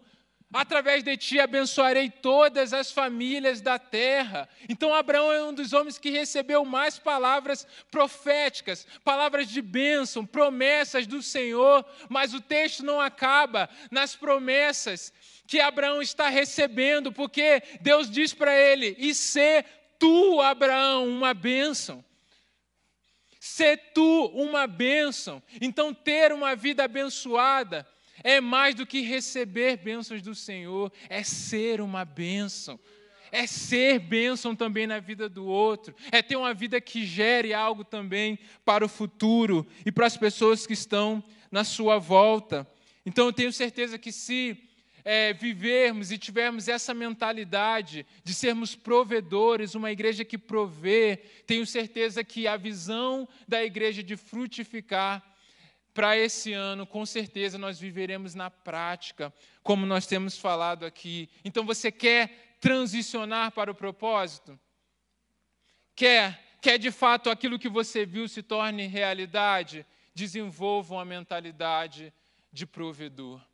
através 0.53 1.03
de 1.03 1.17
ti 1.17 1.41
abençoarei 1.41 2.11
todas 2.11 2.75
as 2.75 2.91
famílias 2.91 3.61
da 3.61 3.79
terra. 3.79 4.49
Então, 4.69 4.93
Abraão 4.93 5.33
é 5.33 5.43
um 5.45 5.55
dos 5.55 5.73
homens 5.73 5.97
que 5.97 6.11
recebeu 6.11 6.65
mais 6.65 6.99
palavras 6.99 7.67
proféticas, 7.91 8.87
palavras 9.05 9.49
de 9.49 9.63
bênção, 9.63 10.27
promessas 10.27 11.07
do 11.07 11.23
Senhor, 11.23 11.85
mas 12.09 12.35
o 12.35 12.41
texto 12.43 12.85
não 12.85 13.01
acaba 13.01 13.71
nas 13.91 14.17
promessas 14.17 15.13
que 15.49 15.61
Abraão 15.61 16.03
está 16.03 16.29
recebendo, 16.29 17.11
porque 17.11 17.63
Deus 17.81 18.11
diz 18.11 18.35
para 18.35 18.55
ele: 18.55 18.95
e 18.99 19.15
ser 19.15 19.65
tu, 19.99 20.43
Abraão, 20.43 21.09
uma 21.09 21.33
bênção. 21.33 22.05
Ser 23.41 23.79
tu 23.95 24.27
uma 24.35 24.67
bênção. 24.67 25.43
Então, 25.59 25.95
ter 25.95 26.33
uma 26.33 26.55
vida 26.55 26.85
abençoada 26.85 27.89
é 28.23 28.43
mais 28.43 28.75
do 28.75 28.85
que 28.85 29.01
receber 29.01 29.79
bênçãos 29.79 30.21
do 30.21 30.35
Senhor, 30.35 30.93
é 31.09 31.23
ser 31.23 31.81
uma 31.81 32.05
bênção. 32.05 32.79
É 33.33 33.47
ser 33.47 33.99
bênção 33.99 34.55
também 34.55 34.87
na 34.87 35.01
vida 35.01 35.29
do 35.29 35.47
outro, 35.47 35.95
é 36.11 36.23
ter 36.23 36.37
uma 36.37 36.55
vida 36.55 36.81
que 36.81 37.05
gere 37.05 37.53
algo 37.53 37.85
também 37.85 38.39
para 38.65 38.85
o 38.85 38.89
futuro 38.89 39.67
e 39.85 39.93
para 39.93 40.07
as 40.07 40.17
pessoas 40.17 40.67
que 40.67 40.73
estão 40.73 41.23
na 41.51 41.63
sua 41.63 41.99
volta. 41.99 42.67
Então 43.05 43.27
eu 43.27 43.33
tenho 43.33 43.53
certeza 43.53 43.99
que 43.99 44.11
se 44.11 44.68
é, 45.11 45.33
vivermos 45.33 46.13
e 46.13 46.19
tivermos 46.19 46.69
essa 46.69 46.93
mentalidade 46.93 48.05
de 48.23 48.35
sermos 48.35 48.75
provedores, 48.75 49.75
uma 49.75 49.91
igreja 49.91 50.23
que 50.23 50.37
provê, 50.37 51.17
tenho 51.47 51.65
certeza 51.67 52.23
que 52.23 52.47
a 52.47 52.59
visão 52.59 53.27
da 53.49 53.65
igreja 53.65 54.03
de 54.03 54.19
frutificar 54.19 55.25
para 55.95 56.15
esse 56.15 56.53
ano, 56.53 56.87
com 56.87 57.07
certeza 57.07 57.57
nós 57.57 57.81
viveremos 57.81 58.35
na 58.35 58.51
prática, 58.51 59.33
como 59.63 59.87
nós 59.87 60.07
temos 60.07 60.37
falado 60.37 60.85
aqui. 60.85 61.31
Então 61.43 61.65
você 61.65 61.91
quer 61.91 62.59
transicionar 62.61 63.53
para 63.53 63.71
o 63.71 63.75
propósito? 63.75 64.61
Quer, 65.97 66.59
quer 66.61 66.77
de 66.77 66.91
fato 66.91 67.31
aquilo 67.31 67.59
que 67.59 67.71
você 67.71 68.05
viu 68.05 68.29
se 68.29 68.43
torne 68.43 68.87
realidade? 68.87 69.87
Desenvolva 70.15 70.97
uma 70.97 71.05
mentalidade 71.07 72.13
de 72.53 72.67
provedor. 72.67 73.48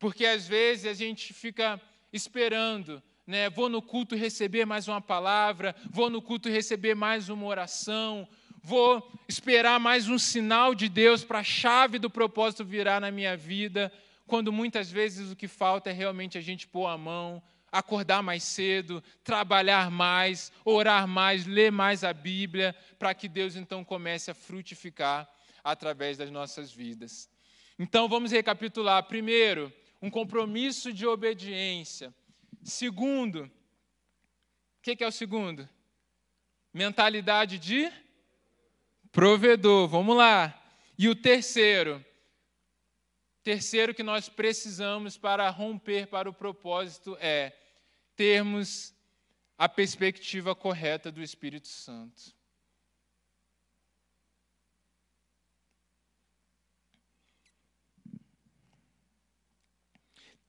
Porque 0.00 0.24
às 0.24 0.48
vezes 0.48 0.86
a 0.86 0.94
gente 0.94 1.34
fica 1.34 1.80
esperando, 2.10 3.02
né? 3.26 3.50
Vou 3.50 3.68
no 3.68 3.82
culto 3.82 4.16
receber 4.16 4.64
mais 4.64 4.88
uma 4.88 5.00
palavra, 5.00 5.76
vou 5.90 6.08
no 6.08 6.22
culto 6.22 6.48
receber 6.48 6.94
mais 6.94 7.28
uma 7.28 7.46
oração, 7.46 8.26
vou 8.62 9.12
esperar 9.28 9.78
mais 9.78 10.08
um 10.08 10.18
sinal 10.18 10.74
de 10.74 10.88
Deus 10.88 11.22
para 11.22 11.40
a 11.40 11.44
chave 11.44 11.98
do 11.98 12.08
propósito 12.08 12.64
virar 12.64 12.98
na 12.98 13.10
minha 13.10 13.36
vida, 13.36 13.92
quando 14.26 14.50
muitas 14.50 14.90
vezes 14.90 15.30
o 15.30 15.36
que 15.36 15.46
falta 15.46 15.90
é 15.90 15.92
realmente 15.92 16.38
a 16.38 16.40
gente 16.40 16.66
pôr 16.66 16.86
a 16.86 16.96
mão, 16.96 17.42
acordar 17.70 18.22
mais 18.22 18.42
cedo, 18.42 19.04
trabalhar 19.22 19.90
mais, 19.90 20.50
orar 20.64 21.06
mais, 21.06 21.46
ler 21.46 21.70
mais 21.70 22.02
a 22.04 22.12
Bíblia, 22.14 22.74
para 22.98 23.12
que 23.12 23.28
Deus 23.28 23.54
então 23.54 23.84
comece 23.84 24.30
a 24.30 24.34
frutificar 24.34 25.28
através 25.62 26.16
das 26.16 26.30
nossas 26.30 26.72
vidas. 26.72 27.28
Então 27.78 28.08
vamos 28.08 28.32
recapitular. 28.32 29.02
Primeiro, 29.04 29.70
um 30.00 30.10
compromisso 30.10 30.92
de 30.92 31.06
obediência. 31.06 32.14
Segundo, 32.62 33.44
o 33.44 33.50
que, 34.82 34.96
que 34.96 35.04
é 35.04 35.06
o 35.06 35.12
segundo? 35.12 35.68
Mentalidade 36.72 37.58
de 37.58 37.90
provedor. 39.12 39.88
Vamos 39.88 40.16
lá. 40.16 40.56
E 40.96 41.08
o 41.08 41.14
terceiro, 41.14 42.04
terceiro 43.42 43.94
que 43.94 44.02
nós 44.02 44.28
precisamos 44.28 45.16
para 45.16 45.48
romper 45.50 46.06
para 46.06 46.28
o 46.28 46.34
propósito 46.34 47.16
é 47.20 47.52
termos 48.14 48.94
a 49.56 49.68
perspectiva 49.68 50.54
correta 50.54 51.10
do 51.12 51.22
Espírito 51.22 51.68
Santo. 51.68 52.34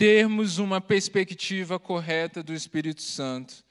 Termos 0.02 0.58
uma 0.58 0.82
perspectiva 0.82 1.78
correta 1.78 2.42
do 2.42 2.56
Espírito 2.56 3.04
Santo. 3.04 3.64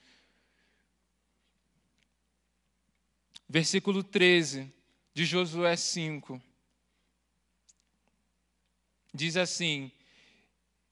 Versículo 3.49 4.05
13 4.05 4.72
de 5.12 5.24
Josué 5.24 5.74
5. 5.74 6.41
Diz 9.12 9.37
assim: 9.37 9.91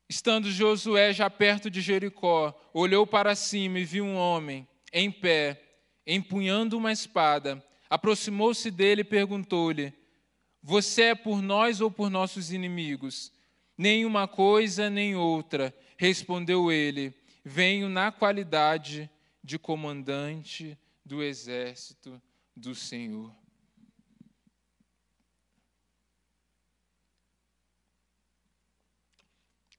Estando 0.09 0.51
Josué 0.51 1.13
já 1.13 1.31
perto 1.31 1.71
de 1.71 1.81
Jericó, 1.81 2.53
olhou 2.75 3.07
para 3.07 3.37
cima 3.37 3.79
e 3.79 3.85
viu 3.85 4.05
um 4.05 4.17
homem 4.17 4.67
em 4.93 5.09
pé, 5.09 5.63
empunhando 6.05 6.77
uma 6.77 6.91
espada. 6.91 7.65
Aproximou-se 7.89 8.73
dele 8.73 9.03
e 9.03 9.05
perguntou-lhe: 9.05 9.95
Você 10.61 11.03
é 11.03 11.15
por 11.15 11.41
nós 11.41 11.81
ou 11.81 11.93
por 11.93 12.11
nossos 12.11 12.51
inimigos? 12.51 13.38
Nem 13.79 14.05
uma 14.05 14.27
coisa, 14.27 14.91
nem 14.91 15.15
outra, 15.15 15.73
respondeu 15.97 16.73
ele. 16.73 17.15
Venho 17.45 17.89
na 17.89 18.11
qualidade 18.11 19.09
de 19.43 19.57
comandante 19.57 20.77
do 21.05 21.23
exército 21.23 22.21
do 22.57 22.75
Senhor. 22.75 23.33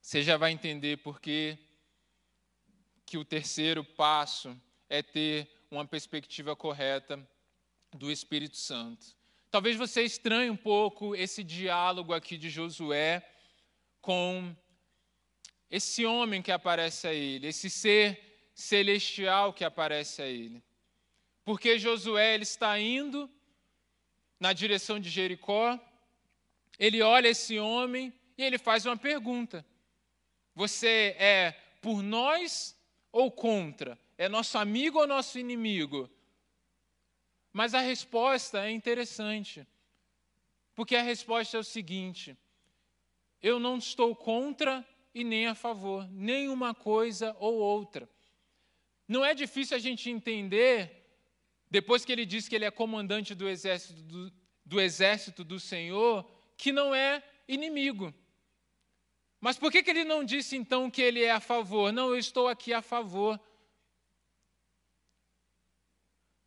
Você 0.01 0.23
já 0.23 0.37
vai 0.37 0.51
entender 0.51 0.97
porque 1.03 1.59
que 3.05 3.17
o 3.17 3.25
terceiro 3.25 3.83
passo 3.83 4.59
é 4.89 5.03
ter 5.03 5.47
uma 5.69 5.85
perspectiva 5.85 6.55
correta 6.55 7.19
do 7.93 8.09
Espírito 8.09 8.57
Santo. 8.57 9.15
Talvez 9.51 9.75
você 9.75 10.03
estranhe 10.03 10.49
um 10.49 10.57
pouco 10.57 11.15
esse 11.15 11.43
diálogo 11.43 12.13
aqui 12.13 12.37
de 12.37 12.49
Josué 12.49 13.23
com 14.01 14.55
esse 15.69 16.05
homem 16.05 16.41
que 16.41 16.51
aparece 16.51 17.07
a 17.07 17.13
ele, 17.13 17.47
esse 17.47 17.69
ser 17.69 18.51
celestial 18.53 19.53
que 19.53 19.63
aparece 19.63 20.21
a 20.21 20.27
ele. 20.27 20.63
Porque 21.43 21.79
Josué 21.79 22.33
ele 22.35 22.43
está 22.43 22.79
indo 22.79 23.29
na 24.39 24.53
direção 24.53 24.99
de 24.99 25.09
Jericó, 25.09 25.79
ele 26.77 27.01
olha 27.01 27.27
esse 27.27 27.59
homem 27.59 28.13
e 28.37 28.43
ele 28.43 28.57
faz 28.57 28.85
uma 28.85 28.97
pergunta: 28.97 29.65
Você 30.55 31.15
é 31.19 31.51
por 31.81 32.01
nós 32.01 32.77
ou 33.11 33.31
contra? 33.31 33.99
É 34.17 34.27
nosso 34.29 34.57
amigo 34.57 34.99
ou 34.99 35.07
nosso 35.07 35.37
inimigo? 35.37 36.09
Mas 37.51 37.73
a 37.73 37.81
resposta 37.81 38.65
é 38.65 38.71
interessante, 38.71 39.67
porque 40.75 40.95
a 40.95 41.01
resposta 41.01 41.57
é 41.57 41.59
o 41.59 41.63
seguinte: 41.63 42.37
eu 43.41 43.59
não 43.59 43.77
estou 43.77 44.15
contra 44.15 44.85
e 45.13 45.23
nem 45.23 45.47
a 45.47 45.55
favor, 45.55 46.07
nem 46.11 46.49
uma 46.49 46.73
coisa 46.73 47.35
ou 47.39 47.55
outra. 47.55 48.09
Não 49.07 49.25
é 49.25 49.33
difícil 49.33 49.75
a 49.75 49.79
gente 49.79 50.09
entender, 50.09 51.07
depois 51.69 52.05
que 52.05 52.11
ele 52.11 52.25
diz 52.25 52.47
que 52.47 52.55
ele 52.55 52.65
é 52.65 52.71
comandante 52.71 53.33
do 53.33 53.49
exército 53.49 54.01
do, 54.03 54.31
do 54.65 54.79
exército 54.79 55.43
do 55.43 55.59
Senhor, 55.59 56.29
que 56.55 56.71
não 56.71 56.93
é 56.93 57.23
inimigo. 57.47 58.13
Mas 59.41 59.57
por 59.57 59.71
que, 59.71 59.81
que 59.81 59.89
ele 59.89 60.03
não 60.03 60.23
disse 60.23 60.55
então 60.55 60.91
que 60.91 61.01
ele 61.01 61.23
é 61.23 61.31
a 61.31 61.39
favor? 61.39 61.91
Não, 61.91 62.09
eu 62.09 62.17
estou 62.17 62.47
aqui 62.47 62.73
a 62.73 62.81
favor. 62.81 63.39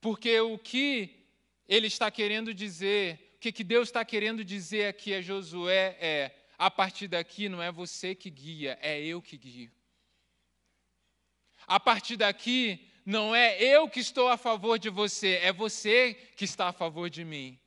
Porque 0.01 0.39
o 0.41 0.59
que 0.59 1.27
ele 1.67 1.87
está 1.87 2.11
querendo 2.11 2.53
dizer, 2.53 3.35
o 3.37 3.39
que, 3.39 3.51
que 3.51 3.65
Deus 3.65 3.89
está 3.89 4.05
querendo 4.05 4.45
dizer 4.45 4.87
aqui 4.89 5.15
a 5.15 5.23
Josué 5.23 5.97
é: 6.01 6.42
a 6.63 6.71
partir 6.71 7.09
daqui 7.09 7.49
não 7.49 7.61
é 7.61 7.73
você 7.73 8.15
que 8.15 8.31
guia, 8.31 8.79
é 8.81 9.01
eu 9.01 9.21
que 9.21 9.37
guio. 9.37 9.73
A 11.67 11.81
partir 11.81 12.17
daqui 12.17 12.89
não 13.05 13.35
é 13.35 13.61
eu 13.61 13.89
que 13.89 13.99
estou 13.99 14.29
a 14.29 14.37
favor 14.37 14.79
de 14.79 14.89
você, 14.89 15.41
é 15.43 15.53
você 15.53 16.15
que 16.37 16.45
está 16.45 16.69
a 16.69 16.73
favor 16.73 17.11
de 17.11 17.25
mim. 17.25 17.59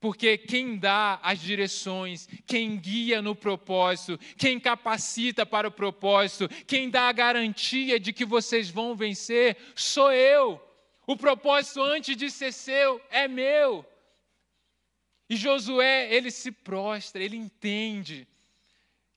Porque 0.00 0.38
quem 0.38 0.78
dá 0.78 1.20
as 1.22 1.40
direções, 1.42 2.26
quem 2.46 2.78
guia 2.78 3.20
no 3.20 3.36
propósito, 3.36 4.18
quem 4.38 4.58
capacita 4.58 5.44
para 5.44 5.68
o 5.68 5.70
propósito, 5.70 6.48
quem 6.66 6.88
dá 6.88 7.10
a 7.10 7.12
garantia 7.12 8.00
de 8.00 8.14
que 8.14 8.24
vocês 8.24 8.70
vão 8.70 8.96
vencer, 8.96 9.58
sou 9.76 10.10
eu. 10.10 10.58
O 11.06 11.18
propósito 11.18 11.82
antes 11.82 12.16
de 12.16 12.30
ser 12.30 12.50
seu 12.50 12.98
é 13.10 13.28
meu. 13.28 13.84
E 15.32 15.36
Josué, 15.36 16.14
ele 16.14 16.30
se 16.30 16.52
prostra, 16.52 17.24
ele 17.24 17.38
entende 17.38 18.28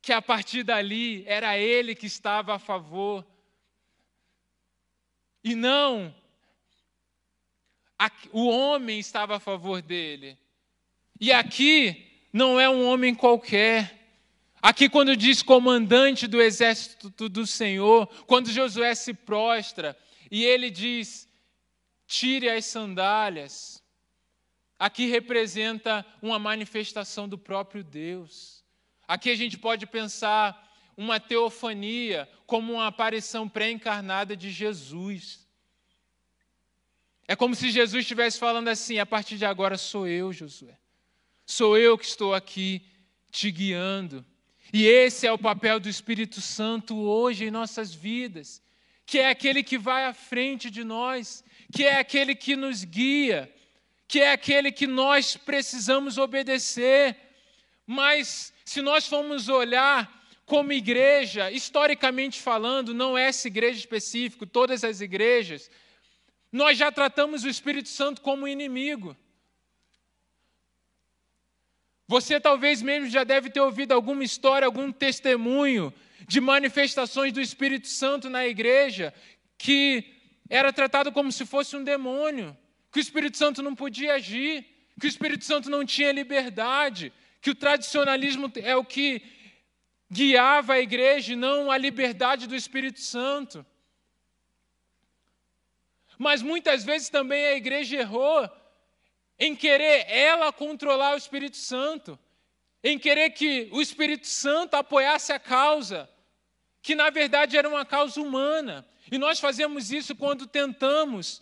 que 0.02 0.14
a 0.14 0.22
partir 0.22 0.64
dali 0.64 1.26
era 1.28 1.58
ele 1.58 1.94
que 1.94 2.06
estava 2.06 2.56
a 2.56 2.58
favor. 2.58 3.26
E 5.44 5.54
não 5.56 6.16
o 8.32 8.48
homem 8.48 8.98
estava 8.98 9.36
a 9.36 9.42
favor 9.42 9.82
dele. 9.82 10.38
E 11.20 11.34
aqui 11.34 12.10
não 12.32 12.58
é 12.58 12.70
um 12.70 12.86
homem 12.86 13.14
qualquer. 13.14 14.08
Aqui, 14.62 14.88
quando 14.88 15.18
diz 15.18 15.44
comandante 15.44 16.28
do 16.28 16.42
exército 16.42 17.28
do 17.28 17.46
Senhor, 17.46 18.08
quando 18.26 18.54
Josué 18.54 18.96
se 18.96 19.14
prostra 19.14 19.98
e 20.32 20.46
ele 20.46 20.70
diz: 20.70 21.28
tire 22.08 22.50
as 22.50 22.64
sandálias, 22.64 23.84
aqui 24.78 25.08
representa 25.08 26.06
uma 26.22 26.38
manifestação 26.38 27.28
do 27.28 27.38
próprio 27.38 27.84
Deus. 27.84 28.64
Aqui 29.08 29.30
a 29.30 29.36
gente 29.36 29.58
pode 29.58 29.86
pensar 29.86 30.62
uma 30.98 31.20
teofania 31.20 32.30
como 32.46 32.74
uma 32.74 32.88
aparição 32.88 33.48
pré-encarnada 33.48 34.36
de 34.36 34.50
Jesus. 34.50 35.46
É 37.28 37.36
como 37.36 37.56
se 37.56 37.72
Jesus 37.72 38.04
estivesse 38.04 38.40
falando 38.40 38.68
assim: 38.68 39.00
a 39.00 39.06
partir 39.06 39.38
de 39.38 39.46
agora 39.46 39.78
sou 39.78 40.08
eu, 40.08 40.32
Josué. 40.32 40.78
Sou 41.46 41.78
eu 41.78 41.98
que 41.98 42.06
estou 42.06 42.34
aqui 42.34 42.82
te 43.32 43.52
guiando. 43.52 44.26
E 44.74 44.86
esse 44.88 45.28
é 45.28 45.32
o 45.32 45.38
papel 45.38 45.80
do 45.80 45.88
Espírito 45.88 46.42
Santo 46.42 46.98
hoje 46.98 47.46
em 47.46 47.52
nossas 47.52 47.94
vidas, 47.94 48.62
que 49.06 49.20
é 49.20 49.30
aquele 49.30 49.64
que 49.64 49.78
vai 49.78 50.06
à 50.06 50.14
frente 50.14 50.72
de 50.72 50.84
nós, 50.84 51.44
que 51.72 51.84
é 51.84 52.00
aquele 52.00 52.34
que 52.34 52.56
nos 52.56 52.84
guia, 52.84 53.54
que 54.08 54.20
é 54.20 54.32
aquele 54.32 54.72
que 54.72 54.88
nós 54.88 55.36
precisamos 55.36 56.18
obedecer. 56.18 57.18
Mas 57.86 58.54
se 58.64 58.82
nós 58.82 59.08
formos 59.08 59.50
olhar 59.50 60.12
como 60.46 60.72
igreja, 60.72 61.52
historicamente 61.52 62.42
falando, 62.42 62.94
não 62.94 63.18
é 63.18 63.28
essa 63.28 63.48
igreja 63.48 63.80
específica, 63.80 64.46
todas 64.46 64.84
as 64.84 65.02
igrejas, 65.02 65.70
nós 66.52 66.78
já 66.78 66.92
tratamos 66.92 67.44
o 67.44 67.50
Espírito 67.50 67.90
Santo 67.90 68.22
como 68.22 68.48
inimigo. 68.48 69.16
Você 72.08 72.40
talvez 72.40 72.82
mesmo 72.82 73.10
já 73.10 73.24
deve 73.24 73.50
ter 73.50 73.60
ouvido 73.60 73.92
alguma 73.92 74.24
história, 74.24 74.66
algum 74.66 74.92
testemunho 74.92 75.92
de 76.28 76.40
manifestações 76.40 77.34
do 77.34 77.42
Espírito 77.42 77.88
Santo 77.88 78.30
na 78.30 78.46
igreja 78.48 79.14
que 79.58 80.14
era 80.50 80.72
tratado 80.72 81.12
como 81.12 81.32
se 81.32 81.46
fosse 81.46 81.76
um 81.76 81.84
demônio, 81.84 82.56
que 82.96 83.00
o 83.00 83.02
Espírito 83.02 83.38
Santo 83.38 83.62
não 83.62 83.76
podia 83.76 84.14
agir, 84.14 84.66
que 84.98 85.06
o 85.06 85.10
Espírito 85.10 85.44
Santo 85.44 85.70
não 85.70 85.86
tinha 85.86 86.14
liberdade, 86.14 87.12
que 87.42 87.50
o 87.50 87.56
tradicionalismo 87.56 88.50
é 88.64 88.74
o 88.74 88.86
que 88.86 89.22
guiava 90.10 90.76
a 90.76 90.80
igreja 90.80 91.34
e 91.34 91.36
não 91.36 91.70
a 91.70 91.78
liberdade 91.78 92.48
do 92.48 92.56
Espírito 92.56 93.02
Santo. 93.02 93.66
Mas 96.18 96.42
muitas 96.42 96.86
vezes 96.86 97.10
também 97.10 97.46
a 97.46 97.58
igreja 97.58 97.98
errou 97.98 98.50
em 99.38 99.54
querer 99.58 100.10
ela 100.10 100.54
controlar 100.54 101.16
o 101.16 101.18
Espírito 101.18 101.58
Santo, 101.58 102.18
em 102.82 102.98
querer 102.98 103.32
que 103.32 103.68
o 103.74 103.82
Espírito 103.82 104.26
Santo 104.26 104.76
apoiasse 104.76 105.34
a 105.34 105.40
causa, 105.40 106.10
que 106.82 106.96
na 106.96 107.10
verdade 107.10 107.58
era 107.58 107.68
uma 107.68 107.86
causa 107.86 108.22
humana. 108.22 108.88
E 109.12 109.18
nós 109.18 109.38
fazemos 109.38 109.92
isso 109.92 110.16
quando 110.16 110.48
tentamos, 110.48 111.42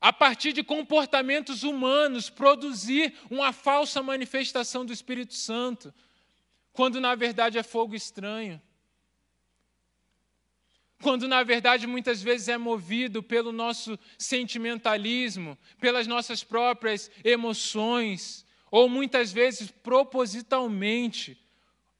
a 0.00 0.12
partir 0.12 0.52
de 0.52 0.62
comportamentos 0.62 1.62
humanos, 1.62 2.30
produzir 2.30 3.14
uma 3.30 3.52
falsa 3.52 4.02
manifestação 4.02 4.84
do 4.84 4.92
Espírito 4.92 5.34
Santo, 5.34 5.92
quando 6.72 7.00
na 7.00 7.14
verdade 7.14 7.58
é 7.58 7.62
fogo 7.62 7.94
estranho. 7.94 8.60
Quando 11.02 11.26
na 11.26 11.42
verdade 11.42 11.86
muitas 11.86 12.22
vezes 12.22 12.48
é 12.48 12.56
movido 12.56 13.22
pelo 13.22 13.52
nosso 13.52 13.98
sentimentalismo, 14.16 15.58
pelas 15.80 16.06
nossas 16.06 16.44
próprias 16.44 17.10
emoções, 17.24 18.44
ou 18.70 18.88
muitas 18.88 19.32
vezes 19.32 19.70
propositalmente, 19.70 21.40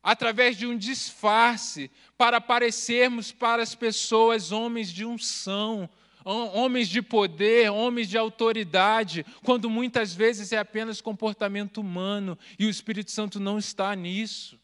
através 0.03 0.57
de 0.57 0.67
um 0.67 0.77
disfarce, 0.77 1.91
para 2.17 2.41
parecermos 2.41 3.33
para 3.33 3.63
as 3.63 3.75
pessoas 3.75 4.53
homens 4.53 4.93
de 4.93 5.05
unção, 5.05 5.89
homens 6.29 6.89
de 6.89 7.01
poder, 7.01 7.71
homens 7.71 8.09
de 8.09 8.19
autoridade, 8.19 9.25
quando 9.43 9.71
muitas 9.71 10.15
vezes 10.15 10.53
é 10.53 10.59
apenas 10.59 11.01
comportamento 11.01 11.79
humano 11.79 12.39
e 12.59 12.67
o 12.67 12.71
Espírito 12.71 13.11
Santo 13.11 13.41
não 13.41 13.59
está 13.59 13.95
nisso. 13.95 14.59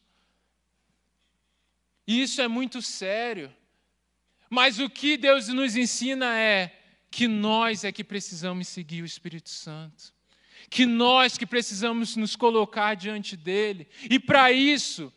E 2.07 2.21
isso 2.21 2.41
é 2.41 2.47
muito 2.47 2.81
sério. 2.81 3.51
Mas 4.49 4.79
o 4.79 4.89
que 4.89 5.17
Deus 5.17 5.47
nos 5.47 5.75
ensina 5.75 6.37
é 6.37 6.71
que 7.09 7.27
nós 7.27 7.83
é 7.83 7.91
que 7.91 8.03
precisamos 8.03 8.67
seguir 8.67 9.01
o 9.01 9.05
Espírito 9.05 9.49
Santo. 9.49 10.13
Que 10.69 10.85
nós 10.85 11.37
que 11.37 11.45
precisamos 11.45 12.15
nos 12.15 12.35
colocar 12.35 12.93
diante 12.93 13.35
dele. 13.35 13.87
E 14.09 14.19
para 14.19 14.51
isso, 14.51 15.11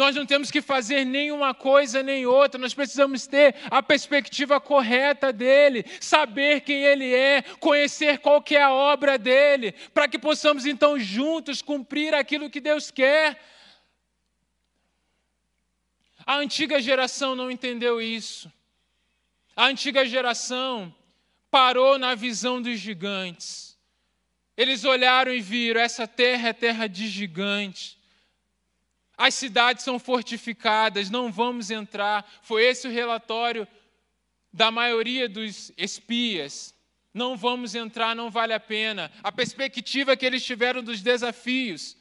nós 0.00 0.16
não 0.16 0.24
temos 0.24 0.50
que 0.50 0.62
fazer 0.62 1.04
nenhuma 1.04 1.52
coisa 1.52 2.02
nem 2.02 2.24
outra, 2.24 2.58
nós 2.58 2.72
precisamos 2.72 3.26
ter 3.26 3.54
a 3.70 3.82
perspectiva 3.82 4.58
correta 4.58 5.30
dele, 5.30 5.84
saber 6.00 6.62
quem 6.62 6.82
ele 6.82 7.12
é, 7.14 7.42
conhecer 7.60 8.18
qual 8.18 8.40
que 8.40 8.56
é 8.56 8.62
a 8.62 8.72
obra 8.72 9.18
dele, 9.18 9.72
para 9.92 10.08
que 10.08 10.18
possamos 10.18 10.64
então 10.64 10.98
juntos 10.98 11.60
cumprir 11.60 12.14
aquilo 12.14 12.48
que 12.48 12.62
Deus 12.62 12.90
quer. 12.90 13.38
A 16.24 16.36
antiga 16.36 16.80
geração 16.80 17.36
não 17.36 17.50
entendeu 17.50 18.00
isso. 18.00 18.50
A 19.54 19.66
antiga 19.66 20.06
geração 20.06 20.94
parou 21.50 21.98
na 21.98 22.14
visão 22.14 22.62
dos 22.62 22.78
gigantes. 22.78 23.78
Eles 24.56 24.82
olharam 24.82 25.34
e 25.34 25.42
viram: 25.42 25.78
essa 25.78 26.08
terra 26.08 26.48
é 26.48 26.52
terra 26.54 26.86
de 26.86 27.06
gigantes. 27.06 27.99
As 29.20 29.34
cidades 29.34 29.84
são 29.84 29.98
fortificadas, 29.98 31.10
não 31.10 31.30
vamos 31.30 31.70
entrar. 31.70 32.26
Foi 32.40 32.64
esse 32.64 32.88
o 32.88 32.90
relatório 32.90 33.68
da 34.50 34.70
maioria 34.70 35.28
dos 35.28 35.70
espias. 35.76 36.74
Não 37.12 37.36
vamos 37.36 37.74
entrar, 37.74 38.16
não 38.16 38.30
vale 38.30 38.54
a 38.54 38.58
pena. 38.58 39.12
A 39.22 39.30
perspectiva 39.30 40.16
que 40.16 40.24
eles 40.24 40.42
tiveram 40.42 40.82
dos 40.82 41.02
desafios. 41.02 41.98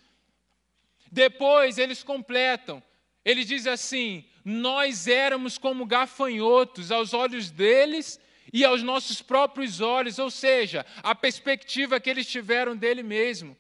Depois 1.12 1.78
eles 1.78 2.04
completam. 2.04 2.82
Ele 3.26 3.44
diz 3.44 3.68
assim: 3.68 4.24
nós 4.46 5.06
éramos 5.06 5.58
como 5.58 5.86
gafanhotos 5.86 6.90
aos 6.90 7.14
olhos 7.14 7.52
deles 7.52 8.18
e 8.54 8.64
aos 8.64 8.82
nossos 8.82 9.22
próprios 9.22 9.82
olhos, 9.82 10.20
ou 10.20 10.32
seja, 10.32 10.86
a 11.04 11.14
perspectiva 11.14 12.00
que 12.00 12.10
eles 12.10 12.28
tiveram 12.28 12.78
dele 12.78 13.04
mesmo. 13.04 13.58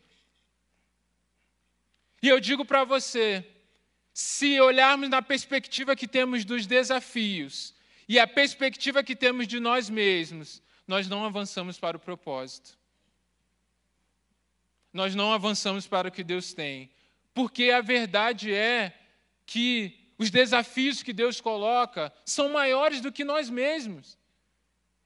E 2.22 2.28
eu 2.28 2.39
digo 2.39 2.65
para 2.65 2.84
você, 2.84 3.45
se 4.13 4.59
olharmos 4.59 5.09
na 5.09 5.22
perspectiva 5.22 5.95
que 5.95 6.07
temos 6.07 6.43
dos 6.43 6.67
desafios 6.67 7.74
e 8.07 8.20
a 8.20 8.28
perspectiva 8.28 9.03
que 9.03 9.15
temos 9.15 9.47
de 9.47 9.59
nós 9.59 9.89
mesmos, 9.89 10.61
nós 10.88 11.07
não 11.07 11.24
avançamos 11.24 11.80
para 11.80 11.95
o 11.95 11.99
propósito. 11.99 12.78
Nós 14.91 15.13
não 15.13 15.32
avançamos 15.32 15.86
para 15.88 16.07
o 16.07 16.11
que 16.11 16.24
Deus 16.24 16.53
tem. 16.53 16.89
Porque 17.34 17.70
a 17.70 17.80
verdade 17.80 18.53
é 18.53 18.93
que 19.45 20.13
os 20.17 20.30
desafios 20.30 21.01
que 21.01 21.13
Deus 21.13 21.39
coloca 21.39 22.11
são 22.26 22.49
maiores 22.49 22.99
do 22.99 23.11
que 23.11 23.24
nós 23.24 23.49
mesmos. 23.49 24.17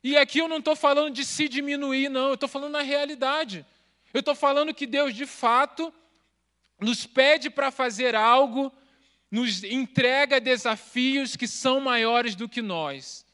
E 0.04 0.18
aqui 0.18 0.40
eu 0.40 0.48
não 0.48 0.58
estou 0.58 0.76
falando 0.76 1.14
de 1.14 1.24
se 1.24 1.48
diminuir, 1.48 2.10
não, 2.10 2.30
eu 2.30 2.34
estou 2.34 2.50
falando 2.50 2.72
na 2.72 2.82
realidade. 2.82 3.66
Eu 4.14 4.22
estou 4.22 4.34
falando 4.34 4.74
que 4.74 4.88
Deus, 4.88 5.14
de 5.14 5.26
fato, 5.26 5.94
nos 6.84 7.06
pede 7.06 7.50
para 7.50 7.72
fazer 7.72 8.16
algo 8.16 8.72
nos 9.32 9.64
entrega 9.64 10.40
desafios 10.40 11.36
que 11.36 11.48
são 11.48 11.80
maiores 11.80 12.36
do 12.36 12.48
que 12.48 12.62
nós. 12.62 13.26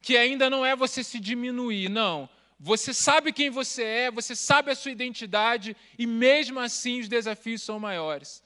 Que 0.00 0.16
ainda 0.16 0.48
não 0.48 0.64
é 0.64 0.76
você 0.76 1.02
se 1.02 1.18
diminuir, 1.18 1.88
não. 1.88 2.28
Você 2.60 2.94
sabe 2.94 3.32
quem 3.32 3.50
você 3.50 3.82
é, 3.82 4.10
você 4.12 4.36
sabe 4.36 4.70
a 4.70 4.76
sua 4.76 4.92
identidade 4.92 5.76
e 5.98 6.06
mesmo 6.06 6.60
assim 6.60 7.00
os 7.00 7.08
desafios 7.08 7.62
são 7.62 7.80
maiores. 7.80 8.44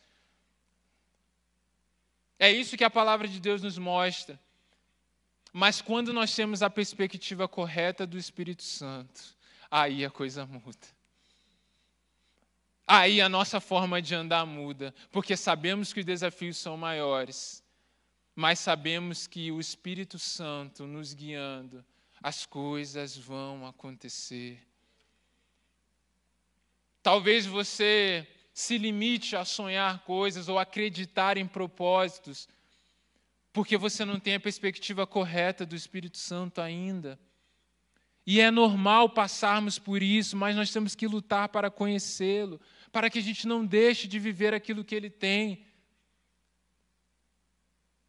É 2.38 2.50
isso 2.50 2.74
que 2.74 2.84
a 2.84 2.90
palavra 2.90 3.28
de 3.28 3.38
Deus 3.38 3.62
nos 3.62 3.76
mostra. 3.76 4.40
Mas 5.52 5.82
quando 5.82 6.10
nós 6.10 6.34
temos 6.34 6.62
a 6.62 6.70
perspectiva 6.70 7.46
correta 7.46 8.06
do 8.06 8.16
Espírito 8.16 8.62
Santo, 8.62 9.36
aí 9.70 10.06
a 10.06 10.10
coisa 10.10 10.46
muda 10.46 11.01
aí 12.92 13.22
a 13.22 13.28
nossa 13.28 13.58
forma 13.58 14.02
de 14.02 14.14
andar 14.14 14.44
muda, 14.44 14.94
porque 15.10 15.34
sabemos 15.34 15.94
que 15.94 16.00
os 16.00 16.04
desafios 16.04 16.58
são 16.58 16.76
maiores, 16.76 17.64
mas 18.34 18.58
sabemos 18.58 19.26
que 19.26 19.50
o 19.50 19.58
Espírito 19.58 20.18
Santo 20.18 20.86
nos 20.86 21.14
guiando, 21.14 21.82
as 22.22 22.44
coisas 22.44 23.16
vão 23.16 23.66
acontecer. 23.66 24.60
Talvez 27.02 27.46
você 27.46 28.28
se 28.52 28.76
limite 28.76 29.36
a 29.36 29.44
sonhar 29.46 30.00
coisas 30.00 30.50
ou 30.50 30.58
acreditar 30.58 31.38
em 31.38 31.46
propósitos, 31.46 32.46
porque 33.54 33.78
você 33.78 34.04
não 34.04 34.20
tem 34.20 34.34
a 34.34 34.40
perspectiva 34.40 35.06
correta 35.06 35.64
do 35.64 35.74
Espírito 35.74 36.18
Santo 36.18 36.60
ainda. 36.60 37.18
E 38.26 38.40
é 38.40 38.50
normal 38.50 39.08
passarmos 39.08 39.78
por 39.78 40.02
isso, 40.02 40.36
mas 40.36 40.54
nós 40.54 40.70
temos 40.70 40.94
que 40.94 41.08
lutar 41.08 41.48
para 41.48 41.70
conhecê-lo, 41.70 42.60
para 42.92 43.08
que 43.08 43.18
a 43.18 43.22
gente 43.22 43.48
não 43.48 43.64
deixe 43.64 44.06
de 44.06 44.18
viver 44.18 44.52
aquilo 44.52 44.84
que 44.84 44.94
ele 44.94 45.08
tem. 45.08 45.64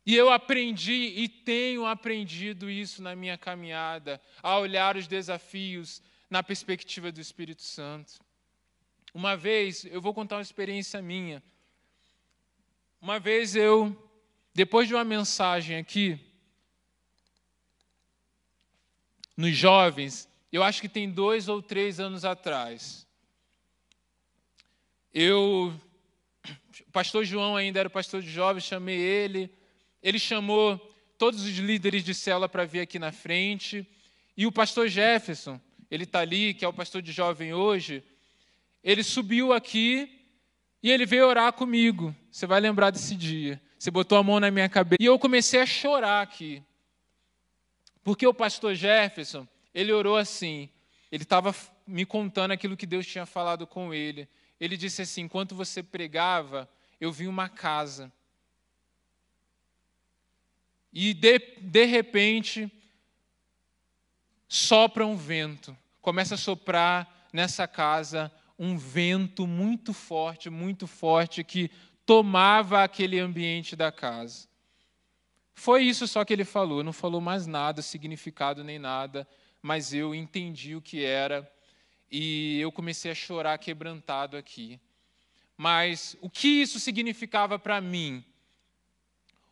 E 0.06 0.14
eu 0.14 0.30
aprendi 0.30 1.14
e 1.16 1.30
tenho 1.30 1.86
aprendido 1.86 2.70
isso 2.70 3.02
na 3.02 3.16
minha 3.16 3.38
caminhada, 3.38 4.22
a 4.44 4.60
olhar 4.60 4.98
os 4.98 5.08
desafios 5.08 6.02
na 6.30 6.44
perspectiva 6.44 7.10
do 7.10 7.22
Espírito 7.22 7.62
Santo. 7.62 8.20
Uma 9.14 9.38
vez, 9.38 9.86
eu 9.86 10.02
vou 10.02 10.14
contar 10.14 10.36
uma 10.36 10.42
experiência 10.42 11.02
minha. 11.02 11.42
Uma 13.00 13.20
vez 13.20 13.56
eu, 13.56 13.96
depois 14.54 14.88
de 14.88 14.94
uma 14.94 15.06
mensagem 15.06 15.78
aqui, 15.78 16.20
nos 19.38 19.56
jovens, 19.56 20.28
eu 20.52 20.62
acho 20.62 20.82
que 20.82 20.90
tem 20.90 21.10
dois 21.10 21.48
ou 21.48 21.62
três 21.62 22.00
anos 22.00 22.26
atrás, 22.26 23.08
eu, 25.14 25.72
o 26.88 26.91
pastor 26.91 27.24
João 27.24 27.55
ainda 27.55 27.80
era 27.80 27.89
pastor 27.89 28.22
de 28.22 28.32
jovens, 28.32 28.64
chamei 28.64 28.99
ele. 28.99 29.51
Ele 30.01 30.18
chamou 30.18 30.78
todos 31.20 31.43
os 31.43 31.57
líderes 31.57 32.03
de 32.03 32.16
célula 32.16 32.49
para 32.49 32.66
vir 32.66 32.80
aqui 32.80 32.97
na 32.97 33.11
frente. 33.11 33.88
E 34.36 34.47
o 34.47 34.51
pastor 34.51 34.88
Jefferson, 34.88 35.61
ele 35.91 36.05
está 36.05 36.22
ali, 36.22 36.55
que 36.55 36.66
é 36.66 36.68
o 36.68 36.74
pastor 36.74 37.01
de 37.01 37.11
jovem 37.11 37.53
hoje, 37.53 38.03
ele 38.84 39.03
subiu 39.03 39.53
aqui 39.53 40.20
e 40.82 40.89
ele 40.89 41.05
veio 41.05 41.28
orar 41.28 41.53
comigo. 41.53 42.14
Você 42.32 42.47
vai 42.47 42.59
lembrar 42.59 42.89
desse 42.89 43.16
dia. 43.16 43.61
Você 43.78 43.91
botou 43.91 44.18
a 44.18 44.24
mão 44.24 44.39
na 44.39 44.49
minha 44.49 44.68
cabeça. 44.68 44.97
E 44.99 45.05
eu 45.05 45.20
comecei 45.20 45.61
a 45.61 45.66
chorar 45.66 46.24
aqui. 46.24 46.64
Porque 48.03 48.26
o 48.26 48.34
pastor 48.34 48.74
Jefferson, 48.74 49.47
ele 49.74 49.93
orou 49.93 50.18
assim. 50.18 50.70
Ele 51.11 51.24
estava 51.24 51.55
me 51.86 52.03
contando 52.03 52.51
aquilo 52.51 52.76
que 52.76 52.88
Deus 52.88 53.05
tinha 53.05 53.28
falado 53.28 53.68
com 53.68 53.93
ele 53.93 54.28
ele 54.60 54.78
disse 54.78 55.01
assim: 55.01 55.22
enquanto 55.22 55.56
você 55.56 55.82
pregava, 55.84 56.70
eu 56.99 57.12
vi 57.12 57.28
uma 57.28 57.49
casa. 57.49 58.12
E 60.91 61.14
de, 61.14 61.39
de 61.60 61.86
repente, 61.86 62.72
sopra 64.47 65.06
um 65.06 65.18
vento. 65.18 65.76
Começa 66.01 66.36
a 66.36 66.38
soprar 66.38 67.28
nessa 67.34 67.68
casa 67.68 68.32
um 68.58 68.78
vento 68.78 69.47
muito 69.47 69.93
forte, 69.93 70.49
muito 70.49 70.86
forte, 70.86 71.43
que 71.43 71.72
tomava 72.06 72.84
aquele 72.84 73.20
ambiente 73.20 73.76
da 73.76 73.91
casa. 73.91 74.47
Foi 75.56 75.84
isso 75.84 76.08
só 76.08 76.24
que 76.24 76.34
ele 76.34 76.45
falou, 76.45 76.84
não 76.84 76.93
falou 76.93 77.22
mais 77.22 77.47
nada, 77.47 77.82
significado 77.82 78.64
nem 78.64 78.78
nada, 78.78 79.28
mas 79.62 79.93
eu 79.93 80.14
entendi 80.14 80.76
o 80.76 80.82
que 80.82 81.04
era 81.04 81.49
e 82.16 82.61
eu 82.61 82.72
comecei 82.72 83.09
a 83.09 83.16
chorar 83.16 83.57
quebrantado 83.57 84.38
aqui. 84.38 84.80
Mas 85.57 86.16
o 86.22 86.30
que 86.30 86.47
isso 86.47 86.80
significava 86.80 87.57
para 87.57 87.82
mim? 87.82 88.24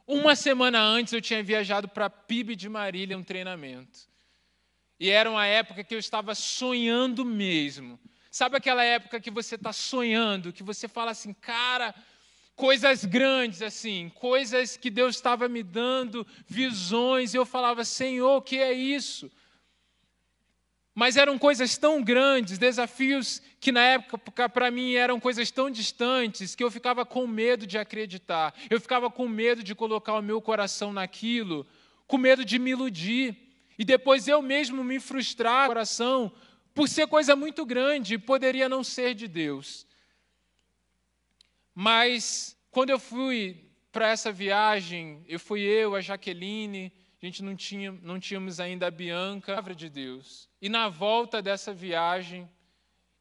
Uma 0.06 0.36
semana 0.36 0.80
antes 0.80 1.12
eu 1.12 1.22
tinha 1.22 1.42
viajado 1.42 1.90
para 1.90 2.08
PIB 2.08 2.56
de 2.56 2.70
Marília, 2.70 3.18
um 3.18 3.24
treinamento. 3.24 4.02
E 5.00 5.10
era 5.10 5.32
uma 5.32 5.48
época 5.48 5.84
que 5.84 5.96
eu 5.96 5.98
estava 5.98 6.36
sonhando 6.36 7.26
mesmo. 7.26 8.00
Sabe 8.30 8.58
aquela 8.58 8.84
época 8.84 9.20
que 9.20 9.32
você 9.32 9.56
está 9.56 9.74
sonhando, 9.74 10.54
que 10.54 10.62
você 10.62 10.88
fala 10.88 11.10
assim, 11.10 11.34
cara, 11.34 11.96
coisas 12.56 13.06
grandes 13.06 13.64
assim, 13.64 14.10
coisas 14.14 14.78
que 14.78 14.92
Deus 14.92 15.16
estava 15.16 15.50
me 15.50 15.64
dando, 15.64 16.28
visões, 16.46 17.34
e 17.34 17.38
eu 17.38 17.46
falava, 17.46 17.84
Senhor, 17.84 18.38
o 18.38 18.42
que 18.42 18.58
é 18.58 18.72
isso? 18.72 19.32
Mas 20.94 21.16
eram 21.16 21.40
coisas 21.40 21.78
tão 21.78 22.04
grandes, 22.04 22.58
desafios 22.58 23.42
que 23.60 23.72
na 23.72 23.82
época 23.82 24.50
para 24.50 24.70
mim 24.70 24.94
eram 24.96 25.20
coisas 25.20 25.50
tão 25.50 25.70
distantes 25.70 26.54
que 26.54 26.64
eu 26.64 26.70
ficava 26.70 27.06
com 27.06 27.26
medo 27.26 27.66
de 27.66 27.78
acreditar. 27.78 28.54
Eu 28.70 28.80
ficava 28.80 29.10
com 29.10 29.28
medo 29.28 29.64
de 29.64 29.74
colocar 29.74 30.14
o 30.14 30.22
meu 30.22 30.42
coração 30.42 30.92
naquilo, 30.92 31.66
com 32.08 32.18
medo 32.18 32.44
de 32.44 32.60
me 32.60 32.72
iludir 32.72 33.38
e 33.78 33.86
depois 33.86 34.28
eu 34.28 34.42
mesmo 34.42 34.84
me 34.84 35.00
frustrar 35.00 35.64
no 35.64 35.70
coração 35.70 36.32
por 36.74 36.88
ser 36.88 37.08
coisa 37.08 37.36
muito 37.36 37.66
grande 37.66 38.18
poderia 38.18 38.68
não 38.68 38.84
ser 38.84 39.14
de 39.14 39.28
Deus. 39.28 39.88
Mas 41.74 42.58
quando 42.70 42.90
eu 42.90 43.00
fui 43.00 43.72
para 43.92 44.10
essa 44.10 44.32
viagem, 44.32 45.24
eu 45.28 45.40
fui 45.40 45.62
eu, 45.62 45.96
a 45.96 46.02
Jaqueline, 46.02 46.92
a 47.22 47.26
gente 47.26 47.44
não, 47.44 47.56
tinha, 47.56 47.92
não 47.92 48.20
tínhamos 48.20 48.60
ainda 48.60 48.88
a 48.88 48.92
Bianca, 48.92 49.52
a 49.52 49.56
palavra 49.56 49.76
de 49.76 49.90
Deus. 49.90 50.50
E 50.60 50.68
na 50.68 50.90
volta 50.90 51.40
dessa 51.40 51.72
viagem, 51.72 52.50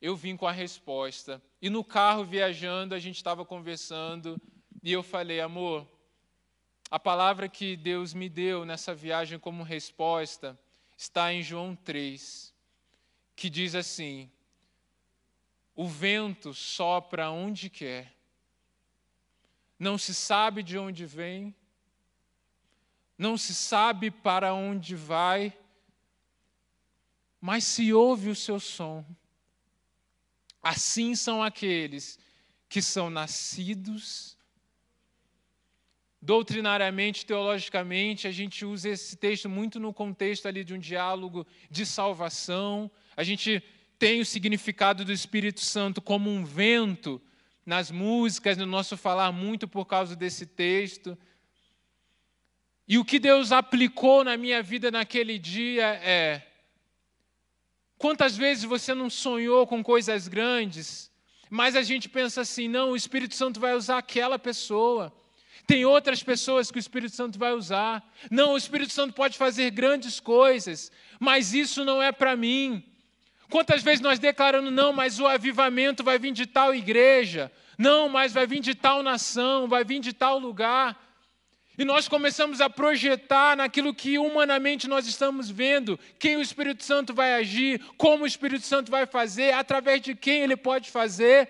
eu 0.00 0.16
vim 0.16 0.36
com 0.36 0.46
a 0.46 0.52
resposta. 0.52 1.42
E 1.60 1.68
no 1.68 1.84
carro 1.84 2.24
viajando, 2.24 2.94
a 2.94 2.98
gente 2.98 3.16
estava 3.16 3.44
conversando, 3.44 4.40
e 4.82 4.90
eu 4.90 5.02
falei, 5.02 5.40
amor, 5.40 5.86
a 6.90 6.98
palavra 6.98 7.46
que 7.46 7.76
Deus 7.76 8.14
me 8.14 8.28
deu 8.28 8.64
nessa 8.64 8.94
viagem 8.94 9.38
como 9.38 9.62
resposta 9.62 10.58
está 10.96 11.32
em 11.32 11.42
João 11.42 11.76
3, 11.76 12.54
que 13.36 13.50
diz 13.50 13.74
assim: 13.74 14.30
O 15.74 15.86
vento 15.86 16.52
sopra 16.54 17.30
onde 17.30 17.68
quer, 17.68 18.12
não 19.78 19.96
se 19.96 20.14
sabe 20.14 20.62
de 20.62 20.76
onde 20.76 21.06
vem, 21.06 21.54
não 23.20 23.36
se 23.36 23.54
sabe 23.54 24.10
para 24.10 24.54
onde 24.54 24.96
vai, 24.96 25.52
mas 27.38 27.64
se 27.64 27.92
ouve 27.92 28.30
o 28.30 28.34
seu 28.34 28.58
som. 28.58 29.04
Assim 30.62 31.14
são 31.14 31.42
aqueles 31.42 32.18
que 32.66 32.80
são 32.80 33.10
nascidos. 33.10 34.38
Doutrinariamente, 36.22 37.26
teologicamente, 37.26 38.26
a 38.26 38.32
gente 38.32 38.64
usa 38.64 38.88
esse 38.88 39.14
texto 39.18 39.50
muito 39.50 39.78
no 39.78 39.92
contexto 39.92 40.48
ali 40.48 40.64
de 40.64 40.72
um 40.72 40.78
diálogo 40.78 41.46
de 41.70 41.84
salvação. 41.84 42.90
A 43.14 43.22
gente 43.22 43.62
tem 43.98 44.22
o 44.22 44.24
significado 44.24 45.04
do 45.04 45.12
Espírito 45.12 45.60
Santo 45.60 46.00
como 46.00 46.30
um 46.30 46.42
vento 46.42 47.20
nas 47.66 47.90
músicas, 47.90 48.56
no 48.56 48.64
nosso 48.64 48.96
falar 48.96 49.30
muito 49.30 49.68
por 49.68 49.84
causa 49.84 50.16
desse 50.16 50.46
texto. 50.46 51.18
E 52.90 52.98
o 52.98 53.04
que 53.04 53.20
Deus 53.20 53.52
aplicou 53.52 54.24
na 54.24 54.36
minha 54.36 54.60
vida 54.64 54.90
naquele 54.90 55.38
dia 55.38 55.84
é: 56.02 56.42
quantas 57.96 58.36
vezes 58.36 58.64
você 58.64 58.92
não 58.92 59.08
sonhou 59.08 59.64
com 59.64 59.80
coisas 59.80 60.26
grandes, 60.26 61.08
mas 61.48 61.76
a 61.76 61.82
gente 61.82 62.08
pensa 62.08 62.40
assim, 62.40 62.66
não, 62.66 62.90
o 62.90 62.96
Espírito 62.96 63.36
Santo 63.36 63.60
vai 63.60 63.76
usar 63.76 63.98
aquela 63.98 64.40
pessoa. 64.40 65.14
Tem 65.68 65.84
outras 65.84 66.20
pessoas 66.20 66.68
que 66.68 66.78
o 66.78 66.80
Espírito 66.80 67.14
Santo 67.14 67.38
vai 67.38 67.52
usar. 67.52 68.02
Não, 68.28 68.54
o 68.54 68.56
Espírito 68.56 68.92
Santo 68.92 69.14
pode 69.14 69.38
fazer 69.38 69.70
grandes 69.70 70.18
coisas, 70.18 70.90
mas 71.20 71.54
isso 71.54 71.84
não 71.84 72.02
é 72.02 72.10
para 72.10 72.34
mim. 72.34 72.84
Quantas 73.48 73.84
vezes 73.84 74.00
nós 74.00 74.18
declarando, 74.18 74.68
não, 74.68 74.92
mas 74.92 75.20
o 75.20 75.28
avivamento 75.28 76.02
vai 76.02 76.18
vir 76.18 76.32
de 76.32 76.44
tal 76.44 76.74
igreja, 76.74 77.52
não, 77.78 78.08
mas 78.08 78.32
vai 78.32 78.48
vir 78.48 78.58
de 78.58 78.74
tal 78.74 79.00
nação, 79.00 79.68
vai 79.68 79.84
vir 79.84 80.00
de 80.00 80.12
tal 80.12 80.40
lugar. 80.40 81.09
E 81.80 81.84
nós 81.86 82.06
começamos 82.06 82.60
a 82.60 82.68
projetar 82.68 83.56
naquilo 83.56 83.94
que 83.94 84.18
humanamente 84.18 84.86
nós 84.86 85.06
estamos 85.06 85.48
vendo, 85.48 85.98
quem 86.18 86.36
o 86.36 86.42
Espírito 86.42 86.84
Santo 86.84 87.14
vai 87.14 87.32
agir, 87.32 87.80
como 87.96 88.24
o 88.24 88.26
Espírito 88.26 88.66
Santo 88.66 88.90
vai 88.90 89.06
fazer, 89.06 89.54
através 89.54 90.02
de 90.02 90.14
quem 90.14 90.42
ele 90.42 90.58
pode 90.58 90.90
fazer. 90.90 91.48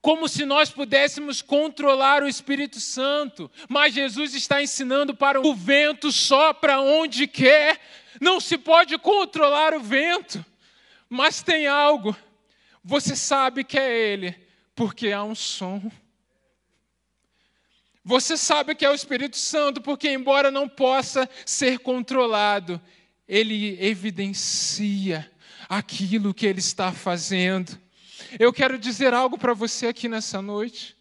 como 0.00 0.28
se 0.28 0.44
nós 0.44 0.70
pudéssemos 0.70 1.42
controlar 1.42 2.22
o 2.22 2.28
Espírito 2.28 2.78
Santo, 2.78 3.50
mas 3.68 3.94
Jesus 3.94 4.32
está 4.32 4.62
ensinando 4.62 5.12
para 5.12 5.40
o 5.40 5.52
vento 5.52 6.12
só 6.12 6.52
para 6.52 6.80
onde 6.80 7.26
quer. 7.26 7.80
Não 8.20 8.38
se 8.38 8.56
pode 8.56 8.96
controlar 8.96 9.74
o 9.74 9.80
vento, 9.80 10.46
mas 11.08 11.42
tem 11.42 11.66
algo. 11.66 12.16
Você 12.84 13.16
sabe 13.16 13.64
que 13.64 13.76
é 13.76 13.92
Ele, 13.92 14.36
porque 14.72 15.10
há 15.10 15.24
um 15.24 15.34
som. 15.34 15.90
Você 18.08 18.38
sabe 18.38 18.74
que 18.74 18.86
é 18.86 18.90
o 18.90 18.94
Espírito 18.94 19.36
Santo, 19.36 19.82
porque, 19.82 20.08
embora 20.08 20.50
não 20.50 20.66
possa 20.66 21.28
ser 21.44 21.78
controlado, 21.80 22.80
ele 23.28 23.76
evidencia 23.84 25.30
aquilo 25.68 26.32
que 26.32 26.46
ele 26.46 26.58
está 26.58 26.90
fazendo. 26.90 27.78
Eu 28.38 28.50
quero 28.50 28.78
dizer 28.78 29.12
algo 29.12 29.36
para 29.36 29.52
você 29.52 29.88
aqui 29.88 30.08
nessa 30.08 30.40
noite. 30.40 30.96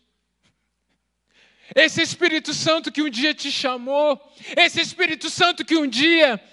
Esse 1.73 2.01
Espírito 2.01 2.53
Santo 2.53 2.91
que 2.91 3.01
um 3.01 3.09
dia 3.09 3.33
te 3.33 3.49
chamou, 3.49 4.21
esse 4.57 4.81
Espírito 4.81 5.29
Santo 5.29 5.63
que 5.63 5.77
um 5.77 5.87
dia 5.87 6.43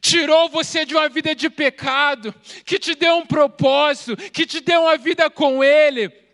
tirou 0.00 0.48
você 0.48 0.84
de 0.84 0.94
uma 0.94 1.08
vida 1.08 1.34
de 1.34 1.50
pecado, 1.50 2.32
que 2.64 2.78
te 2.78 2.94
deu 2.94 3.16
um 3.16 3.26
propósito, 3.26 4.16
que 4.30 4.46
te 4.46 4.60
deu 4.60 4.82
uma 4.82 4.96
vida 4.96 5.28
com 5.28 5.64
Ele, 5.64 6.27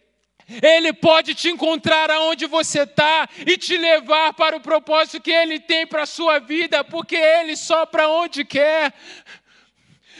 ele 0.62 0.92
pode 0.92 1.34
te 1.34 1.48
encontrar 1.48 2.10
aonde 2.10 2.46
você 2.46 2.82
está 2.82 3.28
e 3.46 3.56
te 3.56 3.76
levar 3.76 4.34
para 4.34 4.56
o 4.56 4.60
propósito 4.60 5.22
que 5.22 5.30
Ele 5.30 5.58
tem 5.58 5.86
para 5.86 6.02
a 6.02 6.06
sua 6.06 6.38
vida, 6.38 6.84
porque 6.84 7.16
Ele 7.16 7.56
só 7.56 7.86
para 7.86 8.08
onde 8.08 8.44
quer. 8.44 8.92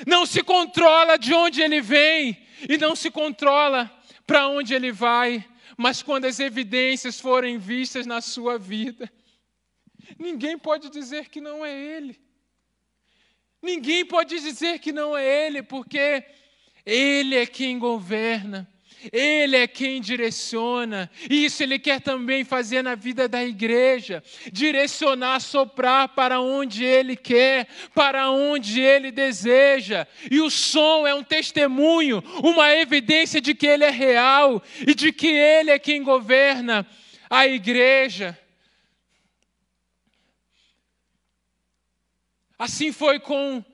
Não 0.07 0.25
se 0.25 0.43
controla 0.43 1.19
de 1.19 1.35
onde 1.35 1.61
Ele 1.61 1.81
vem, 1.81 2.45
e 2.69 2.79
não 2.79 2.97
se 2.97 3.11
controla 3.11 3.91
para 4.27 4.49
onde 4.49 4.75
ele 4.75 4.91
vai, 4.91 5.45
mas 5.77 6.03
quando 6.03 6.25
as 6.25 6.41
evidências 6.41 7.21
forem 7.21 7.59
vistas 7.59 8.07
na 8.07 8.21
sua 8.21 8.59
vida, 8.59 9.11
ninguém 10.19 10.59
pode 10.59 10.89
dizer 10.91 11.29
que 11.29 11.41
não 11.41 11.65
é 11.65 11.73
ele. 11.73 12.21
Ninguém 13.61 14.05
pode 14.05 14.39
dizer 14.41 14.79
que 14.79 14.93
não 14.93 15.17
é 15.17 15.47
ele, 15.47 15.63
porque 15.63 16.25
ele 16.85 17.35
é 17.35 17.47
quem 17.47 17.79
governa. 17.79 18.71
Ele 19.13 19.57
é 19.57 19.67
quem 19.67 20.01
direciona. 20.01 21.11
E 21.31 21.45
isso 21.45 21.63
ele 21.63 21.79
quer 21.79 22.01
também 22.01 22.45
fazer 22.45 22.83
na 22.83 22.95
vida 22.95 23.29
da 23.29 23.45
igreja, 23.45 24.23
direcionar, 24.53 25.41
soprar 25.41 26.09
para 26.09 26.41
onde 26.41 26.85
ele 26.85 27.17
quer, 27.17 27.69
para 27.95 28.31
onde 28.31 28.81
ele 28.81 29.11
deseja. 29.11 30.07
E 30.31 30.41
o 30.41 30.51
som 30.51 31.07
é 31.07 31.15
um 31.15 31.23
testemunho, 31.23 32.23
uma 32.43 32.73
evidência 32.75 33.41
de 33.41 33.55
que 33.55 33.67
ele 33.67 33.85
é 33.85 33.91
real 33.91 34.63
e 34.87 34.95
de 34.95 35.13
que 35.13 35.29
ele 35.29 35.71
é 35.71 35.79
quem 35.79 36.03
governa 36.03 36.87
a 37.29 37.47
igreja. 37.47 38.39
Assim 42.59 42.93
foi 42.93 43.19
com 43.19 43.65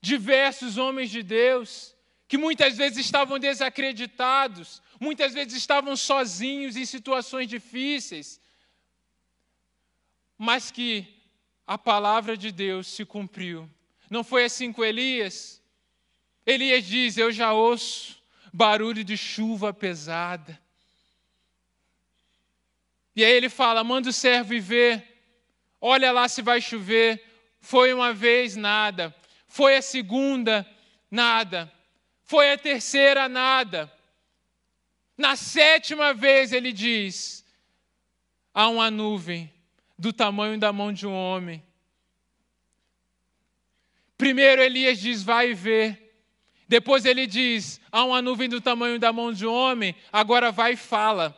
diversos 0.00 0.78
homens 0.78 1.10
de 1.10 1.22
Deus 1.22 1.93
que 2.26 2.38
muitas 2.38 2.76
vezes 2.76 3.04
estavam 3.04 3.38
desacreditados, 3.38 4.82
muitas 4.98 5.34
vezes 5.34 5.54
estavam 5.54 5.96
sozinhos 5.96 6.76
em 6.76 6.84
situações 6.84 7.48
difíceis, 7.48 8.40
mas 10.38 10.70
que 10.70 11.06
a 11.66 11.78
palavra 11.78 12.36
de 12.36 12.50
Deus 12.50 12.86
se 12.86 13.04
cumpriu. 13.04 13.68
Não 14.10 14.24
foi 14.24 14.44
assim 14.44 14.72
com 14.72 14.84
Elias? 14.84 15.62
Elias 16.46 16.84
diz: 16.84 17.16
Eu 17.16 17.32
já 17.32 17.52
ouço 17.52 18.22
barulho 18.52 19.02
de 19.02 19.16
chuva 19.16 19.72
pesada. 19.72 20.60
E 23.16 23.24
aí 23.24 23.32
ele 23.32 23.48
fala: 23.48 23.84
Manda 23.84 24.10
o 24.10 24.12
servo 24.12 24.54
ir 24.54 24.60
ver, 24.60 25.22
olha 25.80 26.12
lá 26.12 26.28
se 26.28 26.42
vai 26.42 26.60
chover. 26.60 27.22
Foi 27.60 27.94
uma 27.94 28.12
vez, 28.12 28.56
nada. 28.56 29.14
Foi 29.48 29.76
a 29.76 29.82
segunda, 29.82 30.66
nada. 31.10 31.72
Foi 32.24 32.50
a 32.50 32.58
terceira, 32.58 33.28
nada. 33.28 33.92
Na 35.16 35.36
sétima 35.36 36.12
vez 36.12 36.52
ele 36.52 36.72
diz: 36.72 37.44
há 38.52 38.68
uma 38.68 38.90
nuvem 38.90 39.52
do 39.98 40.12
tamanho 40.12 40.58
da 40.58 40.72
mão 40.72 40.92
de 40.92 41.06
um 41.06 41.14
homem. 41.14 41.62
Primeiro 44.16 44.62
Elias 44.62 44.98
diz: 44.98 45.22
vai 45.22 45.52
vê. 45.54 45.98
Depois 46.66 47.04
ele 47.04 47.26
diz: 47.26 47.78
há 47.92 48.02
uma 48.04 48.22
nuvem 48.22 48.48
do 48.48 48.60
tamanho 48.60 48.98
da 48.98 49.12
mão 49.12 49.32
de 49.32 49.46
um 49.46 49.52
homem, 49.52 49.94
agora 50.10 50.50
vai 50.50 50.72
e 50.72 50.76
fala. 50.76 51.36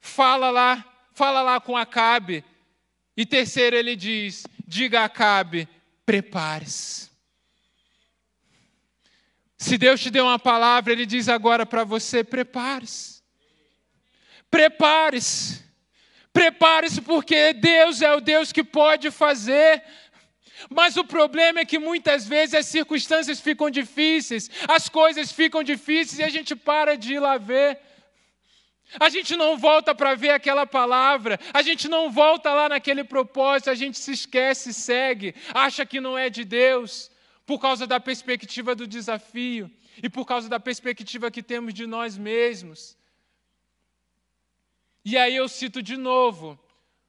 Fala 0.00 0.50
lá, 0.50 0.84
fala 1.12 1.42
lá 1.42 1.60
com 1.60 1.76
Acabe. 1.76 2.42
E 3.14 3.26
terceiro 3.26 3.76
ele 3.76 3.94
diz: 3.94 4.46
diga 4.66 5.02
a 5.02 5.04
Acabe, 5.04 5.68
prepare-se. 6.06 7.11
Se 9.62 9.78
Deus 9.78 10.00
te 10.00 10.10
deu 10.10 10.24
uma 10.24 10.40
palavra, 10.40 10.92
Ele 10.92 11.06
diz 11.06 11.28
agora 11.28 11.64
para 11.64 11.84
você: 11.84 12.24
prepare-se. 12.24 13.22
Prepare-se. 14.50 15.62
Prepare-se, 16.32 17.00
porque 17.00 17.52
Deus 17.52 18.02
é 18.02 18.12
o 18.12 18.20
Deus 18.20 18.50
que 18.50 18.64
pode 18.64 19.08
fazer. 19.12 19.80
Mas 20.68 20.96
o 20.96 21.04
problema 21.04 21.60
é 21.60 21.64
que 21.64 21.78
muitas 21.78 22.26
vezes 22.26 22.56
as 22.56 22.66
circunstâncias 22.66 23.38
ficam 23.38 23.70
difíceis, 23.70 24.50
as 24.66 24.88
coisas 24.88 25.30
ficam 25.30 25.62
difíceis 25.62 26.18
e 26.18 26.24
a 26.24 26.28
gente 26.28 26.56
para 26.56 26.96
de 26.96 27.14
ir 27.14 27.20
lá 27.20 27.38
ver. 27.38 27.78
A 28.98 29.08
gente 29.08 29.36
não 29.36 29.56
volta 29.56 29.94
para 29.94 30.16
ver 30.16 30.30
aquela 30.30 30.66
palavra, 30.66 31.38
a 31.54 31.62
gente 31.62 31.86
não 31.88 32.10
volta 32.10 32.52
lá 32.52 32.68
naquele 32.68 33.04
propósito, 33.04 33.70
a 33.70 33.76
gente 33.76 33.96
se 33.96 34.10
esquece, 34.10 34.74
segue, 34.74 35.36
acha 35.54 35.86
que 35.86 36.00
não 36.00 36.18
é 36.18 36.28
de 36.28 36.44
Deus 36.44 37.11
por 37.46 37.58
causa 37.58 37.86
da 37.86 37.98
perspectiva 37.98 38.74
do 38.74 38.86
desafio 38.86 39.70
e 40.02 40.08
por 40.08 40.24
causa 40.24 40.48
da 40.48 40.60
perspectiva 40.60 41.30
que 41.30 41.42
temos 41.42 41.74
de 41.74 41.86
nós 41.86 42.16
mesmos. 42.16 42.96
E 45.04 45.16
aí 45.16 45.34
eu 45.34 45.48
cito 45.48 45.82
de 45.82 45.96
novo 45.96 46.58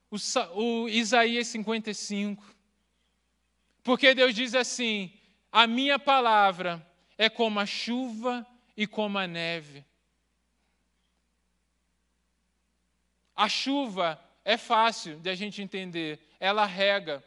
o, 0.09 0.17
o 0.59 0.89
Isaías 0.89 1.47
55. 1.47 2.43
Porque 3.83 4.13
Deus 4.15 4.33
diz 4.33 4.55
assim: 4.55 5.11
a 5.51 5.67
minha 5.67 5.99
palavra 5.99 6.85
é 7.17 7.29
como 7.29 7.59
a 7.59 7.65
chuva 7.65 8.45
e 8.75 8.87
como 8.87 9.17
a 9.17 9.27
neve. 9.27 9.85
A 13.35 13.49
chuva 13.49 14.19
é 14.45 14.57
fácil 14.57 15.19
de 15.19 15.29
a 15.29 15.35
gente 15.35 15.61
entender, 15.61 16.19
ela 16.39 16.65
rega, 16.65 17.23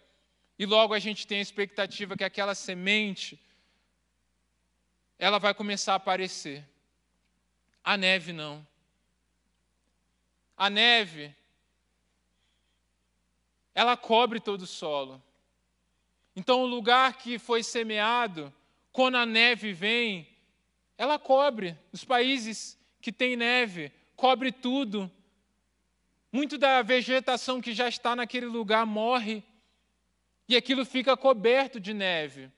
e 0.59 0.65
logo 0.65 0.95
a 0.95 0.99
gente 0.99 1.27
tem 1.27 1.39
a 1.39 1.43
expectativa 1.43 2.17
que 2.17 2.25
aquela 2.25 2.55
semente 2.55 3.41
ela 5.19 5.39
vai 5.39 5.55
começar 5.55 5.95
a 5.95 5.97
aparecer. 5.97 6.67
A 7.83 7.97
neve 7.97 8.33
não. 8.33 8.67
A 10.57 10.71
neve 10.71 11.35
ela 13.75 13.97
cobre 13.97 14.41
todo 14.41 14.63
o 14.63 14.67
solo. 14.67 15.23
Então 16.35 16.63
o 16.63 16.67
lugar 16.67 17.19
que 17.19 17.39
foi 17.39 17.63
semeado, 17.63 18.53
quando 18.91 19.17
a 19.17 19.27
neve 19.27 19.73
vem, 19.75 20.27
ela 20.97 21.19
cobre. 21.19 21.79
Os 21.93 22.03
países 22.03 22.79
que 23.03 23.13
têm 23.13 23.37
neve, 23.37 23.93
cobre 24.17 24.51
tudo. 24.51 25.11
Muito 26.33 26.57
da 26.57 26.81
vegetação 26.81 27.61
que 27.61 27.75
já 27.75 27.89
está 27.89 28.17
naquele 28.17 28.47
lugar 28.47 28.87
morre 28.87 29.45
e 30.49 30.57
aquilo 30.57 30.85
fica 30.85 31.17
coberto 31.17 31.81
de 31.81 31.93
neve. 31.93 32.51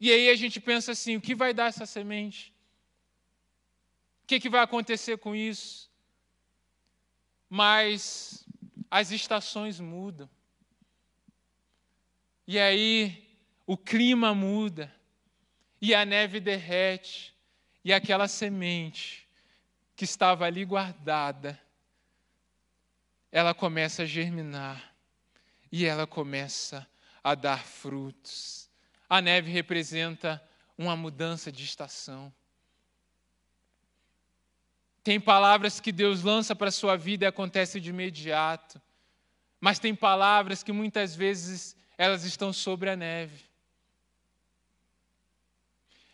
E 0.00 0.10
aí 0.10 0.28
a 0.30 0.36
gente 0.36 0.60
pensa 0.60 0.92
assim: 0.92 1.16
o 1.16 1.20
que 1.20 1.34
vai 1.34 1.52
dar 1.52 1.66
essa 1.66 1.84
semente? 1.84 2.54
O 4.22 4.26
que, 4.26 4.40
que 4.40 4.48
vai 4.48 4.62
acontecer 4.62 5.18
com 5.18 5.34
isso? 5.34 5.90
Mas 7.48 8.46
as 8.90 9.10
estações 9.10 9.80
mudam. 9.80 10.28
E 12.46 12.58
aí 12.58 13.26
o 13.66 13.76
clima 13.76 14.34
muda. 14.34 14.94
E 15.80 15.94
a 15.94 16.04
neve 16.04 16.40
derrete. 16.40 17.34
E 17.84 17.92
aquela 17.92 18.28
semente 18.28 19.26
que 19.96 20.04
estava 20.04 20.44
ali 20.44 20.64
guardada, 20.64 21.60
ela 23.32 23.54
começa 23.54 24.02
a 24.02 24.06
germinar 24.06 24.94
e 25.70 25.84
ela 25.84 26.06
começa 26.06 26.86
a 27.22 27.34
dar 27.34 27.64
frutos. 27.64 28.70
A 29.08 29.20
neve 29.20 29.50
representa 29.50 30.42
uma 30.76 30.96
mudança 30.96 31.50
de 31.50 31.64
estação. 31.64 32.32
Tem 35.02 35.18
palavras 35.18 35.80
que 35.80 35.90
Deus 35.90 36.22
lança 36.22 36.54
para 36.54 36.68
a 36.68 36.72
sua 36.72 36.96
vida 36.96 37.24
e 37.24 37.28
acontece 37.28 37.80
de 37.80 37.90
imediato. 37.90 38.80
Mas 39.60 39.78
tem 39.78 39.94
palavras 39.94 40.62
que 40.62 40.72
muitas 40.72 41.16
vezes 41.16 41.74
elas 41.96 42.24
estão 42.24 42.52
sobre 42.52 42.90
a 42.90 42.96
neve. 42.96 43.44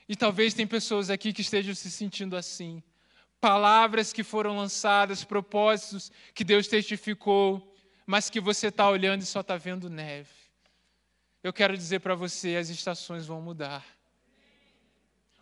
E 0.08 0.14
talvez 0.14 0.54
tem 0.54 0.66
pessoas 0.66 1.10
aqui 1.10 1.32
que 1.32 1.42
estejam 1.42 1.74
se 1.74 1.90
sentindo 1.90 2.36
assim. 2.36 2.82
palavras 3.40 4.10
que 4.10 4.24
foram 4.24 4.56
lançadas, 4.56 5.22
propósitos 5.22 6.10
que 6.32 6.42
Deus 6.42 6.66
testificou, 6.66 7.73
mas 8.06 8.30
que 8.30 8.40
você 8.40 8.68
está 8.68 8.88
olhando 8.88 9.22
e 9.22 9.26
só 9.26 9.40
está 9.40 9.56
vendo 9.56 9.88
neve. 9.90 10.30
Eu 11.42 11.52
quero 11.52 11.76
dizer 11.76 12.00
para 12.00 12.14
você: 12.14 12.56
as 12.56 12.68
estações 12.68 13.26
vão 13.26 13.40
mudar. 13.40 13.84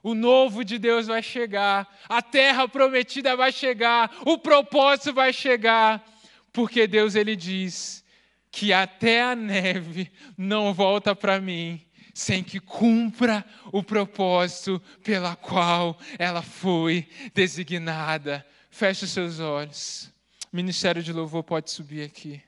O 0.03 0.15
novo 0.15 0.65
de 0.65 0.79
Deus 0.79 1.07
vai 1.07 1.23
chegar, 1.23 1.89
a 2.09 2.21
terra 2.21 2.67
prometida 2.67 3.37
vai 3.37 3.53
chegar, 3.53 4.13
o 4.27 4.37
propósito 4.37 5.15
vai 5.15 5.33
chegar, 5.33 6.05
porque 6.53 6.89
Deus 6.89 7.15
ele 7.15 7.37
diz 7.37 8.05
que 8.51 8.73
até 8.73 9.23
a 9.23 9.37
neve 9.37 10.11
não 10.37 10.75
volta 10.75 11.15
para 11.15 11.41
mim 11.41 11.81
sem 12.15 12.43
que 12.45 12.61
cumpra 12.61 13.45
o 13.73 13.83
propósito 13.83 14.81
pela 15.03 15.35
qual 15.35 15.99
ela 16.19 16.43
foi 16.43 17.09
designada. 17.35 18.47
Feche 18.71 19.05
os 19.05 19.11
seus 19.11 19.41
olhos. 19.41 20.13
O 20.53 20.57
Ministério 20.57 21.03
de 21.03 21.13
Louvor 21.13 21.43
pode 21.43 21.71
subir 21.71 22.03
aqui. 22.05 22.43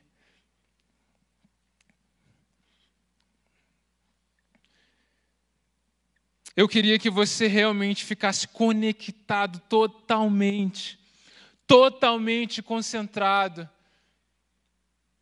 Eu 6.55 6.69
queria 6.69 6.97
que 6.97 7.09
você 7.09 7.47
realmente 7.47 8.05
ficasse 8.05 8.47
conectado 8.47 9.59
totalmente, 9.67 10.97
totalmente 11.67 12.61
concentrado 12.61 13.69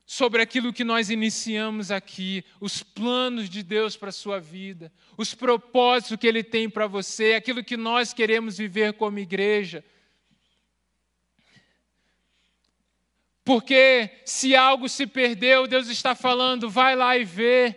sobre 0.06 0.44
aquilo 0.44 0.72
que 0.72 0.84
nós 0.84 1.10
iniciamos 1.10 1.90
aqui, 1.90 2.46
os 2.62 2.84
planos 2.84 3.50
de 3.50 3.64
Deus 3.64 3.98
para 3.98 4.10
a 4.10 4.12
sua 4.12 4.40
vida, 4.40 4.94
os 5.18 5.34
propósitos 5.34 6.18
que 6.18 6.28
Ele 6.28 6.44
tem 6.44 6.70
para 6.70 6.86
você, 6.86 7.34
aquilo 7.34 7.64
que 7.64 7.76
nós 7.76 8.14
queremos 8.14 8.60
viver 8.60 8.94
como 8.94 9.18
igreja. 9.18 9.84
Porque 13.44 14.22
se 14.24 14.56
algo 14.56 14.88
se 14.88 15.08
perdeu, 15.08 15.66
Deus 15.66 15.88
está 15.88 16.14
falando, 16.14 16.70
vai 16.70 16.96
lá 16.96 17.18
e 17.18 17.26
vê. 17.26 17.76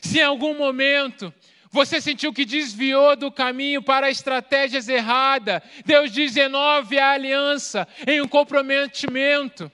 Se 0.00 0.20
em 0.20 0.22
algum 0.22 0.56
momento 0.56 1.32
você 1.70 2.00
sentiu 2.00 2.32
que 2.32 2.44
desviou 2.44 3.14
do 3.14 3.30
caminho 3.30 3.80
para 3.80 4.10
estratégias 4.10 4.88
erradas, 4.88 5.62
Deus 5.84 6.10
diz: 6.10 6.34
renove 6.34 6.98
a 6.98 7.12
aliança 7.12 7.86
em 8.06 8.20
um 8.20 8.26
comprometimento 8.26 9.70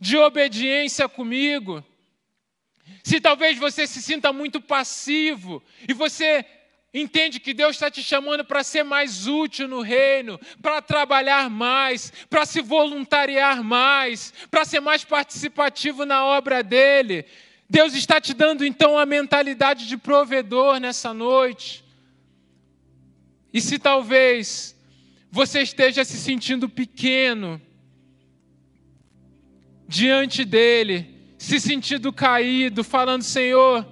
de 0.00 0.18
obediência 0.18 1.08
comigo. 1.08 1.82
Se 3.02 3.20
talvez 3.20 3.58
você 3.58 3.86
se 3.86 4.02
sinta 4.02 4.32
muito 4.32 4.60
passivo 4.60 5.62
e 5.88 5.94
você 5.94 6.44
entende 6.92 7.40
que 7.40 7.54
Deus 7.54 7.76
está 7.76 7.90
te 7.90 8.02
chamando 8.02 8.44
para 8.44 8.62
ser 8.62 8.82
mais 8.82 9.26
útil 9.26 9.66
no 9.66 9.80
reino, 9.80 10.38
para 10.60 10.82
trabalhar 10.82 11.48
mais, 11.48 12.12
para 12.28 12.44
se 12.44 12.60
voluntariar 12.60 13.62
mais, 13.64 14.32
para 14.50 14.64
ser 14.64 14.80
mais 14.80 15.04
participativo 15.04 16.04
na 16.04 16.24
obra 16.24 16.62
dele. 16.62 17.24
Deus 17.72 17.94
está 17.94 18.20
te 18.20 18.34
dando 18.34 18.66
então 18.66 18.98
a 18.98 19.06
mentalidade 19.06 19.88
de 19.88 19.96
provedor 19.96 20.78
nessa 20.78 21.14
noite. 21.14 21.82
E 23.50 23.62
se 23.62 23.78
talvez 23.78 24.76
você 25.30 25.62
esteja 25.62 26.04
se 26.04 26.18
sentindo 26.18 26.68
pequeno, 26.68 27.58
diante 29.88 30.44
dele, 30.44 31.16
se 31.38 31.58
sentindo 31.58 32.12
caído, 32.12 32.84
falando: 32.84 33.22
Senhor, 33.22 33.86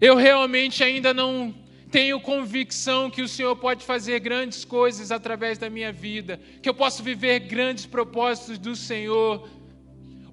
eu 0.00 0.16
realmente 0.16 0.82
ainda 0.82 1.14
não 1.14 1.54
tenho 1.92 2.20
convicção 2.20 3.08
que 3.08 3.22
o 3.22 3.28
Senhor 3.28 3.54
pode 3.54 3.84
fazer 3.84 4.18
grandes 4.18 4.64
coisas 4.64 5.12
através 5.12 5.58
da 5.58 5.70
minha 5.70 5.92
vida, 5.92 6.40
que 6.60 6.68
eu 6.68 6.74
posso 6.74 7.04
viver 7.04 7.38
grandes 7.38 7.86
propósitos 7.86 8.58
do 8.58 8.74
Senhor. 8.74 9.48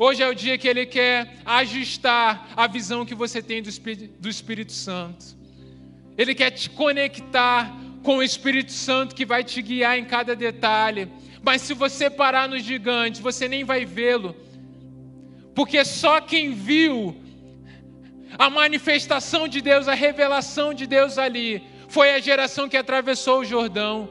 Hoje 0.04 0.24
é 0.24 0.28
o 0.28 0.34
dia 0.34 0.58
que 0.58 0.68
Ele 0.68 0.86
quer 0.86 1.16
ajustar 1.46 2.50
a 2.56 2.66
visão 2.66 3.06
que 3.06 3.14
você 3.24 3.42
tem 3.42 3.62
do 3.62 3.70
Espírito, 3.70 4.20
do 4.20 4.30
Espírito 4.30 4.72
Santo. 4.72 5.24
Ele 6.18 6.34
quer 6.34 6.52
te 6.52 6.70
conectar 6.70 7.72
com 8.02 8.18
o 8.18 8.24
Espírito 8.24 8.72
Santo 8.72 9.14
que 9.14 9.26
vai 9.26 9.44
te 9.44 9.62
guiar 9.62 10.00
em 10.00 10.06
cada 10.06 10.36
detalhe. 10.36 11.08
Mas 11.44 11.62
se 11.62 11.74
você 11.76 12.10
parar 12.10 12.50
no 12.50 12.58
gigante, 12.58 13.22
você 13.22 13.48
nem 13.48 13.64
vai 13.64 13.86
vê-lo 13.86 14.36
porque 15.54 15.84
só 15.84 16.22
quem 16.22 16.54
viu 16.54 17.16
a 18.38 18.50
manifestação 18.50 19.48
de 19.48 19.62
Deus, 19.62 19.88
a 19.88 19.94
revelação 19.94 20.74
de 20.74 20.88
Deus 20.88 21.18
ali, 21.18 21.62
foi 21.90 22.14
a 22.14 22.20
geração 22.20 22.70
que 22.70 22.78
atravessou 22.78 23.40
o 23.40 23.46
Jordão. 23.46 24.10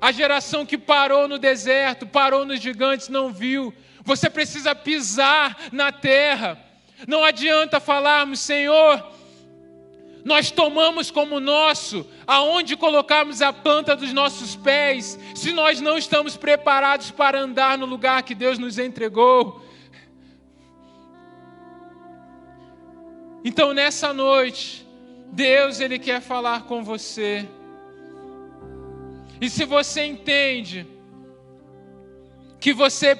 A 0.00 0.10
geração 0.10 0.64
que 0.64 0.78
parou 0.78 1.28
no 1.28 1.38
deserto, 1.38 2.06
parou 2.06 2.46
nos 2.46 2.60
gigantes, 2.60 3.08
não 3.08 3.30
viu. 3.30 3.74
Você 4.04 4.30
precisa 4.30 4.74
pisar 4.74 5.56
na 5.72 5.92
terra. 5.92 6.58
Não 7.06 7.24
adianta 7.24 7.80
falarmos, 7.80 8.40
Senhor, 8.40 9.04
nós 10.24 10.50
tomamos 10.50 11.10
como 11.10 11.40
nosso 11.40 12.06
aonde 12.26 12.76
colocarmos 12.76 13.40
a 13.40 13.52
planta 13.52 13.96
dos 13.96 14.12
nossos 14.12 14.54
pés, 14.54 15.18
se 15.34 15.52
nós 15.52 15.80
não 15.80 15.96
estamos 15.96 16.36
preparados 16.36 17.10
para 17.10 17.40
andar 17.40 17.78
no 17.78 17.86
lugar 17.86 18.22
que 18.22 18.34
Deus 18.34 18.58
nos 18.58 18.78
entregou. 18.78 19.64
Então 23.42 23.72
nessa 23.72 24.12
noite, 24.12 24.86
Deus 25.32 25.80
ele 25.80 25.98
quer 25.98 26.20
falar 26.20 26.64
com 26.64 26.84
você. 26.84 27.48
E 29.40 29.48
se 29.48 29.64
você 29.64 30.04
entende 30.04 30.86
que 32.60 32.74
você 32.74 33.16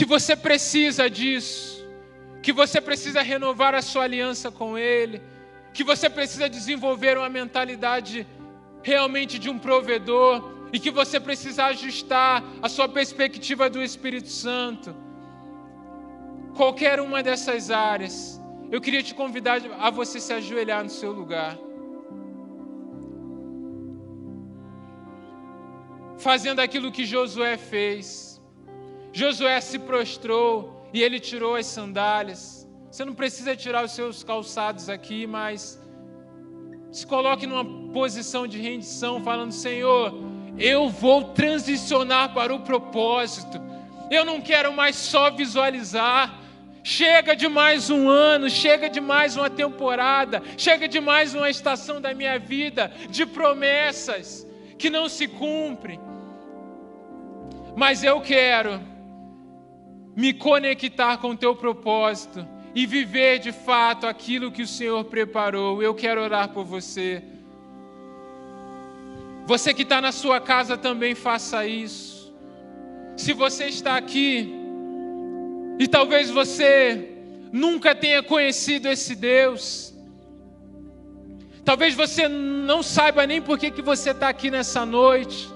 que 0.00 0.06
você 0.06 0.34
precisa 0.34 1.10
disso, 1.10 1.86
que 2.42 2.54
você 2.54 2.80
precisa 2.80 3.20
renovar 3.20 3.74
a 3.74 3.82
sua 3.82 4.04
aliança 4.04 4.50
com 4.50 4.78
ele, 4.78 5.20
que 5.74 5.84
você 5.84 6.08
precisa 6.08 6.48
desenvolver 6.48 7.18
uma 7.18 7.28
mentalidade 7.28 8.26
realmente 8.82 9.38
de 9.38 9.50
um 9.50 9.58
provedor 9.58 10.50
e 10.72 10.80
que 10.80 10.90
você 10.90 11.20
precisa 11.20 11.66
ajustar 11.66 12.42
a 12.62 12.68
sua 12.70 12.88
perspectiva 12.88 13.68
do 13.68 13.82
Espírito 13.82 14.30
Santo. 14.30 14.96
Qualquer 16.56 16.98
uma 16.98 17.22
dessas 17.22 17.70
áreas, 17.70 18.40
eu 18.70 18.80
queria 18.80 19.02
te 19.02 19.14
convidar 19.14 19.60
a 19.78 19.90
você 19.90 20.18
se 20.18 20.32
ajoelhar 20.32 20.82
no 20.82 20.88
seu 20.88 21.12
lugar. 21.12 21.58
Fazendo 26.16 26.60
aquilo 26.60 26.90
que 26.90 27.04
Josué 27.04 27.58
fez. 27.58 28.29
Josué 29.12 29.60
se 29.60 29.78
prostrou 29.78 30.88
e 30.92 31.02
ele 31.02 31.18
tirou 31.18 31.56
as 31.56 31.66
sandálias. 31.66 32.68
Você 32.90 33.04
não 33.04 33.14
precisa 33.14 33.56
tirar 33.56 33.84
os 33.84 33.92
seus 33.92 34.24
calçados 34.24 34.88
aqui, 34.88 35.26
mas 35.26 35.80
se 36.90 37.06
coloque 37.06 37.46
numa 37.46 37.92
posição 37.92 38.46
de 38.46 38.58
rendição, 38.58 39.22
falando: 39.22 39.52
Senhor, 39.52 40.14
eu 40.58 40.88
vou 40.88 41.24
transicionar 41.24 42.34
para 42.34 42.54
o 42.54 42.60
propósito. 42.60 43.60
Eu 44.10 44.24
não 44.24 44.40
quero 44.40 44.72
mais 44.72 44.96
só 44.96 45.30
visualizar, 45.30 46.40
Chega 46.82 47.36
de 47.36 47.46
mais 47.46 47.90
um 47.90 48.08
ano, 48.08 48.48
chega 48.48 48.88
de 48.88 49.00
mais 49.00 49.36
uma 49.36 49.50
temporada, 49.50 50.42
chega 50.56 50.88
de 50.88 50.98
mais 50.98 51.34
uma 51.34 51.50
estação 51.50 52.00
da 52.00 52.14
minha 52.14 52.38
vida 52.38 52.90
de 53.10 53.26
promessas 53.26 54.46
que 54.78 54.88
não 54.88 55.06
se 55.08 55.28
cumprem. 55.28 56.00
Mas 57.76 58.02
eu 58.02 58.20
quero 58.20 58.80
me 60.16 60.32
conectar 60.32 61.18
com 61.18 61.30
o 61.30 61.36
teu 61.36 61.54
propósito 61.54 62.46
e 62.74 62.86
viver 62.86 63.38
de 63.38 63.52
fato 63.52 64.06
aquilo 64.06 64.52
que 64.52 64.62
o 64.62 64.66
Senhor 64.66 65.04
preparou. 65.04 65.82
Eu 65.82 65.94
quero 65.94 66.20
orar 66.22 66.50
por 66.50 66.64
você. 66.64 67.22
Você 69.46 69.74
que 69.74 69.82
está 69.82 70.00
na 70.00 70.12
sua 70.12 70.40
casa 70.40 70.76
também 70.76 71.14
faça 71.14 71.66
isso. 71.66 72.32
Se 73.16 73.32
você 73.32 73.66
está 73.66 73.96
aqui, 73.96 74.54
e 75.78 75.88
talvez 75.88 76.30
você 76.30 77.08
nunca 77.50 77.94
tenha 77.94 78.22
conhecido 78.22 78.88
esse 78.88 79.14
Deus. 79.16 79.94
Talvez 81.64 81.94
você 81.94 82.28
não 82.28 82.82
saiba 82.82 83.26
nem 83.26 83.40
por 83.40 83.58
que, 83.58 83.70
que 83.70 83.82
você 83.82 84.10
está 84.10 84.28
aqui 84.28 84.50
nessa 84.50 84.86
noite. 84.86 85.49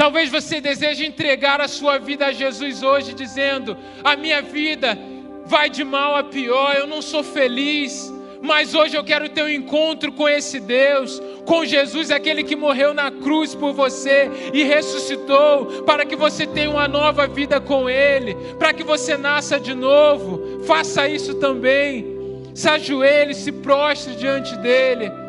Talvez 0.00 0.30
você 0.30 0.62
deseje 0.62 1.04
entregar 1.04 1.60
a 1.60 1.68
sua 1.68 1.98
vida 1.98 2.24
a 2.28 2.32
Jesus 2.32 2.82
hoje, 2.82 3.12
dizendo: 3.12 3.76
A 4.02 4.16
minha 4.16 4.40
vida 4.40 4.98
vai 5.44 5.68
de 5.68 5.84
mal 5.84 6.16
a 6.16 6.24
pior, 6.24 6.74
eu 6.74 6.86
não 6.86 7.02
sou 7.02 7.22
feliz. 7.22 8.10
Mas 8.40 8.74
hoje 8.74 8.96
eu 8.96 9.04
quero 9.04 9.28
ter 9.28 9.42
um 9.42 9.48
encontro 9.50 10.10
com 10.12 10.26
esse 10.26 10.58
Deus, 10.58 11.20
com 11.44 11.66
Jesus, 11.66 12.10
aquele 12.10 12.42
que 12.42 12.56
morreu 12.56 12.94
na 12.94 13.10
cruz 13.10 13.54
por 13.54 13.74
você 13.74 14.30
e 14.54 14.62
ressuscitou, 14.62 15.82
para 15.82 16.06
que 16.06 16.16
você 16.16 16.46
tenha 16.46 16.70
uma 16.70 16.88
nova 16.88 17.26
vida 17.26 17.60
com 17.60 17.86
Ele, 17.86 18.34
para 18.58 18.72
que 18.72 18.82
você 18.82 19.18
nasça 19.18 19.60
de 19.60 19.74
novo. 19.74 20.64
Faça 20.64 21.06
isso 21.10 21.34
também. 21.34 22.06
Se 22.54 22.70
ajoelhe, 22.70 23.34
se 23.34 23.52
prostre 23.52 24.16
diante 24.16 24.56
dele. 24.56 25.19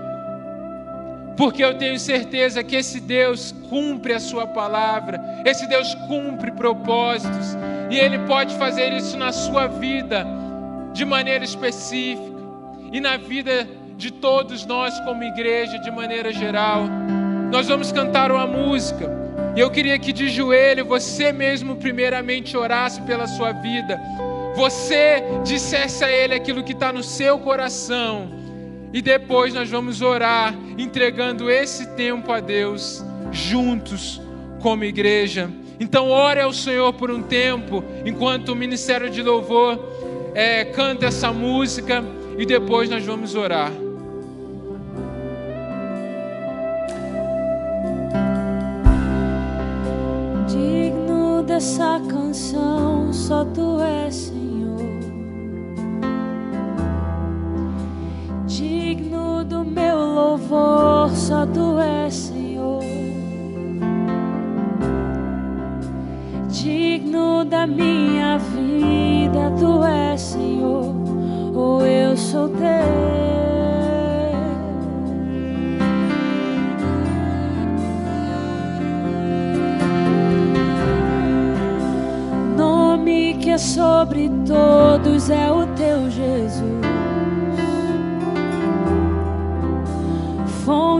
Porque 1.41 1.63
eu 1.63 1.75
tenho 1.75 1.97
certeza 1.99 2.63
que 2.63 2.75
esse 2.75 2.99
Deus 2.99 3.51
cumpre 3.67 4.13
a 4.13 4.19
sua 4.19 4.45
palavra, 4.45 5.19
esse 5.43 5.65
Deus 5.65 5.95
cumpre 6.07 6.51
propósitos, 6.51 7.57
e 7.89 7.97
Ele 7.97 8.19
pode 8.27 8.53
fazer 8.57 8.93
isso 8.93 9.17
na 9.17 9.31
sua 9.31 9.65
vida 9.65 10.23
de 10.93 11.03
maneira 11.03 11.43
específica 11.43 12.37
e 12.91 13.01
na 13.01 13.17
vida 13.17 13.67
de 13.97 14.11
todos 14.11 14.67
nós 14.67 14.99
como 14.99 15.23
igreja 15.23 15.79
de 15.79 15.89
maneira 15.89 16.31
geral. 16.31 16.83
Nós 17.51 17.67
vamos 17.67 17.91
cantar 17.91 18.31
uma 18.31 18.45
música. 18.45 19.09
E 19.55 19.59
eu 19.59 19.71
queria 19.71 19.97
que 19.97 20.13
de 20.13 20.29
joelho 20.29 20.85
você 20.85 21.33
mesmo 21.33 21.75
primeiramente 21.75 22.55
orasse 22.55 23.01
pela 23.01 23.25
sua 23.25 23.51
vida. 23.51 23.99
Você 24.55 25.23
dissesse 25.43 26.03
a 26.03 26.11
Ele 26.11 26.35
aquilo 26.35 26.63
que 26.63 26.73
está 26.73 26.93
no 26.93 27.01
seu 27.01 27.39
coração. 27.39 28.40
E 28.93 29.01
depois 29.01 29.53
nós 29.53 29.69
vamos 29.69 30.01
orar, 30.01 30.53
entregando 30.77 31.49
esse 31.49 31.87
tempo 31.95 32.31
a 32.31 32.39
Deus, 32.39 33.03
juntos 33.31 34.21
como 34.61 34.83
igreja. 34.83 35.49
Então, 35.79 36.09
ore 36.09 36.41
ao 36.41 36.53
Senhor 36.53 36.93
por 36.93 37.09
um 37.09 37.21
tempo, 37.21 37.83
enquanto 38.05 38.49
o 38.49 38.55
ministério 38.55 39.09
de 39.09 39.21
louvor 39.21 39.79
é, 40.35 40.65
canta 40.65 41.07
essa 41.07 41.31
música, 41.31 42.03
e 42.37 42.45
depois 42.45 42.89
nós 42.89 43.05
vamos 43.05 43.35
orar. 43.35 43.71
dessa 51.61 51.99
canção, 52.09 53.13
só 53.13 53.45
tu 53.45 53.79
és 53.81 54.15
Senhor. 54.15 54.40
Só 61.32 61.45
tu 61.45 61.79
és 61.79 62.13
Senhor. 62.13 62.84
Digno 66.49 67.45
da 67.45 67.65
minha 67.65 68.38
vida, 68.38 69.49
tu 69.57 69.82
és 69.82 70.19
Senhor. 70.19 70.93
Ou 71.55 71.86
eu 71.86 72.17
sou 72.17 72.49
teu. 72.49 73.21
que 83.39 83.49
é 83.49 83.57
sobre 83.57 84.29
todos 84.45 85.32
é 85.32 85.51
o 85.51 85.65
teu 85.75 86.11
Jesus. 86.11 86.80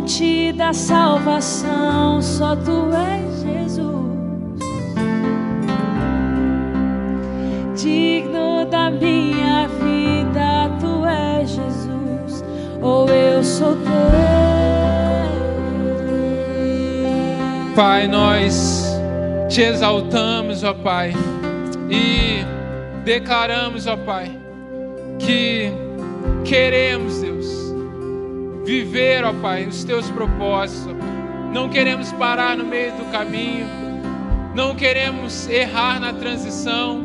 Fonte 0.02 0.52
da 0.54 0.74
salvação, 0.74 2.20
só 2.24 2.56
tu 2.56 2.90
és 2.92 3.44
Jesus. 3.44 4.60
Digno 7.80 8.66
da 8.66 8.90
minha 8.90 9.68
vida, 9.68 10.72
tu 10.80 11.06
és 11.06 11.52
Jesus, 11.52 12.44
ou 12.82 13.08
eu 13.10 13.44
sou 13.44 13.76
teu. 13.76 13.92
Pai, 17.76 18.08
nós 18.08 19.00
te 19.50 19.62
exaltamos, 19.62 20.64
ó 20.64 20.74
Pai 20.74 21.14
e 21.92 22.44
declaramos, 23.04 23.86
ó 23.86 23.96
Pai, 23.96 24.32
que 25.20 25.72
queremos, 26.44 27.21
viver, 28.72 29.26
ó 29.26 29.34
Pai, 29.34 29.66
os 29.66 29.84
teus 29.84 30.10
propósitos. 30.12 30.96
Não 31.54 31.68
queremos 31.68 32.14
parar 32.14 32.56
no 32.56 32.64
meio 32.64 32.94
do 32.94 33.12
caminho, 33.12 33.68
não 34.56 34.74
queremos 34.74 35.50
errar 35.50 36.00
na 36.00 36.14
transição, 36.14 37.02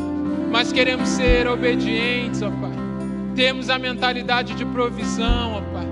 mas 0.53 0.73
queremos 0.73 1.09
ser 1.09 1.49
obedientes, 1.49 2.41
ó 2.41 2.51
Pai. 2.51 2.77
Temos 3.35 3.69
a 3.69 3.79
mentalidade 3.81 4.55
de 4.55 4.65
provisão, 4.67 5.55
ó 5.55 5.61
Pai, 5.73 5.89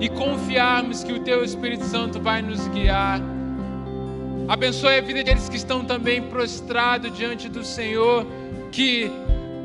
e 0.00 0.08
confiarmos 0.10 1.02
que 1.02 1.12
o 1.14 1.20
Teu 1.20 1.42
Espírito 1.42 1.84
Santo 1.84 2.20
vai 2.20 2.42
nos 2.42 2.68
guiar 2.68 3.18
Abençoe 4.48 4.98
a 4.98 5.00
vida 5.00 5.24
deles 5.24 5.48
que 5.48 5.56
estão 5.56 5.84
também 5.84 6.22
prostrados 6.22 7.12
diante 7.16 7.48
do 7.48 7.64
Senhor, 7.64 8.24
que 8.70 9.10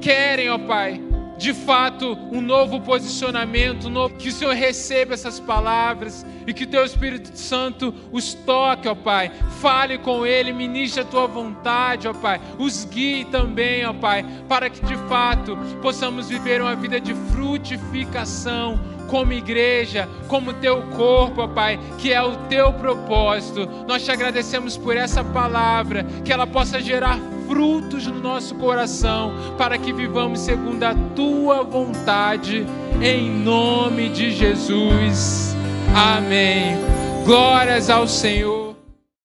querem, 0.01 0.49
ó 0.49 0.57
Pai, 0.57 0.99
de 1.41 1.55
fato, 1.55 2.15
um 2.31 2.39
novo 2.39 2.79
posicionamento, 2.81 3.87
um 3.87 3.89
novo... 3.89 4.13
que 4.13 4.29
o 4.29 4.31
Senhor 4.31 4.53
receba 4.53 5.15
essas 5.15 5.39
palavras 5.39 6.23
e 6.45 6.53
que 6.53 6.65
o 6.65 6.67
Teu 6.67 6.85
Espírito 6.85 7.35
Santo 7.35 7.91
os 8.11 8.35
toque, 8.35 8.87
ó 8.87 8.93
Pai. 8.93 9.31
Fale 9.59 9.97
com 9.97 10.23
Ele, 10.23 10.53
ministre 10.53 11.01
a 11.01 11.03
Tua 11.03 11.25
vontade, 11.25 12.07
ó 12.07 12.13
Pai. 12.13 12.39
Os 12.59 12.85
guie 12.85 13.25
também, 13.25 13.83
ó 13.83 13.91
Pai, 13.91 14.23
para 14.47 14.69
que 14.69 14.85
de 14.85 14.95
fato 15.09 15.57
possamos 15.81 16.29
viver 16.29 16.61
uma 16.61 16.75
vida 16.75 17.01
de 17.01 17.15
frutificação, 17.33 18.79
como 19.09 19.33
igreja, 19.33 20.07
como 20.27 20.53
teu 20.53 20.83
corpo, 20.95 21.41
ó 21.41 21.47
Pai, 21.47 21.79
que 21.97 22.13
é 22.13 22.21
o 22.21 22.35
teu 22.49 22.71
propósito. 22.71 23.67
Nós 23.87 24.05
te 24.05 24.11
agradecemos 24.11 24.77
por 24.77 24.95
essa 24.95 25.23
palavra, 25.23 26.03
que 26.23 26.31
ela 26.31 26.45
possa 26.45 26.79
gerar 26.79 27.17
frutos 27.51 28.07
no 28.07 28.21
nosso 28.21 28.55
coração, 28.55 29.33
para 29.57 29.77
que 29.77 29.91
vivamos 29.91 30.39
segundo 30.39 30.81
a 30.83 30.95
tua 31.13 31.63
vontade, 31.63 32.65
em 33.01 33.29
nome 33.29 34.07
de 34.07 34.31
Jesus. 34.31 35.53
Amém. 35.93 36.77
Glórias 37.25 37.89
ao 37.89 38.07
Senhor. 38.07 38.70